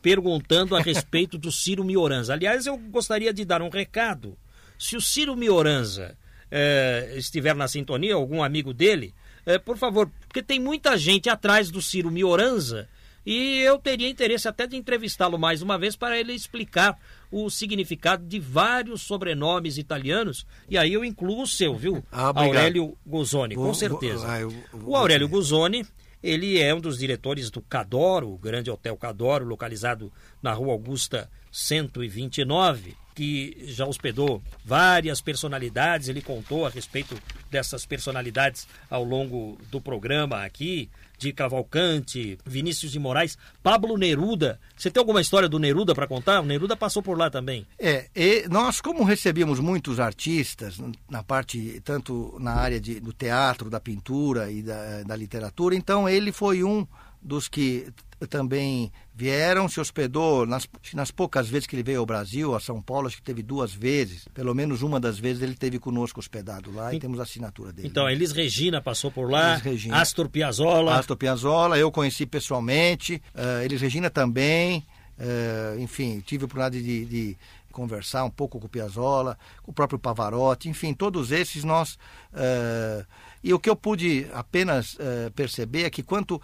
perguntando 0.00 0.74
a 0.74 0.80
respeito 0.80 1.36
do 1.36 1.52
Ciro 1.52 1.84
Mioranza. 1.84 2.32
Aliás, 2.32 2.66
eu 2.66 2.76
gostaria 2.76 3.32
de 3.32 3.44
dar 3.44 3.60
um 3.60 3.68
recado. 3.68 4.36
Se 4.78 4.96
o 4.96 5.00
Ciro 5.00 5.36
Mioranza 5.36 6.16
é, 6.50 7.12
estiver 7.16 7.54
na 7.54 7.68
sintonia, 7.68 8.14
algum 8.14 8.42
amigo 8.42 8.74
dele, 8.74 9.14
é, 9.46 9.58
por 9.58 9.76
favor, 9.76 10.10
porque 10.26 10.42
tem 10.42 10.60
muita 10.60 10.96
gente 10.96 11.28
atrás 11.28 11.70
do 11.70 11.80
Ciro 11.80 12.10
Mioranza 12.10 12.88
e 13.24 13.58
eu 13.58 13.78
teria 13.78 14.08
interesse 14.08 14.48
até 14.48 14.66
de 14.66 14.76
entrevistá-lo 14.76 15.38
mais 15.38 15.62
uma 15.62 15.78
vez 15.78 15.94
para 15.94 16.18
ele 16.18 16.32
explicar 16.32 16.98
o 17.30 17.50
significado 17.50 18.24
de 18.24 18.40
vários 18.40 19.02
sobrenomes 19.02 19.78
italianos. 19.78 20.46
E 20.68 20.76
aí 20.76 20.92
eu 20.92 21.04
incluo 21.04 21.42
o 21.42 21.46
seu, 21.46 21.74
viu? 21.76 22.02
Ah, 22.10 22.32
Aurélio 22.34 22.96
Guzoni, 23.06 23.54
com 23.54 23.74
certeza. 23.74 24.26
Vou, 24.26 24.30
ah, 24.30 24.40
eu, 24.40 24.52
o 24.84 24.96
Aurélio 24.96 25.28
Guzoni, 25.28 25.86
ele 26.22 26.58
é 26.58 26.74
um 26.74 26.80
dos 26.80 26.98
diretores 26.98 27.50
do 27.50 27.60
Cadoro, 27.60 28.32
o 28.32 28.38
grande 28.38 28.70
hotel 28.70 28.96
Cadoro, 28.96 29.44
localizado 29.44 30.12
na 30.42 30.52
Rua 30.52 30.72
Augusta 30.72 31.30
129 31.52 32.96
que 33.14 33.64
já 33.66 33.86
hospedou 33.86 34.42
várias 34.64 35.20
personalidades. 35.20 36.08
Ele 36.08 36.22
contou 36.22 36.66
a 36.66 36.70
respeito 36.70 37.16
dessas 37.50 37.84
personalidades 37.84 38.66
ao 38.88 39.04
longo 39.04 39.58
do 39.70 39.80
programa 39.80 40.44
aqui, 40.44 40.88
de 41.18 41.34
Cavalcante, 41.34 42.38
Vinícius 42.46 42.90
de 42.90 42.98
Moraes, 42.98 43.36
Pablo 43.62 43.98
Neruda. 43.98 44.58
Você 44.74 44.90
tem 44.90 44.98
alguma 45.00 45.20
história 45.20 45.48
do 45.50 45.58
Neruda 45.58 45.94
para 45.94 46.06
contar? 46.06 46.40
O 46.40 46.46
Neruda 46.46 46.74
passou 46.74 47.02
por 47.02 47.18
lá 47.18 47.28
também. 47.28 47.66
É, 47.78 48.08
nós 48.48 48.80
como 48.80 49.04
recebíamos 49.04 49.60
muitos 49.60 50.00
artistas 50.00 50.80
na 51.10 51.22
parte 51.22 51.82
tanto 51.84 52.36
na 52.40 52.54
área 52.54 52.80
de, 52.80 53.00
do 53.00 53.12
teatro, 53.12 53.68
da 53.68 53.78
pintura 53.78 54.50
e 54.50 54.62
da, 54.62 55.02
da 55.02 55.14
literatura, 55.14 55.74
então 55.74 56.08
ele 56.08 56.32
foi 56.32 56.64
um 56.64 56.86
dos 57.20 57.48
que 57.48 57.92
também 58.26 58.92
vieram, 59.14 59.68
se 59.68 59.80
hospedou 59.80 60.46
nas, 60.46 60.68
nas 60.94 61.10
poucas 61.10 61.48
vezes 61.48 61.66
que 61.66 61.74
ele 61.74 61.82
veio 61.82 62.00
ao 62.00 62.06
Brasil, 62.06 62.54
a 62.54 62.60
São 62.60 62.80
Paulo, 62.80 63.06
acho 63.06 63.16
que 63.16 63.22
teve 63.22 63.42
duas 63.42 63.72
vezes. 63.72 64.26
Pelo 64.34 64.54
menos 64.54 64.82
uma 64.82 65.00
das 65.00 65.18
vezes 65.18 65.42
ele 65.42 65.54
teve 65.54 65.78
conosco 65.78 66.20
hospedado 66.20 66.72
lá 66.72 66.92
e, 66.92 66.96
e 66.96 67.00
temos 67.00 67.18
a 67.20 67.22
assinatura 67.22 67.72
dele. 67.72 67.88
Então, 67.88 68.08
Elis 68.08 68.32
Regina 68.32 68.80
passou 68.80 69.10
por 69.10 69.30
lá, 69.30 69.56
Regina. 69.56 70.00
Astor 70.00 70.28
Piazzolla. 70.28 70.98
Astor 70.98 71.16
Piazzolla, 71.16 71.78
eu 71.78 71.90
conheci 71.90 72.26
pessoalmente, 72.26 73.22
uh, 73.34 73.64
Elis 73.64 73.80
Regina 73.80 74.10
também. 74.10 74.84
Uh, 75.18 75.78
enfim, 75.78 76.20
tive 76.20 76.44
a 76.44 76.46
oportunidade 76.46 76.82
de, 76.82 77.04
de, 77.04 77.38
conversar 77.70 78.24
um 78.24 78.30
pouco 78.30 78.58
com 78.58 78.66
o 78.66 78.68
Piazzolla, 78.68 79.38
com 79.62 79.70
o 79.70 79.74
próprio 79.74 79.98
Pavarotti, 79.98 80.68
enfim, 80.68 80.92
todos 80.92 81.30
esses 81.30 81.62
nós. 81.62 81.94
Uh, 82.32 83.06
e 83.42 83.54
o 83.54 83.58
que 83.58 83.70
eu 83.70 83.76
pude 83.76 84.26
apenas 84.32 84.94
uh, 84.94 85.30
perceber 85.34 85.84
é 85.84 85.90
que 85.90 86.02
quanto 86.02 86.40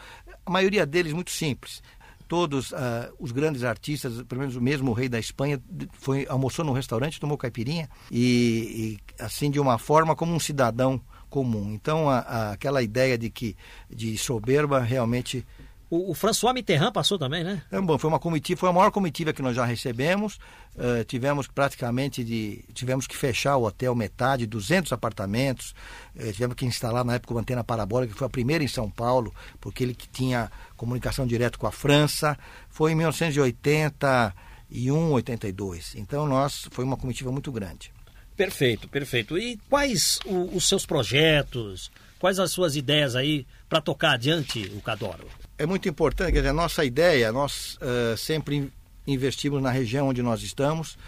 a 0.47 0.51
maioria 0.51 0.87
deles 0.87 1.13
muito 1.13 1.31
simples, 1.31 1.83
todos 2.29 2.73
uh, 2.73 2.77
os 3.19 3.33
grandes 3.33 3.65
artistas, 3.65 4.23
pelo 4.23 4.41
menos 4.41 4.57
o 4.57 4.61
mesmo 4.61 4.93
rei 4.93 5.09
da 5.09 5.19
Espanha, 5.19 5.61
foi 5.93 6.27
almoçou 6.29 6.65
num 6.65 6.73
restaurante, 6.73 7.21
tomou 7.21 7.37
caipirinha 7.37 7.89
e, 8.11 8.99
e 9.19 9.23
assim 9.23 9.51
de 9.51 9.61
uma 9.61 9.79
forma 9.79 10.15
como 10.15 10.33
um 10.33 10.41
cidadão 10.41 11.01
comum. 11.29 11.73
Então 11.73 12.09
a, 12.09 12.19
a, 12.19 12.53
aquela 12.53 12.83
ideia 12.83 13.19
de 13.19 13.31
que 13.31 13.57
de 13.91 14.17
soberba 14.17 14.81
realmente 14.81 15.45
o, 15.89 16.11
o, 16.11 16.15
François 16.15 16.53
Mitterrand 16.53 16.93
passou 16.93 17.17
também, 17.19 17.45
né? 17.45 17.63
É, 17.71 17.81
bom, 17.81 17.97
foi 17.97 18.09
uma 18.09 18.19
comitiva, 18.19 18.59
foi 18.59 18.69
a 18.69 18.73
maior 18.73 18.91
comitiva 18.91 19.33
que 19.33 19.41
nós 19.41 19.55
já 19.55 19.65
recebemos. 19.65 20.41
Uh, 20.75 21.05
tivemos 21.07 21.47
praticamente 21.47 22.25
de. 22.25 22.65
Tivemos 22.75 23.07
que 23.07 23.17
fechar 23.17 23.57
o 23.57 23.65
hotel 23.65 23.95
metade, 23.95 24.47
200 24.47 24.93
apartamentos. 24.93 25.77
Uh, 26.15 26.33
tivemos 26.33 26.57
que 26.57 26.67
instalar 26.67 27.05
na 27.05 27.15
época 27.15 27.35
uma 27.35 27.41
antena 27.41 27.63
parabólica, 27.63 28.13
que 28.13 28.19
foi 28.19 28.27
a 28.27 28.31
primeira 28.31 28.65
em 28.65 28.69
São 28.69 28.91
Paulo, 28.91 29.33
porque 29.61 29.85
ele 29.85 29.95
que 29.95 30.09
tinha 30.09 30.51
comunicação 30.77 31.25
direta 31.25 31.57
com 31.57 31.69
a 31.69 31.73
França. 31.73 32.37
Foi 32.69 32.91
em 32.91 32.97
1981, 32.97 35.13
82. 35.13 35.95
Então, 35.95 36.27
nós, 36.27 36.67
foi 36.73 36.85
uma 36.85 36.97
comitiva 36.97 37.31
muito 37.31 37.53
grande. 37.53 37.93
Perfeito, 38.37 38.89
perfeito. 38.89 39.39
E 39.39 39.57
quais 39.71 40.19
o, 40.27 40.57
os 40.57 40.69
seus 40.69 40.85
projetos? 40.85 41.93
Quais 42.19 42.39
as 42.39 42.51
suas 42.51 42.77
ideias 42.77 43.15
aí 43.15 43.47
para 43.69 43.81
tocar 43.81 44.13
adiante 44.13 44.73
o 44.77 44.81
Cadoro? 44.81 45.29
É 45.59 45.67
muito 45.67 45.89
importante, 45.89 46.33
quer 46.33 46.39
dizer, 46.39 46.51
a 46.51 46.55
nossa 46.55 46.85
ideia, 46.85 47.33
nós 47.33 47.77
uh, 47.77 48.17
sempre 48.17 48.73
investimos 49.07 49.63
na 49.63 49.71
região 49.71 50.09
onde 50.09 50.23
nós 50.23 50.43
estamos, 50.43 50.99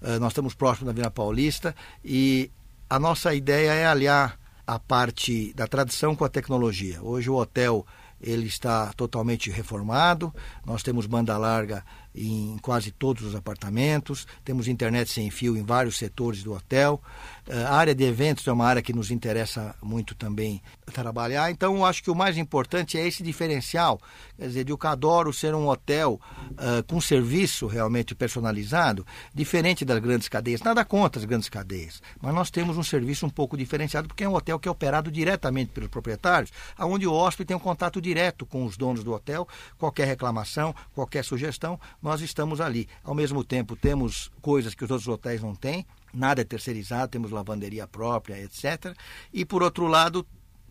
uh, 0.00 0.20
nós 0.20 0.32
estamos 0.32 0.54
próximos 0.54 0.86
da 0.86 0.92
Vila 0.92 1.10
Paulista 1.10 1.74
e 2.04 2.50
a 2.88 2.98
nossa 2.98 3.34
ideia 3.34 3.72
é 3.72 3.86
aliar 3.86 4.38
a 4.66 4.78
parte 4.78 5.52
da 5.54 5.66
tradição 5.66 6.14
com 6.14 6.24
a 6.24 6.28
tecnologia. 6.28 7.02
Hoje 7.02 7.30
o 7.30 7.34
hotel 7.34 7.86
ele 8.20 8.46
está 8.46 8.92
totalmente 8.94 9.50
reformado, 9.50 10.34
nós 10.64 10.82
temos 10.82 11.06
banda 11.06 11.36
larga 11.36 11.84
em 12.14 12.56
quase 12.62 12.90
todos 12.90 13.22
os 13.22 13.34
apartamentos, 13.34 14.26
temos 14.44 14.68
internet 14.68 15.10
sem 15.10 15.30
fio 15.30 15.56
em 15.56 15.62
vários 15.62 15.98
setores 15.98 16.42
do 16.42 16.54
hotel. 16.54 17.02
Eh, 17.48 17.62
a 17.62 17.74
área 17.74 17.94
de 17.94 18.02
eventos 18.04 18.46
é 18.48 18.52
uma 18.52 18.66
área 18.66 18.82
que 18.82 18.92
nos 18.92 19.10
interessa 19.10 19.74
muito 19.80 20.14
também 20.14 20.60
trabalhar. 20.92 21.50
Então, 21.50 21.76
eu 21.76 21.84
acho 21.84 22.02
que 22.02 22.10
o 22.10 22.14
mais 22.14 22.36
importante 22.36 22.98
é 22.98 23.06
esse 23.06 23.22
diferencial, 23.22 24.00
quer 24.36 24.48
dizer, 24.48 24.64
de 24.64 24.72
o 24.72 24.78
Cadoro 24.78 25.32
ser 25.32 25.54
um 25.54 25.68
hotel 25.68 26.20
uh, 26.52 26.82
com 26.88 27.00
serviço 27.00 27.66
realmente 27.66 28.14
personalizado, 28.14 29.06
diferente 29.32 29.84
das 29.84 29.98
grandes 29.98 30.28
cadeias. 30.28 30.60
Nada 30.62 30.84
contra 30.84 31.20
as 31.20 31.24
grandes 31.24 31.48
cadeias, 31.48 32.02
mas 32.20 32.34
nós 32.34 32.50
temos 32.50 32.76
um 32.76 32.82
serviço 32.82 33.26
um 33.26 33.30
pouco 33.30 33.56
diferenciado, 33.56 34.08
porque 34.08 34.24
é 34.24 34.28
um 34.28 34.34
hotel 34.34 34.58
que 34.58 34.68
é 34.68 34.70
operado 34.70 35.10
diretamente 35.10 35.70
pelos 35.72 35.88
proprietários, 35.88 36.52
onde 36.78 37.06
o 37.06 37.12
hóspede 37.12 37.48
tem 37.48 37.56
um 37.56 37.60
contato 37.60 38.00
direto 38.00 38.44
com 38.44 38.64
os 38.64 38.76
donos 38.76 39.04
do 39.04 39.12
hotel, 39.12 39.46
qualquer 39.78 40.06
reclamação, 40.06 40.74
qualquer 40.94 41.24
sugestão, 41.24 41.78
nós 42.02 42.20
estamos 42.20 42.60
ali. 42.60 42.88
Ao 43.04 43.14
mesmo 43.14 43.44
tempo, 43.44 43.76
temos 43.76 44.30
coisas 44.40 44.74
que 44.74 44.84
os 44.84 44.90
outros 44.90 45.08
hotéis 45.08 45.42
não 45.42 45.54
têm, 45.54 45.84
nada 46.16 46.40
é 46.40 46.44
terceirizado, 46.44 47.12
temos 47.12 47.30
lavanderia 47.30 47.86
própria, 47.86 48.40
etc. 48.40 48.96
E, 49.32 49.44
por 49.44 49.62
outro 49.62 49.86
lado, 49.86 50.26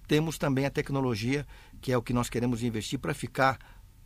temos 0.07 0.37
também 0.37 0.65
a 0.65 0.69
tecnologia, 0.69 1.45
que 1.81 1.91
é 1.91 1.97
o 1.97 2.01
que 2.01 2.13
nós 2.13 2.29
queremos 2.29 2.63
investir 2.63 2.99
para 2.99 3.13
ficar 3.13 3.59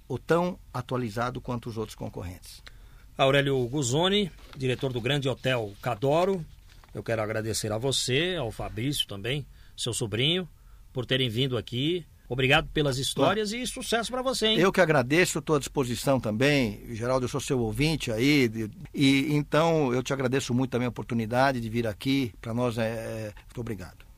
o 0.08 0.18
tão 0.18 0.60
atualizado 0.74 1.40
quanto 1.40 1.70
os 1.70 1.78
outros 1.78 1.96
concorrentes. 1.96 2.64
Aurélio 3.18 3.68
Guzoni, 3.68 4.32
diretor 4.58 4.94
do 4.94 5.02
Grande 5.02 5.28
Hotel 5.28 5.74
Cadoro. 5.82 6.44
Eu 6.94 7.04
quero 7.04 7.22
agradecer 7.22 7.72
a 7.72 7.78
você, 7.78 8.36
ao 8.40 8.52
Fabrício 8.52 9.08
também, 9.08 9.46
seu 9.76 9.94
sobrinho, 9.94 10.48
por 10.92 11.06
terem 11.06 11.30
vindo 11.30 11.58
aqui. 11.58 12.06
Obrigado 12.30 12.70
pelas 12.70 13.00
histórias 13.00 13.52
e 13.52 13.66
sucesso 13.66 14.12
para 14.12 14.22
você, 14.22 14.48
hein? 14.48 14.60
Eu 14.60 14.72
que 14.72 14.80
agradeço, 14.80 15.40
estou 15.40 15.56
à 15.56 15.60
disposição 15.60 16.20
também. 16.20 16.80
Geraldo, 16.92 17.26
eu 17.26 17.30
sou 17.30 17.42
seu 17.42 17.60
ouvinte 17.60 18.12
aí. 18.12 18.50
E 18.94 19.34
então 19.34 19.92
eu 19.92 20.04
te 20.04 20.14
agradeço 20.14 20.54
muito 20.54 20.70
também 20.70 20.86
a 20.86 20.90
oportunidade 20.90 21.60
de 21.60 21.68
vir 21.68 21.88
aqui. 21.88 22.32
Para 22.40 22.54
nós 22.54 22.78
é, 22.78 22.84
é. 22.84 23.34
Muito 23.48 23.60
obrigado. 23.60 24.09